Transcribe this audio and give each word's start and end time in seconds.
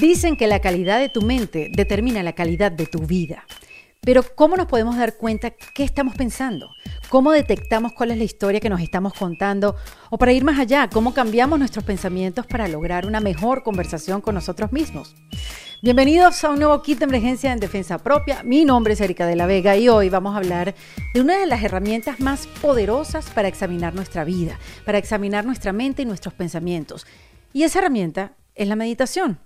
Dicen 0.00 0.36
que 0.36 0.46
la 0.46 0.60
calidad 0.60 0.98
de 0.98 1.08
tu 1.08 1.22
mente 1.22 1.70
determina 1.72 2.22
la 2.22 2.34
calidad 2.34 2.70
de 2.70 2.84
tu 2.84 3.06
vida. 3.06 3.46
Pero 4.02 4.22
¿cómo 4.34 4.54
nos 4.54 4.66
podemos 4.66 4.94
dar 4.98 5.16
cuenta 5.16 5.50
qué 5.50 5.84
estamos 5.84 6.14
pensando? 6.14 6.70
¿Cómo 7.08 7.32
detectamos 7.32 7.94
cuál 7.94 8.10
es 8.10 8.18
la 8.18 8.24
historia 8.24 8.60
que 8.60 8.68
nos 8.68 8.82
estamos 8.82 9.14
contando? 9.14 9.74
O 10.10 10.18
para 10.18 10.34
ir 10.34 10.44
más 10.44 10.58
allá, 10.58 10.90
¿cómo 10.92 11.14
cambiamos 11.14 11.58
nuestros 11.58 11.82
pensamientos 11.82 12.46
para 12.46 12.68
lograr 12.68 13.06
una 13.06 13.20
mejor 13.20 13.62
conversación 13.62 14.20
con 14.20 14.34
nosotros 14.34 14.70
mismos? 14.70 15.16
Bienvenidos 15.82 16.44
a 16.44 16.50
un 16.50 16.58
nuevo 16.58 16.82
kit 16.82 16.98
de 16.98 17.06
emergencia 17.06 17.50
en 17.50 17.58
defensa 17.58 17.96
propia. 17.96 18.42
Mi 18.42 18.66
nombre 18.66 18.92
es 18.92 19.00
Erika 19.00 19.26
de 19.26 19.36
la 19.36 19.46
Vega 19.46 19.78
y 19.78 19.88
hoy 19.88 20.10
vamos 20.10 20.34
a 20.34 20.38
hablar 20.38 20.74
de 21.14 21.20
una 21.22 21.38
de 21.38 21.46
las 21.46 21.64
herramientas 21.64 22.20
más 22.20 22.46
poderosas 22.60 23.30
para 23.30 23.48
examinar 23.48 23.94
nuestra 23.94 24.24
vida, 24.24 24.58
para 24.84 24.98
examinar 24.98 25.46
nuestra 25.46 25.72
mente 25.72 26.02
y 26.02 26.04
nuestros 26.04 26.34
pensamientos. 26.34 27.06
Y 27.54 27.62
esa 27.62 27.78
herramienta 27.78 28.32
es 28.54 28.68
la 28.68 28.76
meditación. 28.76 29.38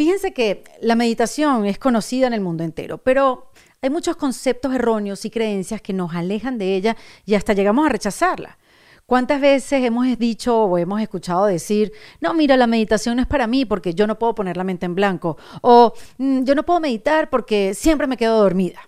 Fíjense 0.00 0.32
que 0.32 0.64
la 0.80 0.96
meditación 0.96 1.66
es 1.66 1.78
conocida 1.78 2.26
en 2.26 2.32
el 2.32 2.40
mundo 2.40 2.64
entero, 2.64 2.96
pero 2.96 3.50
hay 3.82 3.90
muchos 3.90 4.16
conceptos 4.16 4.74
erróneos 4.74 5.26
y 5.26 5.30
creencias 5.30 5.82
que 5.82 5.92
nos 5.92 6.14
alejan 6.14 6.56
de 6.56 6.74
ella 6.74 6.96
y 7.26 7.34
hasta 7.34 7.52
llegamos 7.52 7.84
a 7.84 7.90
rechazarla. 7.90 8.56
¿Cuántas 9.04 9.42
veces 9.42 9.84
hemos 9.84 10.06
dicho 10.18 10.58
o 10.58 10.78
hemos 10.78 11.02
escuchado 11.02 11.44
decir, 11.44 11.92
no, 12.18 12.32
mira, 12.32 12.56
la 12.56 12.66
meditación 12.66 13.16
no 13.16 13.20
es 13.20 13.28
para 13.28 13.46
mí 13.46 13.66
porque 13.66 13.92
yo 13.92 14.06
no 14.06 14.18
puedo 14.18 14.34
poner 14.34 14.56
la 14.56 14.64
mente 14.64 14.86
en 14.86 14.94
blanco? 14.94 15.36
O 15.60 15.92
mm, 16.16 16.44
yo 16.44 16.54
no 16.54 16.64
puedo 16.64 16.80
meditar 16.80 17.28
porque 17.28 17.74
siempre 17.74 18.06
me 18.06 18.16
quedo 18.16 18.40
dormida. 18.40 18.80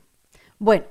Bueno, 0.58 0.86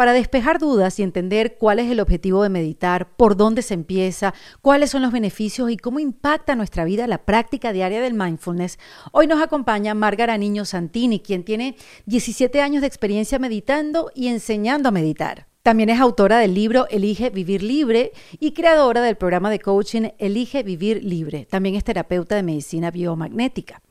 para 0.00 0.14
despejar 0.14 0.58
dudas 0.58 0.98
y 0.98 1.02
entender 1.02 1.58
cuál 1.58 1.78
es 1.78 1.90
el 1.90 2.00
objetivo 2.00 2.42
de 2.42 2.48
meditar, 2.48 3.14
por 3.18 3.36
dónde 3.36 3.60
se 3.60 3.74
empieza, 3.74 4.32
cuáles 4.62 4.88
son 4.88 5.02
los 5.02 5.12
beneficios 5.12 5.70
y 5.70 5.76
cómo 5.76 6.00
impacta 6.00 6.54
nuestra 6.54 6.86
vida 6.86 7.06
la 7.06 7.26
práctica 7.26 7.70
diaria 7.70 8.00
del 8.00 8.14
mindfulness, 8.14 8.78
hoy 9.12 9.26
nos 9.26 9.42
acompaña 9.42 9.92
Márgara 9.92 10.38
Niño 10.38 10.64
Santini, 10.64 11.20
quien 11.20 11.44
tiene 11.44 11.76
17 12.06 12.62
años 12.62 12.80
de 12.80 12.86
experiencia 12.86 13.38
meditando 13.38 14.10
y 14.14 14.28
enseñando 14.28 14.88
a 14.88 14.92
meditar. 14.92 15.48
También 15.62 15.90
es 15.90 16.00
autora 16.00 16.38
del 16.38 16.54
libro 16.54 16.88
Elige 16.88 17.28
Vivir 17.28 17.62
Libre 17.62 18.12
y 18.38 18.52
creadora 18.52 19.02
del 19.02 19.16
programa 19.16 19.50
de 19.50 19.58
coaching 19.58 20.08
Elige 20.16 20.62
Vivir 20.62 21.04
Libre. 21.04 21.44
También 21.44 21.74
es 21.74 21.84
terapeuta 21.84 22.36
de 22.36 22.42
medicina 22.42 22.90
biomagnética. 22.90 23.82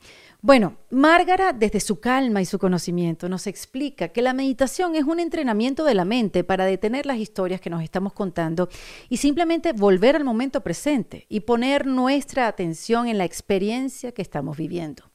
Bueno, 0.42 0.78
Márgara, 0.88 1.52
desde 1.52 1.80
su 1.80 2.00
calma 2.00 2.40
y 2.40 2.46
su 2.46 2.58
conocimiento, 2.58 3.28
nos 3.28 3.46
explica 3.46 4.08
que 4.08 4.22
la 4.22 4.32
meditación 4.32 4.96
es 4.96 5.04
un 5.04 5.20
entrenamiento 5.20 5.84
de 5.84 5.94
la 5.94 6.06
mente 6.06 6.44
para 6.44 6.64
detener 6.64 7.04
las 7.04 7.18
historias 7.18 7.60
que 7.60 7.68
nos 7.68 7.82
estamos 7.82 8.14
contando 8.14 8.70
y 9.10 9.18
simplemente 9.18 9.74
volver 9.74 10.16
al 10.16 10.24
momento 10.24 10.62
presente 10.62 11.26
y 11.28 11.40
poner 11.40 11.86
nuestra 11.86 12.48
atención 12.48 13.06
en 13.06 13.18
la 13.18 13.26
experiencia 13.26 14.12
que 14.12 14.22
estamos 14.22 14.56
viviendo. 14.56 15.09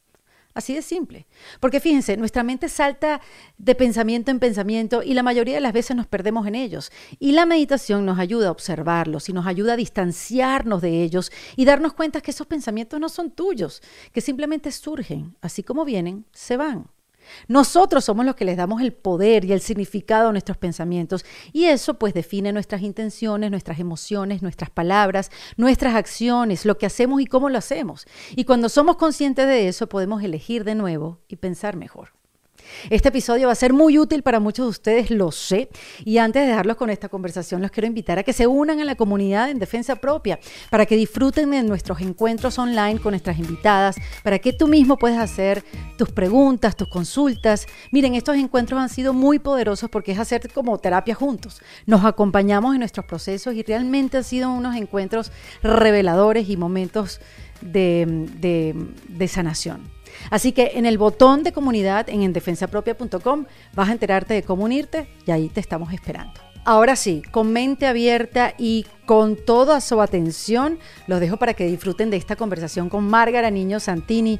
Así 0.55 0.73
de 0.73 0.81
simple. 0.81 1.27
Porque 1.59 1.81
fíjense, 1.81 2.15
nuestra 2.15 2.41
mente 2.41 2.69
salta 2.69 3.19
de 3.57 3.75
pensamiento 3.75 4.31
en 4.31 4.39
pensamiento 4.39 5.03
y 5.03 5.13
la 5.13 5.21
mayoría 5.21 5.55
de 5.55 5.59
las 5.59 5.73
veces 5.73 5.97
nos 5.97 6.07
perdemos 6.07 6.47
en 6.47 6.55
ellos. 6.55 6.93
Y 7.19 7.33
la 7.33 7.45
meditación 7.45 8.05
nos 8.05 8.19
ayuda 8.19 8.47
a 8.47 8.51
observarlos 8.51 9.27
y 9.27 9.33
nos 9.33 9.47
ayuda 9.47 9.73
a 9.73 9.77
distanciarnos 9.77 10.81
de 10.81 11.03
ellos 11.03 11.29
y 11.57 11.65
darnos 11.65 11.93
cuenta 11.93 12.21
que 12.21 12.31
esos 12.31 12.47
pensamientos 12.47 13.01
no 13.01 13.09
son 13.09 13.31
tuyos, 13.31 13.81
que 14.13 14.21
simplemente 14.21 14.71
surgen, 14.71 15.35
así 15.41 15.61
como 15.61 15.83
vienen, 15.83 16.25
se 16.31 16.55
van. 16.55 16.87
Nosotros 17.47 18.05
somos 18.05 18.25
los 18.25 18.35
que 18.35 18.45
les 18.45 18.57
damos 18.57 18.81
el 18.81 18.93
poder 18.93 19.45
y 19.45 19.53
el 19.53 19.61
significado 19.61 20.29
a 20.29 20.31
nuestros 20.31 20.57
pensamientos 20.57 21.25
y 21.53 21.65
eso 21.65 21.95
pues 21.95 22.13
define 22.13 22.51
nuestras 22.51 22.81
intenciones, 22.81 23.51
nuestras 23.51 23.79
emociones, 23.79 24.41
nuestras 24.41 24.69
palabras, 24.69 25.31
nuestras 25.57 25.95
acciones, 25.95 26.65
lo 26.65 26.77
que 26.77 26.85
hacemos 26.85 27.21
y 27.21 27.25
cómo 27.25 27.49
lo 27.49 27.57
hacemos. 27.57 28.05
Y 28.35 28.45
cuando 28.45 28.69
somos 28.69 28.97
conscientes 28.97 29.47
de 29.47 29.67
eso 29.67 29.87
podemos 29.87 30.23
elegir 30.23 30.63
de 30.63 30.75
nuevo 30.75 31.19
y 31.27 31.37
pensar 31.37 31.75
mejor. 31.75 32.13
Este 32.89 33.09
episodio 33.09 33.47
va 33.47 33.53
a 33.53 33.55
ser 33.55 33.73
muy 33.73 33.97
útil 33.99 34.23
para 34.23 34.39
muchos 34.39 34.65
de 34.65 34.69
ustedes, 34.69 35.11
lo 35.11 35.31
sé. 35.31 35.69
Y 36.03 36.17
antes 36.17 36.43
de 36.43 36.49
dejarlos 36.49 36.77
con 36.77 36.89
esta 36.89 37.09
conversación, 37.09 37.61
los 37.61 37.71
quiero 37.71 37.87
invitar 37.87 38.19
a 38.19 38.23
que 38.23 38.33
se 38.33 38.47
unan 38.47 38.79
a 38.79 38.85
la 38.85 38.95
comunidad 38.95 39.49
en 39.49 39.59
defensa 39.59 39.95
propia, 39.95 40.39
para 40.69 40.85
que 40.85 40.95
disfruten 40.95 41.51
de 41.51 41.63
nuestros 41.63 42.01
encuentros 42.01 42.57
online 42.59 42.99
con 42.99 43.11
nuestras 43.11 43.37
invitadas, 43.39 43.95
para 44.23 44.39
que 44.39 44.53
tú 44.53 44.67
mismo 44.67 44.97
puedas 44.97 45.19
hacer 45.19 45.63
tus 45.97 46.11
preguntas, 46.11 46.75
tus 46.75 46.87
consultas. 46.87 47.67
Miren, 47.91 48.15
estos 48.15 48.37
encuentros 48.37 48.79
han 48.79 48.89
sido 48.89 49.13
muy 49.13 49.39
poderosos 49.39 49.89
porque 49.89 50.11
es 50.11 50.19
hacer 50.19 50.51
como 50.53 50.77
terapia 50.77 51.15
juntos. 51.15 51.61
Nos 51.85 52.03
acompañamos 52.05 52.73
en 52.73 52.79
nuestros 52.79 53.05
procesos 53.05 53.53
y 53.53 53.63
realmente 53.63 54.17
han 54.17 54.23
sido 54.23 54.51
unos 54.51 54.75
encuentros 54.75 55.31
reveladores 55.63 56.49
y 56.49 56.57
momentos 56.57 57.19
de, 57.61 59.27
sanación. 59.27 59.94
Así 60.29 60.51
que 60.51 60.71
en 60.75 60.85
el 60.85 60.97
botón 60.97 61.43
de 61.43 61.51
comunidad 61.51 62.09
en 62.09 62.23
endefensapropia.com 62.23 63.45
vas 63.73 63.89
a 63.89 63.91
enterarte 63.91 64.33
de 64.33 64.43
cómo 64.43 64.65
unirte 64.65 65.07
y 65.25 65.31
ahí 65.31 65.49
te 65.49 65.59
estamos 65.59 65.93
esperando. 65.93 66.45
Ahora 66.67 66.95
sí, 66.95 67.21
con 67.29 67.53
mente 67.53 67.85
abierta 67.85 68.55
y 68.57 68.87
con 69.05 69.35
toda 69.35 69.81
su 69.81 70.01
atención, 70.01 70.79
los 71.05 71.19
dejo 71.19 71.37
para 71.37 71.53
que 71.53 71.67
disfruten 71.67 72.09
de 72.09 72.17
esta 72.17 72.35
conversación 72.35 72.89
con 72.89 73.07
Márgara 73.07 73.51
Niño 73.51 73.79
Santini. 73.79 74.39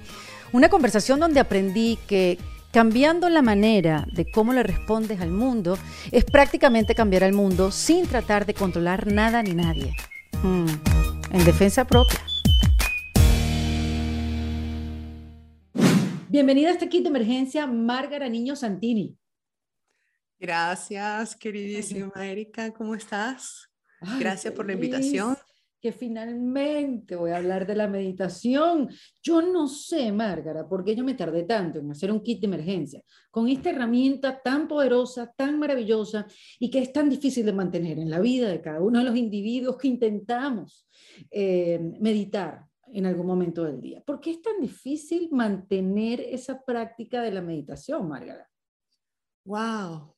Una 0.52 0.70
conversación 0.70 1.20
donde 1.20 1.40
aprendí 1.40 2.00
que 2.08 2.40
cambiando 2.72 3.30
la 3.30 3.44
manera 3.44 4.08
de 4.12 4.30
cómo 4.30 4.54
le 4.54 4.64
respondes 4.64 5.22
al 5.22 5.30
mundo 5.30 5.78
es 6.12 6.26
prácticamente 6.26 6.96
cambiar 6.96 7.24
al 7.24 7.34
mundo 7.34 7.72
sin 7.72 8.08
tratar 8.08 8.48
de 8.48 8.56
controlar 8.56 9.06
nada 9.06 9.44
ni 9.44 9.54
nadie. 9.54 9.96
Hmm, 10.42 10.66
en 11.32 11.46
defensa 11.46 11.86
propia. 11.86 12.20
Bienvenida 16.36 16.68
a 16.68 16.72
este 16.74 16.90
kit 16.90 17.04
de 17.04 17.08
emergencia, 17.08 17.66
Márgara 17.66 18.28
Niño 18.28 18.58
Santini. 18.58 19.16
Gracias, 20.38 21.34
queridísima 21.34 22.12
Erika, 22.28 22.74
¿cómo 22.74 22.94
estás? 22.94 23.70
Gracias 24.20 24.54
por 24.54 24.68
la 24.68 24.74
invitación. 24.74 25.38
Que 25.80 25.94
finalmente 25.94 27.16
voy 27.16 27.32
a 27.32 27.38
hablar 27.38 27.66
de 27.66 27.76
la 27.76 27.88
meditación. 27.88 28.90
Yo 29.24 29.42
no 29.42 29.70
sé, 29.70 30.12
Márgara, 30.12 30.68
por 30.68 30.84
qué 30.84 30.94
yo 30.94 31.06
me 31.06 31.14
tardé 31.14 31.44
tanto 31.44 31.80
en 31.80 31.90
hacer 31.90 32.12
un 32.12 32.22
kit 32.22 32.42
de 32.42 32.48
emergencia 32.48 33.02
con 33.32 33.48
esta 33.48 33.70
herramienta 33.70 34.42
tan 34.42 34.68
poderosa, 34.68 35.32
tan 35.38 35.58
maravillosa 35.58 36.28
y 36.60 36.70
que 36.70 36.80
es 36.80 36.92
tan 36.92 37.10
difícil 37.10 37.46
de 37.46 37.54
mantener 37.54 37.98
en 37.98 38.10
la 38.10 38.20
vida 38.20 38.50
de 38.50 38.60
cada 38.60 38.82
uno 38.82 39.00
de 39.00 39.06
los 39.06 39.16
individuos 39.16 39.78
que 39.78 39.88
intentamos 39.88 40.86
eh, 41.32 41.80
meditar 42.02 42.66
en 42.96 43.06
algún 43.06 43.28
momento 43.28 43.66
del 43.66 43.82
día. 43.82 44.02
¿Por 44.06 44.22
qué 44.22 44.32
es 44.32 44.42
tan 44.42 44.62
difícil 44.62 45.28
mantener 45.32 46.22
esa 46.22 46.64
práctica 46.64 47.22
de 47.22 47.32
la 47.32 47.42
meditación, 47.42 48.08
Margarita? 48.08 48.50
Wow. 49.44 50.16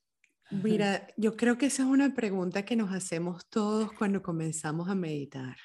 Mira, 0.51 1.07
yo 1.17 1.35
creo 1.35 1.57
que 1.57 1.65
esa 1.65 1.81
es 1.81 1.89
una 1.89 2.13
pregunta 2.13 2.63
que 2.63 2.75
nos 2.75 2.93
hacemos 2.93 3.49
todos 3.49 3.91
cuando 3.93 4.21
comenzamos 4.21 4.89
a 4.89 4.95
meditar. 4.95 5.57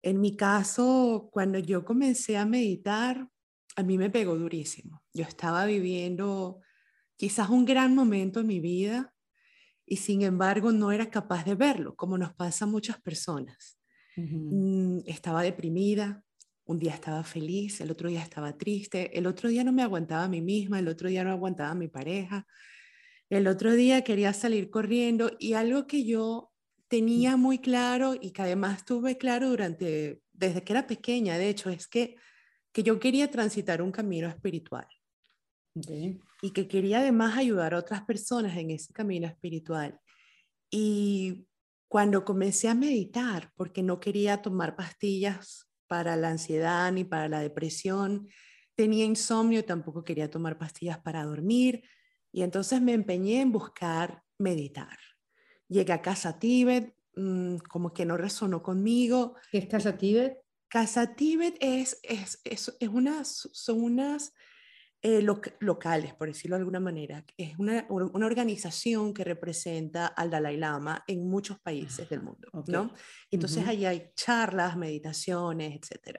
En 0.00 0.20
mi 0.20 0.36
caso, 0.36 1.28
cuando 1.32 1.58
yo 1.58 1.84
comencé 1.84 2.36
a 2.36 2.46
meditar, 2.46 3.28
a 3.74 3.82
mí 3.82 3.98
me 3.98 4.08
pegó 4.08 4.38
durísimo. 4.38 5.02
Yo 5.12 5.24
estaba 5.24 5.66
viviendo 5.66 6.60
quizás 7.16 7.50
un 7.50 7.64
gran 7.64 7.96
momento 7.96 8.38
en 8.38 8.46
mi 8.46 8.60
vida 8.60 9.12
y 9.84 9.96
sin 9.96 10.22
embargo 10.22 10.70
no 10.70 10.92
era 10.92 11.10
capaz 11.10 11.44
de 11.44 11.56
verlo, 11.56 11.96
como 11.96 12.16
nos 12.16 12.34
pasa 12.34 12.66
a 12.66 12.68
muchas 12.68 13.00
personas. 13.02 13.77
Mm, 14.18 15.00
estaba 15.06 15.42
deprimida, 15.42 16.24
un 16.64 16.78
día 16.78 16.94
estaba 16.94 17.22
feliz, 17.24 17.80
el 17.80 17.90
otro 17.90 18.08
día 18.08 18.22
estaba 18.22 18.56
triste, 18.56 19.16
el 19.16 19.26
otro 19.26 19.48
día 19.48 19.64
no 19.64 19.72
me 19.72 19.82
aguantaba 19.82 20.24
a 20.24 20.28
mí 20.28 20.42
misma, 20.42 20.78
el 20.80 20.88
otro 20.88 21.08
día 21.08 21.24
no 21.24 21.30
aguantaba 21.30 21.70
a 21.70 21.74
mi 21.74 21.88
pareja, 21.88 22.46
el 23.30 23.46
otro 23.46 23.72
día 23.72 24.02
quería 24.02 24.32
salir 24.32 24.70
corriendo 24.70 25.30
y 25.38 25.52
algo 25.52 25.86
que 25.86 26.04
yo 26.04 26.50
tenía 26.88 27.36
muy 27.36 27.58
claro 27.58 28.14
y 28.20 28.32
que 28.32 28.42
además 28.42 28.84
tuve 28.84 29.18
claro 29.18 29.50
durante, 29.50 30.22
desde 30.32 30.62
que 30.62 30.72
era 30.72 30.86
pequeña, 30.86 31.38
de 31.38 31.48
hecho, 31.48 31.70
es 31.70 31.86
que, 31.86 32.16
que 32.72 32.82
yo 32.82 32.98
quería 32.98 33.30
transitar 33.30 33.82
un 33.82 33.92
camino 33.92 34.28
espiritual. 34.28 34.86
Y 36.42 36.52
que 36.52 36.66
quería 36.66 37.00
además 37.00 37.36
ayudar 37.36 37.74
a 37.74 37.78
otras 37.78 38.02
personas 38.02 38.56
en 38.56 38.70
ese 38.70 38.92
camino 38.92 39.26
espiritual. 39.26 40.00
Y 40.70 41.47
cuando 41.88 42.24
comencé 42.24 42.68
a 42.68 42.74
meditar, 42.74 43.50
porque 43.56 43.82
no 43.82 43.98
quería 43.98 44.42
tomar 44.42 44.76
pastillas 44.76 45.68
para 45.86 46.16
la 46.16 46.28
ansiedad 46.28 46.92
ni 46.92 47.04
para 47.04 47.28
la 47.28 47.40
depresión, 47.40 48.28
tenía 48.74 49.04
insomnio, 49.04 49.64
tampoco 49.64 50.04
quería 50.04 50.30
tomar 50.30 50.58
pastillas 50.58 50.98
para 50.98 51.24
dormir, 51.24 51.82
y 52.30 52.42
entonces 52.42 52.80
me 52.82 52.92
empeñé 52.92 53.40
en 53.40 53.52
buscar 53.52 54.22
meditar. 54.36 54.98
Llegué 55.66 55.92
a 55.94 56.02
Casa 56.02 56.38
Tíbet, 56.38 56.94
mm, 57.16 57.56
como 57.68 57.92
que 57.92 58.04
no 58.04 58.16
resonó 58.16 58.62
conmigo. 58.62 59.34
¿Qué 59.50 59.58
es 59.58 59.66
Casa 59.66 59.96
Tíbet? 59.96 60.38
Casa 60.68 61.14
Tíbet 61.14 61.56
es, 61.60 61.98
es, 62.02 62.40
es, 62.44 62.76
es 62.78 62.88
unas, 62.88 63.48
son 63.52 63.82
unas 63.82 64.34
eh, 65.00 65.24
locales, 65.60 66.14
por 66.14 66.28
decirlo 66.28 66.56
de 66.56 66.60
alguna 66.60 66.80
manera. 66.80 67.24
Es 67.36 67.58
una, 67.58 67.86
una, 67.88 68.26
organización 68.26 69.14
que 69.14 69.24
representa 69.24 70.08
al 70.08 70.30
Dalai 70.30 70.56
Lama 70.56 71.04
en 71.06 71.28
muchos 71.28 71.60
países 71.60 72.08
del 72.08 72.22
mundo, 72.22 72.48
¿no? 72.66 72.92
Entonces 73.30 73.66
ahí 73.66 73.84
hay 73.84 74.10
charlas, 74.14 74.76
meditaciones, 74.76 75.76
etc. 75.76 76.18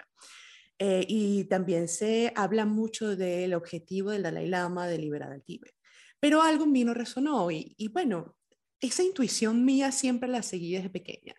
Eh, 0.77 1.05
y 1.07 1.43
también 1.45 1.87
se 1.87 2.31
habla 2.35 2.65
mucho 2.65 3.15
del 3.15 3.53
objetivo 3.53 4.11
del 4.11 4.23
Dalai 4.23 4.47
Lama 4.47 4.87
de 4.87 4.97
liberar 4.97 5.33
al 5.33 5.43
Tíbet. 5.43 5.73
Pero 6.19 6.41
algo 6.41 6.63
en 6.63 6.71
mí 6.71 6.83
no 6.83 6.93
resonó 6.93 7.51
y, 7.51 7.75
y 7.77 7.89
bueno, 7.89 8.37
esa 8.81 9.03
intuición 9.03 9.65
mía 9.65 9.91
siempre 9.91 10.29
la 10.29 10.41
seguí 10.41 10.73
desde 10.73 10.89
pequeña. 10.89 11.35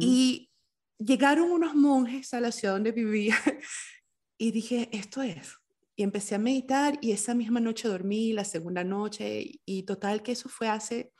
Y 0.00 0.50
llegaron 0.98 1.50
unos 1.50 1.74
monjes 1.74 2.34
a 2.34 2.40
la 2.40 2.50
ciudad 2.50 2.74
donde 2.74 2.92
vivía 2.92 3.36
y 4.38 4.50
dije, 4.50 4.88
esto 4.92 5.22
es. 5.22 5.59
Y 6.00 6.02
empecé 6.02 6.34
a 6.34 6.38
meditar 6.38 6.96
y 7.02 7.12
esa 7.12 7.34
misma 7.34 7.60
noche 7.60 7.86
dormí, 7.86 8.32
la 8.32 8.46
segunda 8.46 8.82
noche, 8.82 9.44
y, 9.66 9.82
total 9.82 10.22
que 10.22 10.32
eso 10.32 10.48
fue 10.48 10.66
hace 10.66 11.12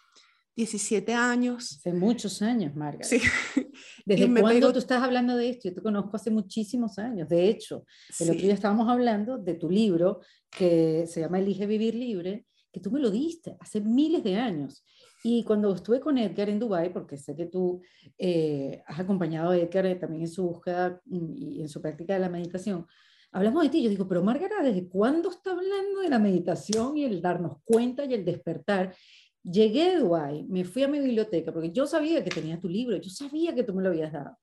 17 0.57 1.13
años. 1.13 1.77
Hace 1.77 1.93
muchos 1.93 2.41
años, 2.41 2.75
Marga. 2.75 3.05
Sí. 3.05 3.21
¿Desde 4.07 4.41
cuándo 4.41 4.73
tú 4.73 4.79
estás 4.79 5.03
hablando 5.03 5.37
de 5.37 5.51
esto? 5.51 5.69
Yo 5.69 5.75
te 5.75 5.83
conozco 5.83 6.17
hace 6.17 6.31
muchísimos 6.31 6.99
años. 6.99 7.29
De 7.29 7.51
hecho, 7.51 7.85
el 8.21 8.31
otro 8.31 8.41
día 8.41 8.55
estábamos 8.55 8.89
hablando 8.89 9.37
de 9.37 9.53
tu 9.53 9.69
libro 9.69 10.21
que 10.51 11.07
se 11.07 11.21
llama 11.21 11.41
Elige 11.41 11.67
Vivir 11.67 11.95
Libre, 11.95 12.47
que 12.73 12.81
tú 12.81 12.91
me 12.91 13.01
lo 13.01 13.11
diste 13.11 13.59
hace 13.61 13.83
miles 13.83 14.25
de 14.25 14.37
años. 14.37 14.83
Y 15.23 15.45
cuando 15.45 15.75
estuve 15.75 16.01
con 16.01 16.17
Edgar 16.17 16.49
en 16.49 16.59
Dubai, 16.59 16.91
porque 16.91 17.19
sé 17.19 17.37
que 17.37 17.45
tú 17.45 17.83
eh, 18.17 18.83
has 18.87 18.99
acompañado 18.99 19.51
a 19.51 19.59
Edgar 19.59 19.99
también 19.99 20.23
en 20.23 20.31
su 20.31 20.45
búsqueda 20.45 21.03
y 21.05 21.61
en 21.61 21.69
su 21.69 21.83
práctica 21.83 22.15
de 22.15 22.21
la 22.21 22.31
meditación, 22.31 22.87
hablamos 23.33 23.63
de 23.63 23.69
ti. 23.69 23.83
Yo 23.83 23.91
digo, 23.91 24.09
pero 24.09 24.23
Margarita, 24.23 24.63
¿desde 24.63 24.89
cuándo 24.89 25.31
está 25.31 25.53
hablando 25.53 26.01
de 26.01 26.09
la 26.09 26.19
meditación 26.19 26.97
y 26.97 27.05
el 27.05 27.21
darnos 27.21 27.59
cuenta 27.65 28.05
y 28.05 28.15
el 28.15 28.25
despertar? 28.25 28.95
Llegué 29.43 29.93
a 29.93 29.99
Dubái, 29.99 30.45
me 30.49 30.65
fui 30.65 30.83
a 30.83 30.89
mi 30.89 31.01
biblioteca, 31.01 31.53
porque 31.53 31.73
yo 31.73 31.87
sabía 31.87 32.23
que 32.23 32.31
tenía 32.31 32.61
tu 32.61 32.69
libro, 32.69 32.97
yo 32.99 33.09
sabía 33.09 33.55
que 33.55 33.63
tú 33.63 33.73
me 33.73 33.83
lo 33.83 33.89
habías 33.89 34.13
dado. 34.13 34.37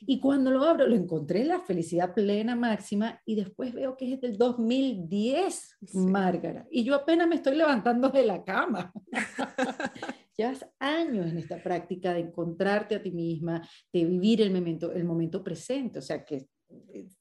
Y 0.00 0.20
cuando 0.20 0.50
lo 0.50 0.64
abro, 0.64 0.86
lo 0.86 0.94
encontré 0.94 1.44
la 1.44 1.60
felicidad 1.60 2.12
plena 2.12 2.56
máxima 2.56 3.20
y 3.24 3.36
después 3.36 3.72
veo 3.72 3.96
que 3.96 4.12
es 4.12 4.20
del 4.20 4.36
2010, 4.36 5.78
Margarita. 5.94 6.66
Y 6.70 6.84
yo 6.84 6.94
apenas 6.96 7.28
me 7.28 7.36
estoy 7.36 7.56
levantando 7.56 8.10
de 8.10 8.26
la 8.26 8.44
cama. 8.44 8.92
Llevas 10.36 10.66
años 10.78 11.30
en 11.30 11.38
esta 11.38 11.62
práctica 11.62 12.12
de 12.12 12.20
encontrarte 12.20 12.96
a 12.96 13.02
ti 13.02 13.10
misma, 13.10 13.66
de 13.92 14.04
vivir 14.04 14.42
el 14.42 14.50
momento, 14.50 14.92
el 14.92 15.04
momento 15.04 15.44
presente, 15.44 15.98
o 15.98 16.02
sea 16.02 16.24
que 16.24 16.48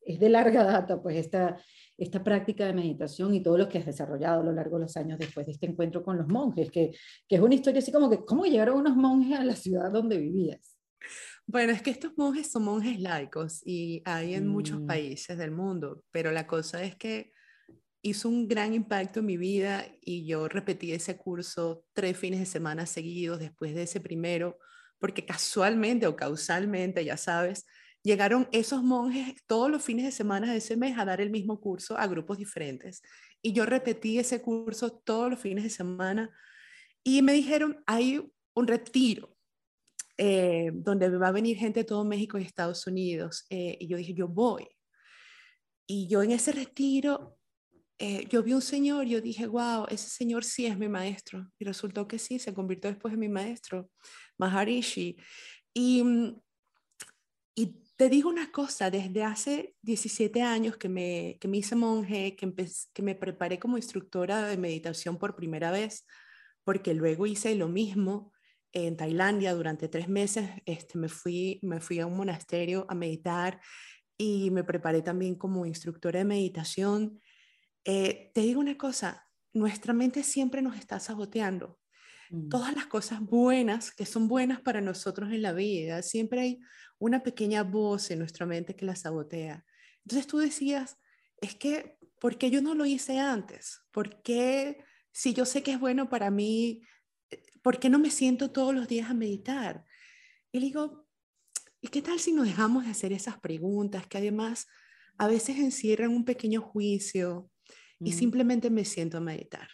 es 0.06 0.20
de 0.20 0.30
larga 0.30 0.64
data, 0.64 1.02
pues 1.02 1.18
esta, 1.18 1.58
esta 1.98 2.24
práctica 2.24 2.66
de 2.66 2.74
meditación 2.74 3.34
y 3.34 3.44
todo 3.44 3.58
lo 3.58 3.70
que 3.70 3.80
has 3.80 3.86
desarrollado 3.86 4.42
a 4.42 4.44
lo 4.44 4.52
largo 4.52 4.78
de 4.78 4.84
los 4.84 4.98
años 4.98 5.20
después 5.20 5.46
de 5.46 5.54
este 5.54 5.68
encuentro 5.68 6.04
con 6.04 6.18
los 6.18 6.28
monjes, 6.28 6.72
que, 6.72 6.92
que 7.28 7.36
es 7.36 7.42
una 7.42 7.56
historia 7.56 7.80
así 7.80 7.92
como 7.92 8.10
que, 8.10 8.24
¿cómo 8.26 8.46
llegaron 8.46 8.78
unos 8.78 8.96
monjes 8.96 9.40
a 9.40 9.44
la 9.44 9.56
ciudad 9.56 9.92
donde 9.92 10.18
vivías? 10.18 10.78
Bueno, 11.46 11.72
es 11.72 11.82
que 11.82 11.90
estos 11.90 12.16
monjes 12.18 12.52
son 12.52 12.64
monjes 12.64 13.00
laicos 13.00 13.62
y 13.66 14.02
hay 14.06 14.36
en 14.36 14.48
muchos 14.48 14.82
mm. 14.82 14.86
países 14.86 15.38
del 15.38 15.52
mundo, 15.52 16.04
pero 16.12 16.32
la 16.32 16.46
cosa 16.46 16.84
es 16.84 16.96
que 16.96 17.32
hizo 18.02 18.30
un 18.30 18.48
gran 18.48 18.74
impacto 18.74 19.20
en 19.20 19.26
mi 19.26 19.38
vida 19.38 19.86
y 20.02 20.26
yo 20.26 20.48
repetí 20.48 20.94
ese 20.94 21.18
curso 21.18 21.84
tres 21.94 22.18
fines 22.18 22.40
de 22.40 22.46
semana 22.46 22.86
seguidos 22.86 23.40
después 23.40 23.74
de 23.74 23.84
ese 23.84 24.00
primero, 24.00 24.58
porque 25.00 25.26
casualmente 25.26 26.08
o 26.08 26.16
causalmente, 26.16 27.04
ya 27.04 27.18
sabes, 27.18 27.66
llegaron 28.04 28.48
esos 28.52 28.84
monjes 28.84 29.36
todos 29.46 29.70
los 29.70 29.84
fines 29.84 30.06
de 30.06 30.12
semana 30.12 30.52
de 30.52 30.58
ese 30.58 30.78
mes 30.78 30.98
a 30.98 31.06
dar 31.06 31.22
el 31.22 31.30
mismo 31.30 31.60
curso 31.60 31.98
a 31.98 32.08
grupos 32.08 32.38
diferentes. 32.38 33.02
Y 33.42 33.54
yo 33.54 33.66
repetí 33.66 34.20
ese 34.20 34.42
curso 34.42 34.92
todos 34.92 35.30
los 35.30 35.40
fines 35.40 35.64
de 35.64 35.70
semana 35.70 36.30
y 37.04 37.22
me 37.22 37.34
dijeron, 37.34 37.82
hay 37.86 38.22
un 38.54 38.68
retiro 38.68 39.36
eh, 40.18 40.72
donde 40.74 41.10
va 41.10 41.30
a 41.30 41.32
venir 41.32 41.58
gente 41.58 41.82
de 41.82 41.86
todo 41.86 42.04
México 42.04 42.38
y 42.38 42.44
Estados 42.44 42.86
Unidos. 42.88 43.46
Eh, 43.50 43.78
y 43.80 43.88
yo 43.88 43.98
dije, 43.98 44.14
yo 44.14 44.28
voy. 44.28 44.68
Y 45.88 46.08
yo 46.10 46.22
en 46.22 46.32
ese 46.32 46.52
retiro, 46.52 47.38
eh, 47.98 48.28
yo 48.30 48.44
vi 48.44 48.54
un 48.54 48.62
señor, 48.62 49.06
yo 49.08 49.22
dije, 49.22 49.48
wow, 49.48 49.86
ese 49.90 50.10
señor 50.10 50.44
sí 50.44 50.66
es 50.66 50.78
mi 50.78 50.90
maestro. 50.90 51.50
Y 51.58 51.66
resultó 51.66 52.08
que 52.08 52.20
sí, 52.20 52.38
se 52.38 52.54
convirtió 52.54 52.90
después 52.90 53.14
en 53.14 53.22
mi 53.22 53.30
maestro, 53.30 53.90
Maharishi. 54.38 55.18
Y, 55.74 56.04
y 57.56 57.76
te 58.00 58.08
digo 58.08 58.30
una 58.30 58.50
cosa, 58.50 58.90
desde 58.90 59.26
hace 59.26 59.76
17 59.82 60.42
años 60.42 60.78
que 60.78 60.88
me, 60.88 61.38
que 61.42 61.50
me 61.50 61.58
hice 61.58 61.76
monje, 61.76 62.38
que, 62.38 62.50
que 62.94 63.02
me 63.02 63.14
preparé 63.14 63.60
como 63.60 63.76
instructora 63.76 64.48
de 64.48 64.56
meditación 64.56 65.18
por 65.18 65.36
primera 65.36 65.70
vez, 65.70 66.08
porque 66.64 66.94
luego 66.94 67.28
hice 67.28 67.54
lo 67.56 67.68
mismo 67.68 68.32
en 68.72 68.96
Tailandia 68.96 69.54
durante 69.54 69.90
tres 69.90 70.08
meses. 70.08 70.50
Este, 70.66 70.98
me, 70.98 71.10
fui, 71.10 71.60
me 71.62 71.82
fui 71.82 72.00
a 72.00 72.06
un 72.06 72.16
monasterio 72.16 72.86
a 72.88 72.96
meditar 72.96 73.60
y 74.18 74.50
me 74.50 74.64
preparé 74.64 75.02
también 75.02 75.36
como 75.36 75.66
instructora 75.66 76.20
de 76.20 76.26
meditación. 76.26 77.20
Eh, 77.84 78.32
te 78.34 78.40
digo 78.40 78.62
una 78.62 78.78
cosa, 78.78 79.28
nuestra 79.52 79.92
mente 79.92 80.24
siempre 80.24 80.62
nos 80.62 80.78
está 80.78 81.02
saboteando. 81.02 81.78
Mm. 82.30 82.50
Todas 82.50 82.76
las 82.76 82.88
cosas 82.88 83.22
buenas 83.22 83.92
que 83.92 84.06
son 84.06 84.28
buenas 84.28 84.62
para 84.62 84.82
nosotros 84.82 85.32
en 85.32 85.42
la 85.42 85.54
vida, 85.54 86.02
siempre 86.02 86.42
hay 86.42 86.60
una 86.98 87.24
pequeña 87.24 87.64
voz 87.64 88.12
en 88.12 88.20
nuestra 88.20 88.46
mente 88.46 88.76
que 88.76 88.86
la 88.86 88.96
sabotea. 88.96 89.66
Entonces 90.06 90.28
tú 90.28 90.38
decías, 90.38 90.98
es 91.42 91.56
que, 91.56 91.98
¿por 92.20 92.38
qué 92.38 92.50
yo 92.52 92.62
no 92.62 92.74
lo 92.74 92.86
hice 92.86 93.20
antes? 93.20 93.82
¿Por 93.92 94.22
qué 94.22 94.84
si 95.12 95.34
yo 95.34 95.46
sé 95.46 95.64
que 95.64 95.72
es 95.72 95.80
bueno 95.80 96.10
para 96.10 96.30
mí 96.30 96.84
¿por 97.62 97.80
qué 97.80 97.90
no 97.90 98.00
me 98.00 98.12
siento 98.12 98.52
todos 98.52 98.74
los 98.74 98.88
días 98.88 99.10
a 99.10 99.14
meditar? 99.14 99.86
Y 100.52 100.60
digo, 100.60 101.08
¿y 101.82 101.90
qué 101.90 102.02
tal 102.02 102.20
si 102.20 102.34
nos 102.34 102.46
dejamos 102.46 102.86
de 102.86 102.92
hacer 102.92 103.14
esas 103.14 103.40
preguntas 103.40 104.08
que 104.08 104.18
además 104.18 104.68
a 105.18 105.28
veces 105.28 105.58
encierran 105.58 106.12
un 106.12 106.26
pequeño 106.26 106.62
juicio 106.62 107.50
y 108.00 108.12
mm. 108.12 108.14
simplemente 108.14 108.70
me 108.70 108.86
siento 108.86 109.18
a 109.18 109.22
meditar? 109.22 109.70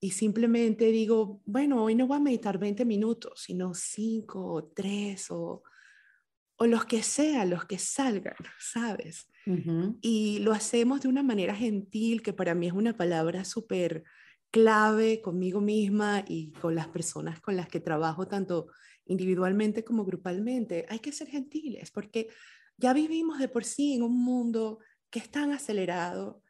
Y 0.00 0.12
simplemente 0.12 0.86
digo, 0.92 1.42
bueno, 1.44 1.82
hoy 1.84 1.94
no 1.94 2.06
voy 2.06 2.18
a 2.18 2.20
meditar 2.20 2.58
20 2.58 2.84
minutos, 2.84 3.42
sino 3.44 3.74
5 3.74 4.52
o 4.52 4.64
3 4.68 5.30
o, 5.30 5.62
o 6.56 6.66
los 6.66 6.84
que 6.84 7.02
sean, 7.02 7.50
los 7.50 7.64
que 7.64 7.78
salgan, 7.78 8.36
¿sabes? 8.58 9.28
Y 10.02 10.40
lo 10.40 10.52
hacemos 10.52 11.00
de 11.00 11.08
una 11.08 11.22
manera 11.22 11.54
gentil, 11.54 12.20
que 12.20 12.34
para 12.34 12.54
mí 12.54 12.66
es 12.66 12.74
una 12.74 12.96
palabra 12.96 13.46
súper 13.46 14.04
clave 14.50 15.22
conmigo 15.22 15.60
misma 15.60 16.22
y 16.26 16.52
con 16.52 16.74
las 16.74 16.88
personas 16.88 17.40
con 17.40 17.56
las 17.56 17.68
que 17.68 17.80
trabajo, 17.80 18.28
tanto 18.28 18.68
individualmente 19.06 19.84
como 19.84 20.04
grupalmente. 20.04 20.84
Hay 20.90 20.98
que 20.98 21.12
ser 21.12 21.28
gentiles 21.28 21.90
porque 21.90 22.28
ya 22.76 22.92
vivimos 22.92 23.38
de 23.38 23.48
por 23.48 23.64
sí 23.64 23.94
en 23.94 24.02
un 24.02 24.22
mundo 24.22 24.80
que 25.10 25.18
es 25.18 25.30
tan 25.30 25.50
acelerado, 25.50 26.42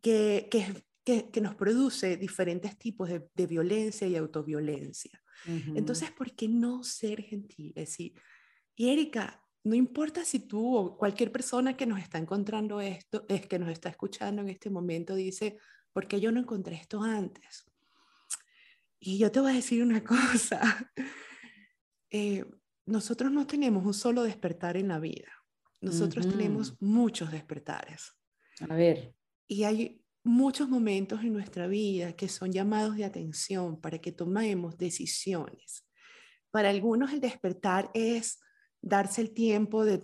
que, 0.00 0.48
que, 0.50 0.66
que, 1.32 1.40
nos 1.40 1.54
produce 1.54 2.16
diferentes 2.16 2.76
tipos 2.76 3.08
de, 3.08 3.28
de 3.34 3.46
violencia 3.46 4.06
y 4.06 4.16
autoviolencia. 4.16 5.22
Entonces, 5.46 6.10
¿por 6.10 6.32
qué 6.32 6.48
no 6.48 6.82
ser 6.82 7.22
gentiles? 7.22 7.98
Y, 8.00 8.14
y 8.74 8.88
Erika, 8.90 9.42
no 9.64 9.74
importa 9.74 10.24
si 10.24 10.40
tú 10.40 10.76
o 10.76 10.98
cualquier 10.98 11.30
persona 11.30 11.76
que 11.76 11.86
nos 11.86 12.00
está 12.00 12.18
encontrando 12.18 12.80
esto, 12.80 13.24
es 13.28 13.46
que 13.46 13.58
nos 13.58 13.70
está 13.70 13.88
escuchando 13.88 14.42
en 14.42 14.48
este 14.48 14.68
momento, 14.68 15.14
dice, 15.14 15.58
porque 15.92 16.20
yo 16.20 16.32
no 16.32 16.40
encontré 16.40 16.76
esto 16.76 17.02
antes. 17.02 17.64
Y 18.98 19.18
yo 19.18 19.30
te 19.30 19.40
voy 19.40 19.52
a 19.52 19.54
decir 19.54 19.82
una 19.82 20.02
cosa, 20.04 20.92
eh, 22.10 22.44
nosotros 22.84 23.30
no 23.30 23.46
tenemos 23.46 23.86
un 23.86 23.94
solo 23.94 24.24
despertar 24.24 24.76
en 24.76 24.88
la 24.88 24.98
vida, 24.98 25.32
nosotros 25.80 26.28
tenemos 26.28 26.76
muchos 26.82 27.30
despertares. 27.30 28.12
A 28.68 28.74
ver. 28.74 29.14
Y 29.46 29.62
hay 29.62 30.02
muchos 30.24 30.68
momentos 30.68 31.22
en 31.22 31.32
nuestra 31.32 31.66
vida 31.66 32.12
que 32.14 32.28
son 32.28 32.52
llamados 32.52 32.96
de 32.96 33.04
atención 33.04 33.80
para 33.80 33.98
que 33.98 34.12
tomemos 34.12 34.76
decisiones. 34.76 35.86
Para 36.50 36.70
algunos 36.70 37.12
el 37.12 37.20
despertar 37.20 37.90
es 37.94 38.40
darse 38.80 39.20
el 39.20 39.32
tiempo 39.32 39.84
de 39.84 40.02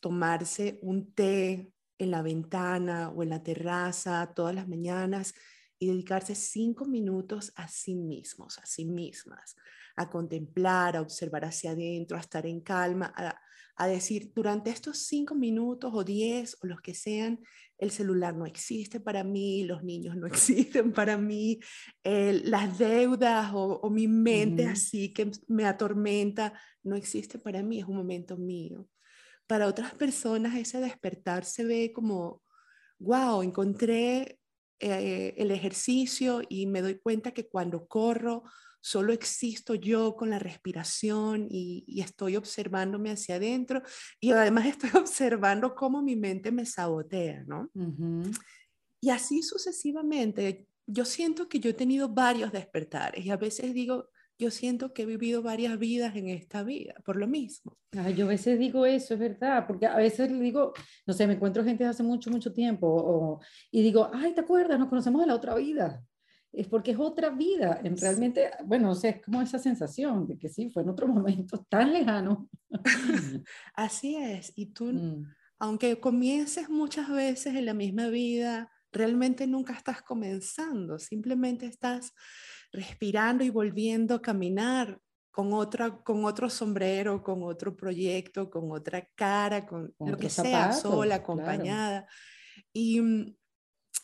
tomarse 0.00 0.78
un 0.82 1.12
té 1.12 1.72
en 1.98 2.10
la 2.10 2.22
ventana 2.22 3.10
o 3.10 3.22
en 3.22 3.30
la 3.30 3.42
terraza 3.42 4.32
todas 4.34 4.54
las 4.54 4.68
mañanas 4.68 5.34
y 5.78 5.88
dedicarse 5.88 6.34
cinco 6.34 6.86
minutos 6.86 7.52
a 7.56 7.68
sí 7.68 7.94
mismos, 7.94 8.58
a 8.58 8.66
sí 8.66 8.84
mismas, 8.84 9.56
a 9.96 10.10
contemplar, 10.10 10.96
a 10.96 11.00
observar 11.00 11.44
hacia 11.44 11.70
adentro, 11.70 12.16
a 12.16 12.20
estar 12.20 12.46
en 12.46 12.60
calma, 12.60 13.12
a, 13.76 13.86
decir, 13.88 14.32
durante 14.34 14.70
estos 14.70 15.06
cinco 15.06 15.34
minutos 15.34 15.90
o 15.94 16.04
diez 16.04 16.56
o 16.62 16.66
los 16.66 16.80
que 16.80 16.94
sean, 16.94 17.40
el 17.78 17.90
celular 17.90 18.34
no 18.34 18.46
existe 18.46 19.00
para 19.00 19.24
mí, 19.24 19.64
los 19.64 19.82
niños 19.82 20.16
no 20.16 20.26
existen 20.26 20.92
para 20.92 21.16
mí, 21.16 21.58
las 22.04 22.78
deudas 22.78 23.50
o, 23.54 23.90
mi 23.90 24.06
mente 24.08 24.66
así 24.66 25.12
que 25.12 25.30
me 25.48 25.64
atormenta 25.64 26.52
no 26.82 26.96
existe 26.96 27.38
para 27.38 27.62
mí, 27.62 27.80
es 27.80 27.86
un 27.86 27.96
momento 27.96 28.36
mío. 28.36 28.88
Para 29.46 29.66
otras 29.66 29.94
personas 29.94 30.56
ese 30.56 30.80
despertar 30.80 31.44
se 31.44 31.64
ve 31.64 31.92
como, 31.92 32.42
wow, 32.98 33.42
encontré 33.42 34.40
eh, 34.78 35.34
el 35.38 35.50
ejercicio 35.50 36.42
y 36.48 36.66
me 36.66 36.82
doy 36.82 36.98
cuenta 36.98 37.30
que 37.30 37.48
cuando 37.48 37.86
corro 37.86 38.44
solo 38.86 39.12
existo 39.12 39.74
yo 39.74 40.14
con 40.14 40.30
la 40.30 40.38
respiración 40.38 41.48
y, 41.50 41.84
estoy 42.00 42.36
observándome 42.36 43.10
hacia 43.10 43.34
adentro 43.34 43.82
y 44.20 44.30
además 44.30 44.66
estoy 44.78 44.90
observando 44.94 45.74
cómo 45.74 46.02
mi 46.02 46.14
mente 46.14 46.52
me 46.52 46.64
sabotea, 46.64 47.42
¿no? 47.46 47.68
Y 49.00 49.10
así 49.10 49.42
sucesivamente. 49.42 50.68
Yo 50.86 51.04
siento 51.04 51.48
que 51.48 51.58
yo 51.58 51.70
he 51.70 51.74
tenido 51.74 52.08
varios 52.08 52.52
despertares 52.52 53.26
y 53.26 53.30
a 53.30 53.36
veces 53.36 53.74
digo, 53.74 54.08
yo 54.38 54.52
siento 54.52 54.92
que 54.92 55.02
he 55.02 55.06
vivido 55.06 55.42
varias 55.42 55.76
vidas 55.80 56.14
en 56.14 56.28
esta 56.28 56.62
vida, 56.62 56.94
por 57.04 57.16
lo 57.16 57.26
mismo. 57.26 57.76
yo 58.14 58.26
a 58.26 58.28
veces 58.28 58.56
digo 58.56 58.86
eso, 58.86 59.14
es 59.14 59.20
verdad, 59.20 59.66
porque 59.66 59.86
a 59.86 59.96
veces 59.96 60.30
digo, 60.38 60.74
no 61.06 61.12
sé, 61.12 61.26
me 61.26 61.32
encuentro 61.32 61.64
gente 61.64 61.84
hace 61.84 62.04
mucho, 62.04 62.30
mucho 62.30 62.52
tiempo 62.52 63.40
y 63.72 63.82
digo, 63.82 64.08
ay, 64.14 64.32
¿te 64.32 64.42
acuerdas? 64.42 64.78
Nos 64.78 64.88
conocemos 64.88 65.22
de 65.22 65.26
la 65.26 65.34
otra 65.34 65.56
vida. 65.56 66.04
Es 66.52 66.68
porque 66.68 66.92
es 66.92 66.98
otra 66.98 67.30
vida. 67.30 67.80
En 67.82 67.96
realmente, 67.96 68.50
bueno, 68.64 68.90
o 68.90 68.94
sea, 68.94 69.10
es 69.10 69.22
como 69.22 69.42
esa 69.42 69.58
sensación 69.58 70.26
de 70.26 70.38
que 70.38 70.48
sí, 70.48 70.70
fue 70.70 70.82
en 70.82 70.88
otro 70.88 71.06
momento 71.08 71.64
tan 71.68 71.92
lejano. 71.92 72.48
Así 73.74 74.16
es. 74.16 74.52
Y 74.56 74.66
tú, 74.66 74.92
mm. 74.92 75.26
aunque 75.58 76.00
comiences 76.00 76.68
muchas 76.68 77.10
veces 77.10 77.54
en 77.54 77.66
la 77.66 77.74
misma 77.74 78.08
vida, 78.08 78.70
realmente 78.92 79.46
nunca 79.46 79.74
estás 79.74 80.02
comenzando, 80.02 80.98
simplemente 80.98 81.66
estás 81.66 82.12
respirando 82.72 83.44
y 83.44 83.50
volviendo 83.50 84.14
a 84.14 84.22
caminar 84.22 84.98
con, 85.30 85.52
otra, 85.52 85.98
con 85.98 86.24
otro 86.24 86.48
sombrero, 86.48 87.22
con 87.22 87.42
otro 87.42 87.76
proyecto, 87.76 88.48
con 88.48 88.72
otra 88.72 89.06
cara, 89.14 89.66
con, 89.66 89.94
lo 89.98 90.16
que 90.16 90.30
sea, 90.30 90.72
sola, 90.72 91.16
acompañada. 91.16 92.06
Y 92.72 93.00
mm, 93.00 93.36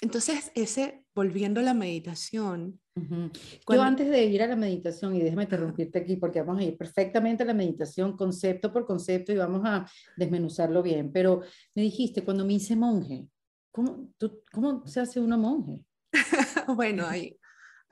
entonces 0.03 0.51
ese, 0.57 1.05
volviendo 1.15 1.61
a 1.61 1.63
la 1.63 1.75
meditación. 1.75 2.81
Yo 2.95 3.83
antes 3.83 4.11
de 4.11 4.25
ir 4.25 4.43
a 4.43 4.49
la 4.49 4.57
meditación, 4.57 5.15
y 5.15 5.23
déjame 5.23 5.45
interrumpirte 5.45 6.01
aquí 6.01 6.17
porque 6.17 6.43
vamos 6.43 6.61
a 6.61 6.65
ir 6.65 6.77
perfectamente 6.77 7.45
a 7.45 7.47
la 7.47 7.55
meditación, 7.55 8.17
concepto 8.17 8.73
por 8.73 8.85
concepto, 8.85 9.33
y 9.33 9.37
vamos 9.37 9.63
a 9.65 9.89
desmenuzarlo 10.17 10.83
bien, 10.83 11.13
pero 11.13 11.43
me 11.75 11.83
dijiste, 11.83 12.23
cuando 12.25 12.45
me 12.45 12.55
hice 12.55 12.75
monje, 12.75 13.29
¿cómo, 13.71 14.13
cómo 14.53 14.85
se 14.87 15.01
hace 15.01 15.21
uno 15.21 15.39
monje? 15.39 15.81
bueno, 16.77 17.07
hay, 17.07 17.39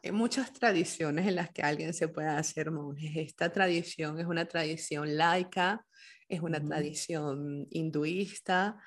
hay 0.02 0.10
muchas 0.10 0.52
tradiciones 0.52 1.28
en 1.28 1.36
las 1.36 1.50
que 1.50 1.62
alguien 1.62 1.94
se 1.94 2.08
puede 2.08 2.28
hacer 2.28 2.72
monje. 2.72 3.22
Esta 3.22 3.52
tradición 3.52 4.18
es 4.18 4.26
una 4.26 4.46
tradición 4.46 5.16
laica, 5.16 5.86
es 6.28 6.40
una 6.40 6.60
tradición 6.60 7.68
hinduista, 7.70 8.78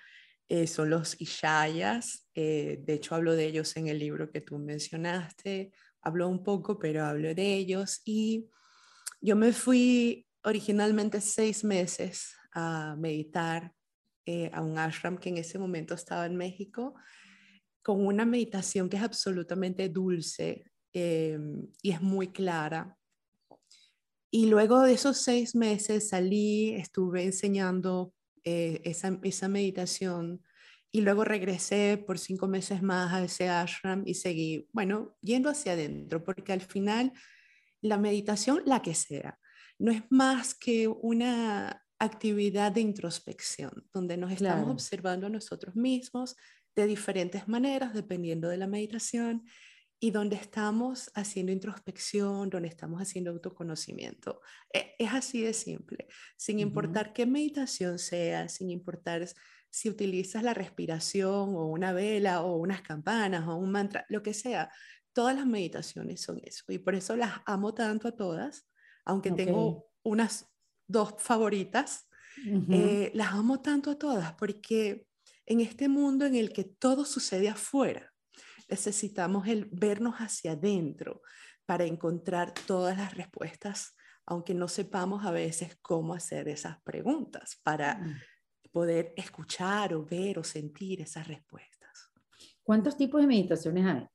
eh, 0.49 0.67
son 0.67 0.89
los 0.89 1.19
Ishayas, 1.19 2.27
eh, 2.35 2.79
de 2.83 2.93
hecho 2.93 3.15
hablo 3.15 3.33
de 3.33 3.45
ellos 3.45 3.75
en 3.77 3.87
el 3.87 3.99
libro 3.99 4.31
que 4.31 4.41
tú 4.41 4.57
mencionaste, 4.59 5.71
hablo 6.01 6.27
un 6.27 6.43
poco, 6.43 6.77
pero 6.77 7.05
hablo 7.05 7.33
de 7.33 7.53
ellos 7.53 8.01
y 8.05 8.49
yo 9.21 9.35
me 9.35 9.53
fui 9.53 10.27
originalmente 10.43 11.21
seis 11.21 11.63
meses 11.63 12.35
a 12.51 12.95
meditar 12.97 13.73
eh, 14.25 14.49
a 14.53 14.61
un 14.61 14.77
ashram 14.77 15.17
que 15.17 15.29
en 15.29 15.37
ese 15.37 15.57
momento 15.57 15.93
estaba 15.93 16.25
en 16.25 16.35
México, 16.35 16.93
con 17.81 18.05
una 18.05 18.25
meditación 18.25 18.89
que 18.89 18.97
es 18.97 19.03
absolutamente 19.03 19.89
dulce, 19.89 20.73
Em, 20.93 21.67
y 21.81 21.91
es 21.91 22.01
muy 22.01 22.27
clara. 22.27 22.97
Y 24.29 24.45
luego 24.45 24.81
de 24.81 24.93
esos 24.93 25.17
seis 25.17 25.55
meses 25.55 26.09
salí, 26.09 26.73
estuve 26.75 27.23
enseñando 27.23 28.13
eh, 28.43 28.81
esa, 28.83 29.19
esa 29.23 29.47
meditación. 29.47 30.41
Y 30.91 31.01
luego 31.01 31.23
regresé 31.23 31.97
por 31.97 32.19
cinco 32.19 32.47
meses 32.47 32.83
más 32.83 33.13
a 33.13 33.23
ese 33.23 33.49
ashram 33.49 34.03
y 34.05 34.13
seguí, 34.13 34.67
bueno, 34.71 35.17
yendo 35.21 35.49
hacia 35.49 35.73
adentro, 35.73 36.23
porque 36.23 36.53
al 36.53 36.61
final 36.61 37.13
la 37.81 37.97
meditación, 37.97 38.61
la 38.65 38.81
que 38.81 38.93
sea, 38.93 39.39
no 39.79 39.91
es 39.91 40.03
más 40.09 40.53
que 40.55 40.87
una 40.87 41.83
actividad 41.99 42.71
de 42.71 42.81
introspección, 42.81 43.87
donde 43.93 44.17
nos 44.17 44.31
estamos 44.31 44.69
observando 44.69 45.27
a 45.27 45.29
nosotros 45.29 45.75
mismos 45.75 46.35
de 46.75 46.85
diferentes 46.85 47.47
maneras, 47.47 47.93
dependiendo 47.93 48.49
de 48.49 48.57
la 48.57 48.67
meditación, 48.67 49.45
y 50.03 50.11
donde 50.11 50.35
estamos 50.35 51.09
haciendo 51.15 51.53
introspección, 51.53 52.49
donde 52.49 52.67
estamos 52.67 53.01
haciendo 53.01 53.31
autoconocimiento. 53.31 54.41
E, 54.73 54.95
es 54.99 55.13
así 55.13 55.43
de 55.43 55.53
simple, 55.53 56.09
sin 56.35 56.59
importar 56.59 57.13
qué 57.13 57.25
meditación 57.25 57.97
sea, 57.97 58.49
sin 58.49 58.69
importar 58.69 59.25
si 59.69 59.89
utilizas 59.89 60.43
la 60.43 60.53
respiración 60.53 61.55
o 61.55 61.67
una 61.67 61.93
vela 61.93 62.41
o 62.41 62.57
unas 62.57 62.81
campanas 62.81 63.47
o 63.47 63.55
un 63.55 63.71
mantra, 63.71 64.05
lo 64.09 64.21
que 64.21 64.33
sea. 64.33 64.69
Todas 65.13 65.37
las 65.37 65.45
meditaciones 65.45 66.19
son 66.19 66.41
eso 66.43 66.65
y 66.67 66.79
por 66.79 66.95
eso 66.95 67.15
las 67.15 67.35
amo 67.45 67.73
tanto 67.73 68.09
a 68.09 68.17
todas, 68.17 68.67
aunque 69.05 69.31
tengo 69.31 69.89
unas 70.03 70.51
dos 70.85 71.15
favoritas, 71.17 72.09
eh, 72.69 73.09
las 73.13 73.31
amo 73.31 73.61
tanto 73.61 73.91
a 73.91 73.97
todas 73.97 74.33
porque 74.33 75.07
en 75.45 75.61
este 75.61 75.87
mundo 75.87 76.25
en 76.25 76.35
el 76.35 76.51
que 76.51 76.65
todo 76.65 77.05
sucede 77.05 77.47
afuera, 77.47 78.12
necesitamos 78.69 79.47
el 79.47 79.65
vernos 79.71 80.15
hacia 80.15 80.53
adentro 80.53 81.21
para 81.65 81.85
encontrar 81.85 82.53
todas 82.67 82.97
las 82.97 83.15
respuestas, 83.15 83.95
aunque 84.25 84.53
no 84.53 84.67
sepamos 84.67 85.25
a 85.25 85.31
veces 85.31 85.77
cómo 85.81 86.13
hacer 86.13 86.47
esas 86.47 86.81
preguntas, 86.81 87.59
para 87.63 87.95
mm. 87.95 88.21
poder 88.71 89.13
escuchar 89.17 89.93
o 89.93 90.05
ver 90.05 90.39
o 90.39 90.43
sentir 90.43 91.01
esas 91.01 91.27
respuestas. 91.27 92.11
¿Cuántos 92.63 92.97
tipos 92.97 93.21
de 93.21 93.27
meditaciones 93.27 93.85
hay? 93.85 94.07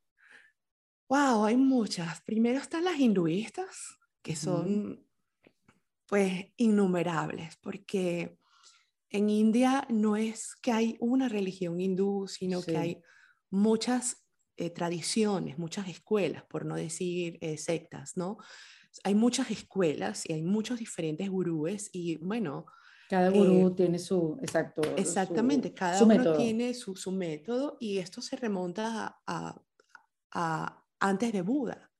Wow, 1.09 1.45
hay 1.45 1.57
muchas. 1.57 2.21
Primero 2.23 2.59
están 2.59 2.85
las 2.85 2.99
hinduistas, 2.99 3.99
que 4.23 4.37
son 4.37 5.07
pues 6.07 6.47
innumerables, 6.57 7.57
porque 7.57 8.39
en 9.11 9.31
India 9.31 9.87
no 9.91 10.17
es 10.17 10.55
que 10.57 10.73
hay 10.73 10.97
una 11.01 11.29
religión 11.29 11.81
hindú, 11.81 12.27
sino 12.29 12.63
que 12.63 12.77
hay 12.77 13.03
muchas 13.51 14.28
eh, 14.61 14.71
tradiciones, 14.71 15.57
muchas 15.57 15.87
escuelas, 15.89 16.43
por 16.43 16.65
no 16.65 16.75
decir 16.75 17.39
eh, 17.41 17.57
sectas, 17.57 18.17
¿no? 18.17 18.39
Hay 19.05 19.15
muchas 19.15 19.53
escuelas 19.53 20.29
y 20.29 20.33
hay 20.33 20.43
muchos 20.43 20.81
diferentes 20.81 21.31
gurúes 21.31 21.91
y 21.93 22.17
bueno... 22.17 22.67
Cada 23.09 23.31
gurú 23.31 23.69
eh, 23.69 23.75
tiene 23.77 24.01
su, 24.01 24.37
exacto. 24.43 24.83
Exactamente, 24.97 25.73
cada 25.73 26.03
uno 26.03 26.37
tiene 26.37 26.75
su, 26.75 26.97
su, 26.97 27.13
método 27.13 27.77
y 27.79 27.99
esto 27.99 28.21
se 28.21 28.35
remonta 28.35 29.21
a, 29.25 29.63
a, 30.33 30.85
antes 30.99 31.33
de 31.33 31.43
Buda. 31.43 31.93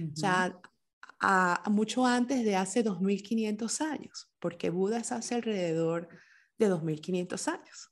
O 0.00 0.16
sea, 0.16 0.58
a, 1.20 1.62
mucho 1.70 2.06
antes 2.06 2.42
de 2.42 2.56
hace 2.56 2.82
2500 2.82 3.80
años, 3.82 4.32
porque 4.40 4.70
Buda 4.70 4.96
es 4.96 5.12
hace 5.12 5.34
alrededor 5.34 6.08
de 6.56 6.68
2500 6.68 7.48
años. 7.48 7.90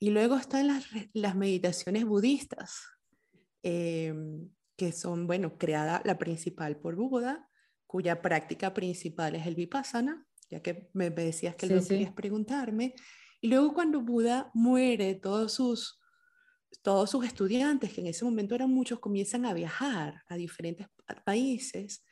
Y 0.00 0.10
luego 0.10 0.34
están 0.34 0.66
las, 0.66 0.86
las 1.12 1.36
meditaciones 1.36 2.04
budistas, 2.04 2.82
Em, 3.62 4.50
que 4.76 4.90
son, 4.90 5.26
bueno, 5.26 5.58
creada 5.58 6.02
la 6.04 6.18
principal 6.18 6.76
por 6.78 6.96
Buda, 6.96 7.48
cuya 7.86 8.20
práctica 8.20 8.74
principal 8.74 9.34
es 9.34 9.46
el 9.46 9.54
vipassana, 9.54 10.26
ya 10.50 10.60
que 10.60 10.90
me, 10.94 11.10
decías 11.10 11.54
que 11.54 11.66
lo 11.66 11.84
querías 11.84 12.12
preguntarme. 12.12 12.94
Y 13.40 13.48
luego 13.48 13.74
cuando 13.74 14.00
Buda 14.00 14.50
muere, 14.54 15.14
todos 15.14 15.52
sus, 15.52 16.00
todos 16.82 17.10
sus 17.10 17.24
estudiantes, 17.24 17.92
que 17.92 18.00
en 18.00 18.08
ese 18.08 18.24
momento 18.24 18.54
eran 18.54 18.70
muchos, 18.70 18.98
comienzan 18.98 19.44
a 19.44 19.54
viajar 19.54 20.22
a 20.26 20.36
diferentes 20.36 20.88
países 21.24 22.04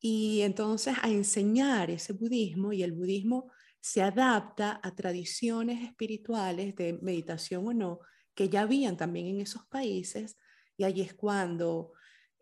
y 0.00 0.40
entonces 0.40 0.96
a 1.02 1.10
enseñar 1.10 1.90
ese 1.90 2.12
budismo 2.12 2.72
y 2.72 2.82
el 2.82 2.92
budismo 2.92 3.52
se 3.80 4.02
adapta 4.02 4.80
a 4.82 4.94
tradiciones 4.94 5.84
espirituales 5.84 6.74
de 6.74 6.98
meditación 7.02 7.68
o 7.68 7.72
no, 7.72 8.00
que 8.34 8.48
ya 8.48 8.62
habían 8.62 8.96
también 8.96 9.26
en 9.26 9.40
esos 9.40 9.64
países, 9.66 10.36
y 10.76 10.84
ahí 10.84 11.00
es 11.00 11.14
cuando 11.14 11.92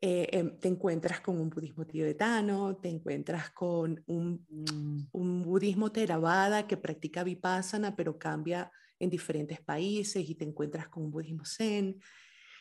eh, 0.01 0.29
em, 0.33 0.59
te 0.59 0.69
encuentras 0.69 1.21
con 1.21 1.41
un 1.41 1.49
budismo 1.49 1.87
tibetano, 1.87 2.77
te 2.77 2.89
encuentras 2.89 3.51
con 3.51 4.03
un, 4.07 4.45
mm. 4.49 5.09
un 5.13 5.43
budismo 5.43 5.91
Theravada 5.93 6.67
que 6.67 6.77
practica 6.77 7.25
vipassana, 7.25 7.97
pero 7.97 8.19
cambia 8.19 8.71
en 8.99 9.11
diferentes 9.11 9.61
países 9.61 10.29
y 10.29 10.35
te 10.35 10.45
encuentras 10.45 10.89
con 10.89 11.05
un 11.05 11.11
budismo 11.11 11.45
zen. 11.45 12.01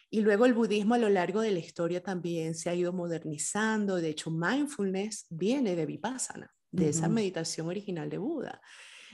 Y 0.09 0.21
luego 0.21 0.45
el 0.45 0.53
budismo 0.53 0.93
a 0.93 0.99
lo 0.99 1.09
largo 1.09 1.41
de 1.41 1.51
la 1.51 1.59
historia 1.59 2.03
también 2.03 2.53
se 2.53 2.69
ha 2.69 2.75
ido 2.75 2.93
modernizando. 2.93 3.95
De 3.95 4.09
hecho, 4.09 4.29
mindfulness 4.29 5.25
viene 5.29 5.75
de 5.75 5.85
vipassana, 5.85 6.53
de 6.71 6.89
esa 6.89 7.09
meditación 7.09 7.67
original 7.67 8.09
de 8.09 8.19
Buda. 8.19 8.61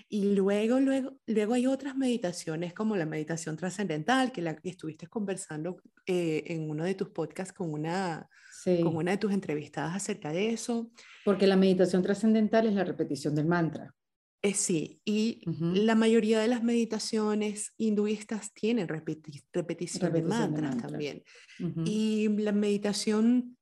Y 0.08 0.36
luego, 0.36 0.80
luego, 0.80 1.18
luego 1.28 1.54
hay 1.54 1.68
otras 1.68 1.96
meditaciones 1.96 2.74
como 2.74 2.96
la 2.96 3.06
meditación 3.06 3.58
trascendental, 3.58 4.32
que 4.32 4.42
la 4.42 4.56
que 4.56 4.70
estuviste 4.70 5.08
conversando 5.08 5.82
eh, 6.06 6.44
en 6.48 6.70
uno 6.70 6.84
de 6.84 6.96
tus 6.96 7.10
podcasts 7.10 7.54
con 7.54 7.74
una, 7.74 8.30
con 8.64 8.96
una 8.96 9.12
de 9.12 9.18
tus 9.18 9.34
entrevistadas 9.34 9.96
acerca 9.96 10.32
de 10.32 10.50
eso. 10.50 10.92
Porque 11.26 11.48
la 11.48 11.56
meditación 11.56 12.02
trascendental 12.02 12.68
es 12.68 12.74
la 12.74 12.84
repetición 12.84 13.36
del 13.36 13.46
mantra. 13.46 13.94
Eh, 14.42 14.54
sí, 14.54 15.02
y 15.04 15.42
la 15.60 15.96
mayoría 15.96 16.40
de 16.40 16.48
las 16.48 16.64
meditaciones 16.64 17.74
hinduistas 17.78 18.54
tienen 18.54 18.88
repetición, 18.88 20.14
de 20.14 20.22
mantras 20.22 20.78
también. 20.78 21.24
Y 21.84 22.30
la 22.38 22.54
meditación 22.54 23.58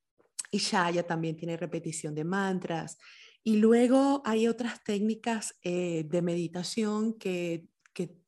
y 0.51 0.60
Shaya 0.60 1.03
también 1.03 1.36
tiene 1.36 1.58
repetición 1.58 2.13
de 2.13 2.24
mantras. 2.24 2.98
Y 3.44 3.58
luego 3.58 4.22
hay 4.25 4.48
otras 4.48 4.84
técnicas 4.84 5.56
eh, 5.63 6.06
de 6.10 6.22
meditación 6.22 7.17
que, 7.17 7.67
que, 7.94 8.22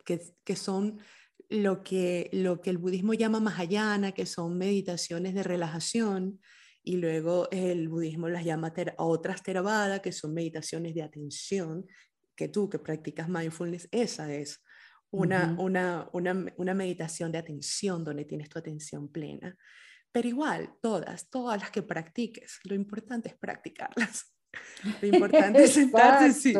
que, 0.43 0.55
son 0.55 0.99
lo 1.49 1.83
que, 1.83 2.29
lo 2.33 2.61
que 2.61 2.69
el 2.69 2.77
budismo 2.77 3.13
llama 3.13 3.39
Mahayana, 3.39 4.13
que 4.13 4.25
son 4.25 4.57
meditaciones 4.57 5.33
de 5.33 5.43
relajación, 5.43 6.39
y 6.83 6.97
luego 6.97 7.49
el 7.51 7.89
budismo 7.89 8.29
las 8.29 8.45
llama 8.45 8.73
otras 8.97 9.43
Theravada, 9.43 10.01
que 10.01 10.11
son 10.11 10.33
meditaciones 10.33 10.95
de 10.95 11.03
atención, 11.03 11.85
que 12.35 12.47
tú 12.47 12.69
que 12.69 12.79
practicas 12.79 13.27
mindfulness, 13.27 13.87
esa 13.91 14.33
es 14.33 14.63
una, 15.11 15.55
una, 15.59 16.09
una, 16.13 16.45
una 16.57 16.73
meditación 16.73 17.31
de 17.31 17.39
atención 17.39 18.03
donde 18.03 18.25
tienes 18.25 18.49
tu 18.49 18.59
atención 18.59 19.11
plena. 19.11 19.57
Pero 20.11 20.27
igual, 20.27 20.73
todas, 20.81 21.29
todas 21.29 21.59
las 21.59 21.71
que 21.71 21.83
practiques, 21.83 22.59
lo 22.63 22.75
importante 22.75 23.29
es 23.29 23.35
practicarlas. 23.35 24.33
Lo 25.01 25.07
importante 25.07 25.63
es 25.63 25.73
sentarte, 25.73 26.31
sí. 26.33 26.53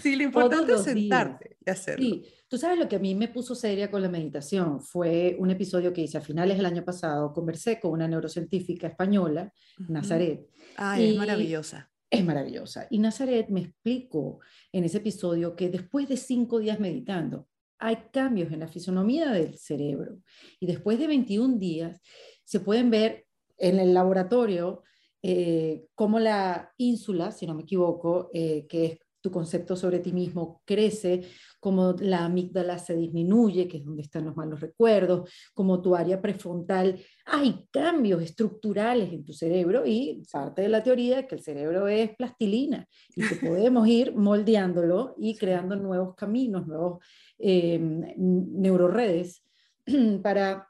Sí, 0.00 0.16
lo 0.16 0.24
importante 0.24 0.72
es 0.72 0.82
sentarte 0.82 1.56
y 1.64 1.70
hacerlo. 1.70 2.04
Sí, 2.04 2.24
tú 2.48 2.58
sabes 2.58 2.78
lo 2.78 2.88
que 2.88 2.96
a 2.96 2.98
mí 2.98 3.14
me 3.14 3.28
puso 3.28 3.54
seria 3.54 3.90
con 3.90 4.02
la 4.02 4.08
meditación 4.08 4.80
fue 4.80 5.36
un 5.38 5.50
episodio 5.50 5.92
que 5.92 6.00
hice 6.00 6.18
a 6.18 6.22
finales 6.22 6.56
del 6.56 6.66
año 6.66 6.84
pasado. 6.84 7.32
Conversé 7.32 7.78
con 7.78 7.92
una 7.92 8.08
neurocientífica 8.08 8.88
española, 8.88 9.52
Nazaret. 9.88 10.46
Ah, 10.76 11.00
es 11.00 11.16
maravillosa. 11.16 11.90
Es 12.10 12.24
maravillosa. 12.24 12.86
Y 12.90 12.98
Nazaret 12.98 13.48
me 13.48 13.60
explicó 13.60 14.40
en 14.72 14.84
ese 14.84 14.98
episodio 14.98 15.56
que 15.56 15.70
después 15.70 16.08
de 16.08 16.16
cinco 16.16 16.58
días 16.58 16.78
meditando, 16.78 17.48
hay 17.78 17.96
cambios 18.12 18.52
en 18.52 18.60
la 18.60 18.68
fisonomía 18.68 19.30
del 19.32 19.58
cerebro. 19.58 20.18
Y 20.60 20.66
después 20.66 20.98
de 20.98 21.06
21 21.06 21.58
días, 21.58 22.00
se 22.44 22.60
pueden 22.60 22.90
ver 22.90 23.26
en 23.58 23.78
el 23.80 23.94
laboratorio 23.94 24.82
eh, 25.22 25.86
cómo 25.94 26.18
la 26.18 26.72
ínsula, 26.78 27.30
si 27.30 27.46
no 27.46 27.54
me 27.54 27.62
equivoco, 27.62 28.30
eh, 28.32 28.66
que 28.68 28.84
es 28.86 28.98
tu 29.22 29.30
concepto 29.30 29.76
sobre 29.76 30.00
ti 30.00 30.12
mismo, 30.12 30.60
crece, 30.64 31.22
cómo 31.60 31.94
la 32.00 32.24
amígdala 32.24 32.78
se 32.78 32.96
disminuye, 32.96 33.68
que 33.68 33.76
es 33.78 33.84
donde 33.84 34.02
están 34.02 34.24
los 34.24 34.36
malos 34.36 34.60
recuerdos, 34.60 35.30
como 35.54 35.80
tu 35.80 35.94
área 35.94 36.20
prefrontal, 36.20 37.00
hay 37.24 37.68
cambios 37.70 38.20
estructurales 38.20 39.12
en 39.12 39.24
tu 39.24 39.32
cerebro 39.32 39.86
y 39.86 40.24
parte 40.30 40.62
de 40.62 40.68
la 40.68 40.82
teoría 40.82 41.20
es 41.20 41.26
que 41.26 41.36
el 41.36 41.40
cerebro 41.40 41.86
es 41.86 42.16
plastilina 42.16 42.88
y 43.14 43.22
que 43.28 43.36
podemos 43.46 43.86
ir 43.86 44.12
moldeándolo 44.16 45.14
y 45.16 45.36
creando 45.36 45.76
nuevos 45.76 46.16
caminos, 46.16 46.66
nuevos 46.66 46.98
eh, 47.38 47.78
neuroredes 47.78 49.44
para 50.22 50.66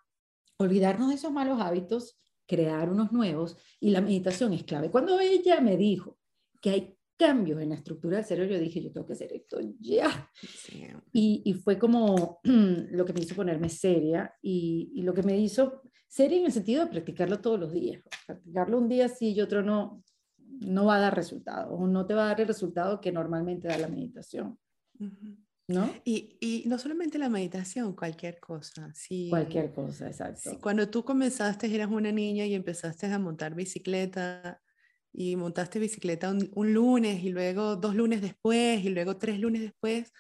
olvidarnos 0.59 1.09
de 1.09 1.15
esos 1.15 1.33
malos 1.33 1.59
hábitos, 1.59 2.19
crear 2.53 2.91
unos 2.91 3.13
nuevos 3.13 3.57
y 3.81 3.89
la 3.89 4.03
meditación 4.03 4.53
es 4.53 4.65
clave. 4.65 4.91
Cuando 4.91 5.19
ella 5.19 5.59
me 5.63 5.79
dijo 5.79 6.19
que 6.61 6.69
hay 6.69 6.99
cambios 7.17 7.63
en 7.63 7.71
la 7.71 7.77
estructura 7.77 8.19
del 8.19 8.27
cerebro, 8.27 8.53
yo 8.53 8.61
dije, 8.61 8.83
yo 8.83 8.93
tengo 8.93 9.07
que 9.07 9.15
hacer 9.15 9.33
esto 9.33 9.59
ya. 9.81 10.31
Y, 11.15 11.41
y, 11.47 11.55
fue 11.55 11.79
como 11.79 12.41
lo 12.45 13.07
que 13.07 13.15
me 13.15 13.21
hizo 13.21 13.35
ponerme 13.35 13.71
seria 13.71 14.35
y, 14.43 14.93
y, 14.95 15.01
lo 15.01 15.15
que 15.15 15.23
me 15.23 15.39
hizo 15.39 15.81
seria 16.07 16.41
en 16.41 16.45
el 16.45 16.53
sentido 16.53 16.85
de 16.85 16.91
practicarlo 16.91 17.41
todos 17.41 17.59
los 17.59 17.73
días. 17.73 18.03
Practicarlo 18.27 18.77
un 18.77 18.89
día 18.91 19.09
sí 19.09 19.33
y 19.33 19.41
otro 19.41 19.63
no, 19.63 20.03
no 20.37 20.85
va 20.85 20.97
a 20.97 21.01
dar 21.01 21.17
resultado, 21.17 21.75
o 21.75 21.87
no 21.87 22.05
te 22.05 22.13
va 22.13 22.25
a 22.25 22.29
dar 22.29 22.43
el 22.43 22.49
resultado 22.49 23.01
que 23.01 23.13
normalmente 23.13 23.67
da 23.67 23.79
la 23.79 23.89
meditación. 23.89 24.59
¿No? 25.69 25.95
Y, 26.05 26.37
y, 26.41 26.65
no 26.67 26.79
solamente 26.79 27.19
la 27.19 27.29
meditación, 27.29 27.95
cualquier 27.95 28.41
cosa. 28.41 28.93
Sí, 28.95 29.29
cualquier 29.31 29.73
cosa, 29.73 30.09
exacto. 30.09 30.59
cuando 30.61 30.89
tú 30.89 31.05
comenzaste, 31.05 31.73
eras 31.73 31.89
una 31.91 32.11
niña 32.11 32.45
y 32.45 32.55
empezaste 32.55 33.07
a 33.07 33.19
montar 33.19 33.55
bicicleta 33.55 34.61
y 35.13 35.37
montaste 35.37 35.79
bicicleta 35.79 36.31
un, 36.31 36.73
lunes 36.73 37.23
y 37.23 37.31
luego 37.31 37.77
dos 37.77 37.95
lunes 37.95 38.23
después 38.23 38.85
y 38.85 38.89
luego 38.89 39.17
tres 39.19 39.39
lunes 39.39 39.63
después, 39.63 40.13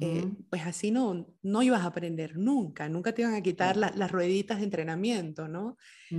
eh, 0.00 0.30
pues 0.48 0.62
así 0.64 0.90
no, 0.90 1.26
no 1.42 1.62
ibas 1.62 1.82
a 1.82 1.86
aprender 1.86 2.38
nunca, 2.38 2.88
nunca 2.88 3.12
te 3.12 3.20
iban 3.20 3.34
a 3.34 3.42
quitar 3.42 3.76
las 3.76 4.10
rueditas 4.10 4.58
de 4.58 4.64
entrenamiento, 4.64 5.46
¿no? 5.46 5.76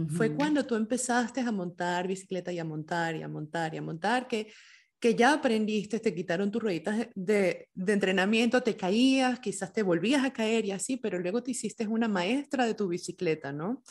Fue 0.10 0.36
cuando 0.36 0.66
tú 0.66 0.76
empezaste 0.76 1.42
a 1.42 1.52
montar 1.52 2.08
bicicleta 2.08 2.52
y 2.52 2.60
a 2.60 2.66
montar 2.66 3.16
y 3.16 3.24
a 3.24 3.28
montar 3.28 3.74
y 3.74 3.78
a 3.78 3.82
montar 3.82 4.28
que 4.28 4.52
que 5.00 5.16
ya 5.16 5.34
aprendiste, 5.34 6.00
te 6.00 6.16
quitaron 6.16 6.52
tus 6.52 6.64
rueditas 6.64 7.08
de, 7.14 7.70
de, 7.74 7.94
entrenamiento, 7.94 8.64
te 8.64 8.76
caías, 8.76 9.40
quizás 9.40 9.72
te 9.72 9.84
volvías 9.84 10.24
a 10.24 10.34
caer 10.34 10.66
y 10.66 10.72
así, 10.72 10.98
pero 10.98 11.20
luego 11.20 11.44
te 11.44 11.52
hiciste 11.52 11.88
una 11.88 12.08
maestra 12.08 12.66
de 12.66 12.74
tu 12.74 12.88
bicicleta, 12.88 13.52
¿no? 13.52 13.84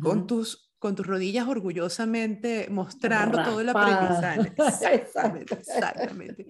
Con 0.00 0.26
tus 0.26 0.71
con 0.82 0.96
tus 0.96 1.06
rodillas 1.06 1.46
orgullosamente 1.46 2.66
mostrando 2.68 3.40
todo 3.44 3.60
el 3.60 3.68
aprendizaje. 3.68 4.52
Exactamente, 4.96 5.54
exactamente. 5.54 6.46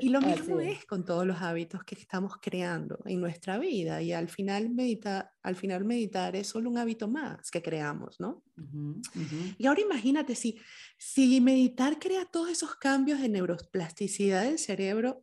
Y 0.00 0.08
lo 0.08 0.20
mismo 0.20 0.58
es. 0.58 0.84
con 0.86 1.04
todos 1.04 1.24
los 1.24 1.40
hábitos 1.40 1.84
que 1.84 1.94
estamos 1.94 2.32
creando 2.42 2.98
en 3.04 3.20
nuestra 3.20 3.58
vida. 3.58 4.02
Y 4.02 4.12
al 4.12 4.28
final, 4.28 4.70
medita, 4.70 5.32
al 5.40 5.54
final 5.54 5.84
meditar 5.84 6.34
es 6.34 6.48
solo 6.48 6.68
un 6.68 6.78
hábito 6.78 7.06
más 7.06 7.48
que 7.52 7.62
creamos, 7.62 8.18
¿no? 8.18 8.42
Y 9.56 9.66
ahora 9.68 9.82
imagínate, 9.82 10.34
si, 10.34 10.58
si 10.98 11.40
meditar 11.40 12.00
crea 12.00 12.24
todos 12.24 12.50
esos 12.50 12.74
cambios 12.74 13.20
de 13.20 13.28
neuroplasticidad 13.28 14.42
del 14.42 14.58
cerebro, 14.58 15.22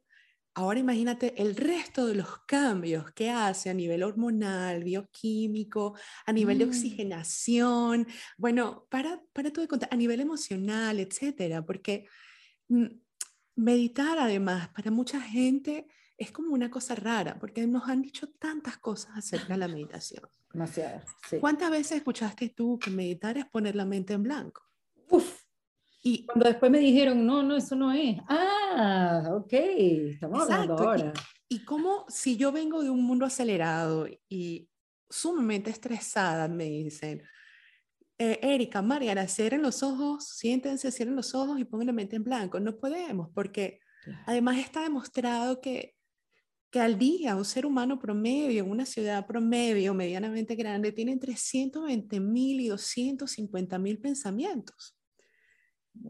Ahora 0.55 0.79
imagínate 0.79 1.41
el 1.41 1.55
resto 1.55 2.05
de 2.05 2.15
los 2.15 2.39
cambios 2.45 3.11
que 3.11 3.31
hace 3.31 3.69
a 3.71 3.73
nivel 3.73 4.03
hormonal, 4.03 4.83
bioquímico, 4.83 5.95
a 6.25 6.31
nivel 6.31 6.59
de 6.59 6.65
mm. 6.65 6.69
oxigenación, 6.69 8.07
bueno, 8.37 8.85
para, 8.89 9.21
para 9.33 9.51
todo 9.51 9.67
contar, 9.67 9.89
a 9.91 9.95
nivel 9.95 10.19
emocional, 10.19 10.99
etcétera, 10.99 11.65
porque 11.65 12.05
mm, 12.67 12.85
meditar 13.55 14.19
además 14.19 14.69
para 14.69 14.91
mucha 14.91 15.19
gente 15.21 15.87
es 16.17 16.31
como 16.31 16.53
una 16.53 16.69
cosa 16.69 16.95
rara, 16.95 17.39
porque 17.39 17.65
nos 17.65 17.89
han 17.89 18.01
dicho 18.01 18.29
tantas 18.39 18.77
cosas 18.77 19.17
acerca 19.17 19.53
de 19.53 19.59
la 19.59 19.67
meditación. 19.67 20.23
Demasiadas. 20.53 21.05
¿Cuántas 21.39 21.71
veces 21.71 21.97
escuchaste 21.97 22.49
tú 22.49 22.77
que 22.77 22.91
meditar 22.91 23.37
es 23.37 23.45
poner 23.45 23.75
la 23.75 23.85
mente 23.85 24.13
en 24.13 24.21
blanco? 24.21 24.63
Uf, 25.09 25.42
y 26.05 26.25
cuando 26.25 26.49
después 26.49 26.69
me 26.69 26.79
dijeron, 26.79 27.25
no, 27.25 27.41
no, 27.41 27.55
eso 27.55 27.77
no 27.77 27.93
es. 27.93 28.17
Ah, 28.27 29.23
ok, 29.31 29.53
estamos 29.53 30.43
hablando 30.43 30.77
ahora. 30.77 31.13
Y, 31.47 31.55
y 31.55 31.65
cómo 31.65 32.05
si 32.09 32.35
yo 32.35 32.51
vengo 32.51 32.83
de 32.83 32.89
un 32.89 33.01
mundo 33.01 33.25
acelerado 33.25 34.07
y 34.27 34.69
sumamente 35.09 35.69
estresada, 35.69 36.49
me 36.49 36.65
dicen, 36.65 37.23
eh, 38.17 38.39
Erika, 38.41 38.81
Mariana, 38.81 39.27
cierren 39.27 39.61
los 39.61 39.81
ojos, 39.81 40.27
siéntense, 40.27 40.91
cierren 40.91 41.15
los 41.15 41.33
ojos 41.33 41.59
y 41.59 41.65
pongan 41.65 41.87
la 41.87 41.93
mente 41.93 42.17
en 42.17 42.23
blanco. 42.23 42.59
No 42.59 42.75
podemos, 42.75 43.29
porque 43.33 43.79
además 44.25 44.57
está 44.57 44.81
demostrado 44.81 45.61
que, 45.61 45.95
que 46.69 46.81
al 46.81 46.99
día 46.99 47.35
un 47.35 47.45
ser 47.45 47.65
humano 47.65 47.97
promedio 47.97 48.63
en 48.63 48.69
una 48.69 48.85
ciudad 48.85 49.25
promedio 49.25 49.93
medianamente 49.93 50.55
grande 50.55 50.91
tiene 50.91 51.13
entre 51.13 51.37
120 51.37 52.19
mil 52.19 52.59
y 52.59 52.67
250 52.67 53.79
mil 53.79 53.99
pensamientos. 53.99 54.97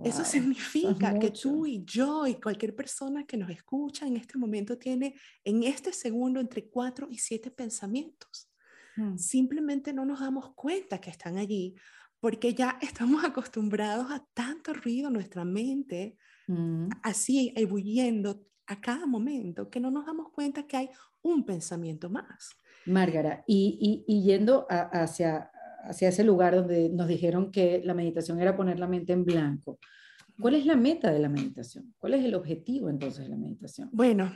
Eso 0.04 0.24
significa 0.24 1.18
que 1.20 1.32
tú 1.32 1.66
y 1.66 1.84
yo 1.86 2.26
y 2.26 2.36
cualquier 2.36 2.76
persona 2.76 3.26
que 3.26 3.38
nos 3.38 3.50
escucha 3.50 4.08
en 4.08 4.18
este 4.18 4.38
momento 4.38 4.78
tiene 4.78 5.16
en 5.44 5.64
este 5.64 5.92
segundo 5.92 6.40
entre 6.40 6.70
cuatro 6.70 7.08
y 7.10 7.18
siete 7.18 7.52
pensamientos. 7.52 8.50
Mm. 8.96 9.18
Simplemente 9.18 9.94
no 9.94 10.06
nos 10.06 10.20
damos 10.20 10.54
cuenta 10.56 11.00
que 11.00 11.10
están 11.10 11.38
allí 11.38 11.76
porque 12.20 12.54
ya 12.54 12.78
estamos 12.82 13.24
acostumbrados 13.26 14.10
a 14.10 14.26
tanto 14.34 14.74
ruido 14.74 15.08
en 15.08 15.14
nuestra 15.14 15.44
mente, 15.44 16.18
mm. 16.48 16.88
así 17.02 17.52
ebulliendo 17.56 18.46
a 18.68 18.80
cada 18.80 19.06
momento, 19.06 19.70
que 19.70 19.82
no 19.82 19.92
nos 19.92 20.06
damos 20.06 20.32
cuenta 20.32 20.66
que 20.66 20.78
hay 20.78 20.90
un 21.22 21.46
pensamiento 21.46 22.10
más. 22.10 22.56
Márgara, 22.86 23.44
y, 23.48 24.04
y, 24.08 24.24
yendo 24.24 24.66
hacia, 24.70 25.52
hacia 25.84 26.10
ese 26.10 26.24
lugar 26.24 26.56
donde 26.56 26.90
nos 26.90 27.08
dijeron 27.08 27.52
que 27.52 27.82
la 27.84 27.94
meditación 27.94 28.40
era 28.42 28.56
poner 28.56 28.80
la 28.80 28.88
mente 28.88 29.14
en 29.14 29.26
blanco. 29.26 29.80
¿Cuál 30.40 30.56
es 30.56 30.66
la 30.66 30.76
meta 30.76 31.12
de 31.12 31.20
la 31.20 31.30
meditación? 31.30 31.94
¿Cuál 31.98 32.16
es 32.16 32.26
el 32.26 32.34
objetivo 32.34 32.90
entonces 32.90 33.26
de 33.26 33.30
la 33.30 33.38
meditación? 33.38 33.90
Bueno, 33.92 34.34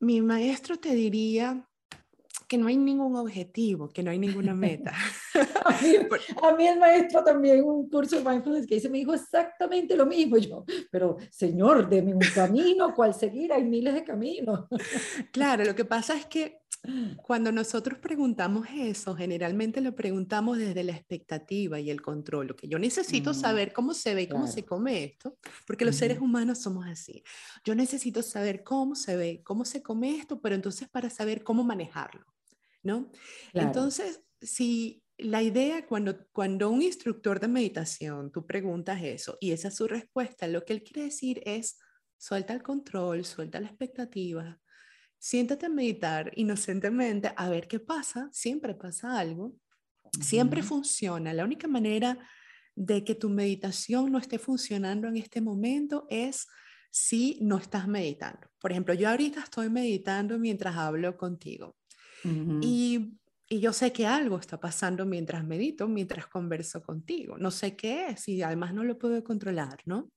mi 0.00 0.22
maestro 0.22 0.78
te 0.78 0.94
diría 0.94 1.68
que 2.48 2.58
no 2.58 2.66
hay 2.66 2.76
ningún 2.76 3.16
objetivo, 3.16 3.88
que 3.88 4.02
no 4.02 4.10
hay 4.10 4.18
ninguna 4.18 4.54
meta. 4.54 4.92
a, 6.42 6.52
mí, 6.54 6.66
el 6.66 6.78
maestro 6.78 7.24
también, 7.24 7.64
un 7.64 7.88
curso 7.88 8.16
de 8.18 8.28
mindfulness 8.28 8.66
que 8.66 8.76
hice, 8.76 8.90
me 8.90 8.98
dijo 8.98 9.14
exactamente 9.14 9.96
lo 9.96 10.06
mismo. 10.06 10.36
Yo, 10.36 10.64
pero 10.90 11.16
señor, 11.30 11.88
deme 11.88 12.14
un 12.14 12.20
camino, 12.34 12.94
¿cuál 12.94 13.14
seguir? 13.14 13.52
Hay 13.52 13.64
miles 13.64 13.94
de 13.94 14.04
caminos. 14.04 14.66
claro, 15.32 15.64
lo 15.64 15.74
que 15.74 15.84
pasa 15.84 16.14
es 16.14 16.26
que 16.26 16.61
cuando 17.22 17.52
nosotros 17.52 17.98
preguntamos 17.98 18.66
eso, 18.74 19.14
generalmente 19.14 19.80
lo 19.80 19.94
preguntamos 19.94 20.58
desde 20.58 20.82
la 20.82 20.92
expectativa 20.92 21.78
y 21.78 21.90
el 21.90 22.02
control, 22.02 22.48
lo 22.48 22.56
que 22.56 22.66
yo 22.66 22.78
necesito 22.78 23.30
mm, 23.30 23.34
saber 23.34 23.72
cómo 23.72 23.94
se 23.94 24.14
ve, 24.14 24.28
cómo 24.28 24.48
se 24.48 24.64
come 24.64 25.04
esto, 25.04 25.38
porque 25.66 25.84
los 25.84 25.94
seres 25.94 26.18
humanos 26.18 26.60
somos 26.60 26.86
así. 26.86 27.22
Yo 27.64 27.74
necesito 27.74 28.22
saber 28.22 28.64
cómo 28.64 28.96
se 28.96 29.16
ve, 29.16 29.42
cómo 29.44 29.64
se 29.64 29.82
come 29.82 30.16
esto, 30.16 30.40
pero 30.40 30.56
entonces 30.56 30.88
para 30.88 31.08
saber 31.08 31.44
cómo 31.44 31.62
manejarlo, 31.62 32.26
¿no? 32.82 33.10
Entonces, 33.52 34.20
si 34.40 35.04
la 35.18 35.42
idea 35.42 35.86
cuando, 35.86 36.26
cuando 36.32 36.68
un 36.68 36.82
instructor 36.82 37.38
de 37.38 37.46
meditación, 37.46 38.32
tú 38.32 38.44
preguntas 38.44 39.00
eso 39.02 39.38
y 39.40 39.52
esa 39.52 39.68
es 39.68 39.76
su 39.76 39.86
respuesta, 39.86 40.48
lo 40.48 40.64
que 40.64 40.72
él 40.72 40.82
quiere 40.82 41.02
decir 41.02 41.42
es, 41.44 41.78
suelta 42.18 42.52
el 42.52 42.62
control, 42.62 43.24
suelta 43.24 43.60
la 43.60 43.68
expectativa, 43.68 44.60
siéntate 45.22 45.66
a 45.66 45.68
meditar 45.68 46.32
inocentemente 46.34 47.32
a 47.36 47.48
ver 47.48 47.68
qué 47.68 47.78
pasa, 47.78 48.28
siempre 48.32 48.74
pasa 48.74 49.20
algo, 49.20 49.54
siempre 50.20 50.64
funciona. 50.64 51.32
La 51.32 51.44
única 51.44 51.68
manera 51.68 52.18
de 52.74 53.04
que 53.04 53.14
tu 53.14 53.28
meditación 53.28 54.10
no 54.10 54.18
esté 54.18 54.40
funcionando 54.40 55.06
en 55.06 55.16
este 55.16 55.40
momento 55.40 56.08
es 56.10 56.48
si 56.90 57.38
no 57.40 57.58
estás 57.58 57.86
meditando. 57.86 58.48
Por 58.58 58.72
ejemplo, 58.72 58.94
yo 58.94 59.08
ahorita 59.08 59.38
estoy 59.38 59.70
meditando 59.70 60.40
mientras 60.40 60.76
hablo 60.76 61.16
contigo. 61.16 61.76
y, 62.60 63.16
y, 63.48 63.60
yo 63.60 63.72
sé 63.72 63.92
que 63.92 64.06
algo 64.06 64.38
está 64.38 64.58
pasando 64.58 65.06
mientras 65.06 65.44
medito, 65.44 65.86
mientras 65.86 66.26
converso 66.26 66.82
contigo. 66.82 67.38
No 67.38 67.52
sé 67.52 67.76
qué 67.76 68.08
es 68.08 68.28
y 68.28 68.42
además 68.42 68.74
no 68.74 68.82
lo 68.82 68.98
puedo 68.98 69.22
controlar, 69.22 69.78
¿no? 69.84 70.10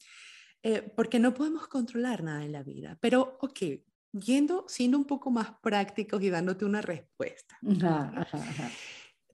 Eh, 0.64 0.82
porque 0.96 1.20
no 1.20 1.32
podemos 1.32 1.68
controlar 1.68 2.24
nada 2.24 2.44
en 2.44 2.52
la 2.52 2.64
vida. 2.64 2.98
Pero, 3.00 3.38
ok, 3.40 3.60
yendo, 4.20 4.66
siendo 4.68 4.98
un 4.98 5.06
poco 5.06 5.32
más 5.32 5.52
prácticos 5.62 6.22
y 6.22 6.30
dándote 6.30 6.66
una 6.66 6.82
respuesta. 6.82 7.58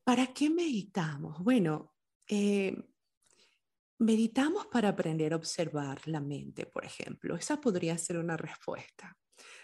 ¿Para 0.03 0.27
qué 0.27 0.49
meditamos? 0.49 1.39
Bueno, 1.43 1.93
eh, 2.27 2.75
meditamos 3.99 4.65
para 4.67 4.89
aprender 4.89 5.33
a 5.33 5.37
observar 5.37 6.01
la 6.07 6.19
mente, 6.19 6.65
por 6.65 6.85
ejemplo. 6.85 7.35
Esa 7.35 7.61
podría 7.61 7.97
ser 7.97 8.17
una 8.17 8.37
respuesta. 8.37 9.15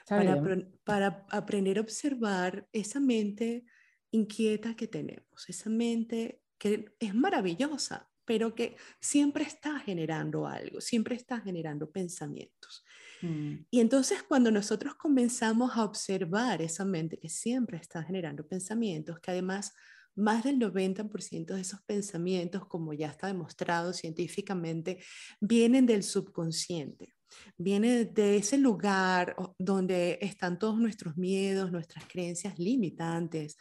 Para, 0.07 0.41
para, 0.83 1.25
aprender 1.31 1.77
a 1.77 1.81
observar 1.81 2.67
esa 2.71 2.99
mente 2.99 3.65
inquieta 4.11 4.73
que 4.73 4.87
tenemos, 4.87 5.49
esa 5.49 5.69
mente 5.69 6.43
que 6.57 6.95
es 6.97 7.13
maravillosa, 7.13 8.09
pero 8.23 8.55
que 8.55 8.77
siempre 9.01 9.43
está 9.43 9.79
generando 9.79 10.47
algo, 10.47 10.81
siempre 10.81 11.15
está 11.15 11.41
generando 11.41 11.91
pensamientos. 11.91 12.85
Mm. 13.21 13.65
Y 13.69 13.79
entonces 13.79 14.23
cuando 14.23 14.51
nosotros 14.51 14.95
comenzamos 14.95 15.75
a 15.75 15.83
observar 15.83 16.61
esa 16.61 16.85
mente 16.85 17.17
que 17.17 17.29
siempre 17.29 17.77
está 17.77 18.03
generando 18.03 18.47
pensamientos, 18.47 19.19
que 19.19 19.31
además 19.31 19.73
más 20.17 20.43
del 20.43 20.57
90% 20.59 21.53
de 21.53 21.61
esos 21.61 21.81
pensamientos, 21.83 22.65
como 22.65 22.91
ya 22.93 23.07
está 23.07 23.27
demostrado 23.27 23.93
científicamente, 23.93 24.99
vienen 25.39 25.85
del 25.85 26.03
subconsciente. 26.03 27.13
Viene 27.55 28.05
de 28.05 28.37
ese 28.37 28.57
lugar 28.57 29.35
donde 29.59 30.17
están 30.21 30.57
todos 30.57 30.79
nuestros 30.79 31.17
miedos, 31.17 31.71
nuestras 31.71 32.05
creencias 32.07 32.57
limitantes, 32.57 33.57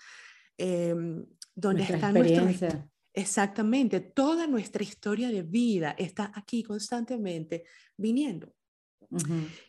em, 0.56 1.26
donde 1.54 1.82
están 1.82 2.14
nuestros... 2.14 2.74
Exactamente, 3.12 4.00
toda 4.00 4.46
nuestra 4.46 4.82
historia 4.82 5.28
de 5.30 5.42
vida 5.42 5.94
está 5.98 6.30
aquí 6.34 6.62
constantemente 6.62 7.64
viniendo. 7.96 8.52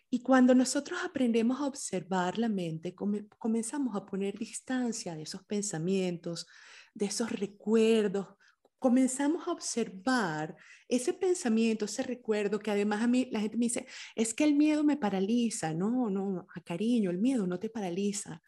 Y 0.09 0.21
cuando 0.21 0.55
nosotros 0.55 0.99
aprendemos 1.03 1.59
a 1.59 1.65
observar 1.65 2.37
la 2.37 2.49
mente, 2.49 2.95
comenzamos 3.37 3.95
a 3.95 4.05
poner 4.05 4.37
distancia 4.37 5.15
de 5.15 5.23
esos 5.23 5.43
pensamientos, 5.43 6.47
de 6.93 7.05
esos 7.05 7.31
recuerdos, 7.31 8.27
comenzamos 8.79 9.47
a 9.47 9.51
observar 9.51 10.55
ese 10.87 11.13
pensamiento, 11.13 11.85
ese 11.85 12.03
recuerdo 12.03 12.59
que 12.59 12.71
además 12.71 13.01
a 13.01 13.07
mí 13.07 13.27
la 13.31 13.39
gente 13.39 13.57
me 13.57 13.65
dice, 13.65 13.87
es 14.15 14.33
que 14.33 14.43
el 14.43 14.55
miedo 14.55 14.83
me 14.83 14.97
paraliza. 14.97 15.73
No, 15.73 16.09
no, 16.09 16.47
a 16.53 16.61
cariño, 16.61 17.09
el 17.09 17.17
miedo 17.17 17.47
no 17.47 17.59
te 17.59 17.69
paraliza. 17.69 18.41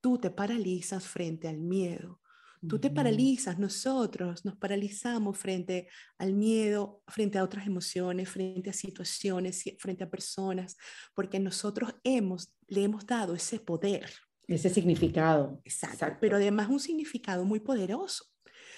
Tú 0.00 0.18
te 0.18 0.30
paralizas 0.30 1.06
frente 1.06 1.48
al 1.48 1.58
miedo. 1.58 2.19
Tú 2.68 2.78
te 2.78 2.90
paralizas, 2.90 3.58
nosotros 3.58 4.44
nos 4.44 4.56
paralizamos 4.56 5.38
frente 5.38 5.88
al 6.18 6.34
miedo, 6.34 7.02
frente 7.08 7.38
a 7.38 7.44
otras 7.44 7.66
emociones, 7.66 8.28
frente 8.28 8.68
a 8.68 8.74
situaciones, 8.74 9.64
frente 9.78 10.04
a 10.04 10.10
personas, 10.10 10.76
porque 11.14 11.40
nosotros 11.40 11.94
hemos, 12.04 12.52
le 12.68 12.84
hemos 12.84 13.06
dado 13.06 13.34
ese 13.34 13.60
poder. 13.60 14.10
Ese 14.46 14.68
significado. 14.68 15.60
Exacto, 15.64 16.18
pero 16.20 16.36
además 16.36 16.68
un 16.68 16.80
significado 16.80 17.44
muy 17.46 17.60
poderoso. 17.60 18.26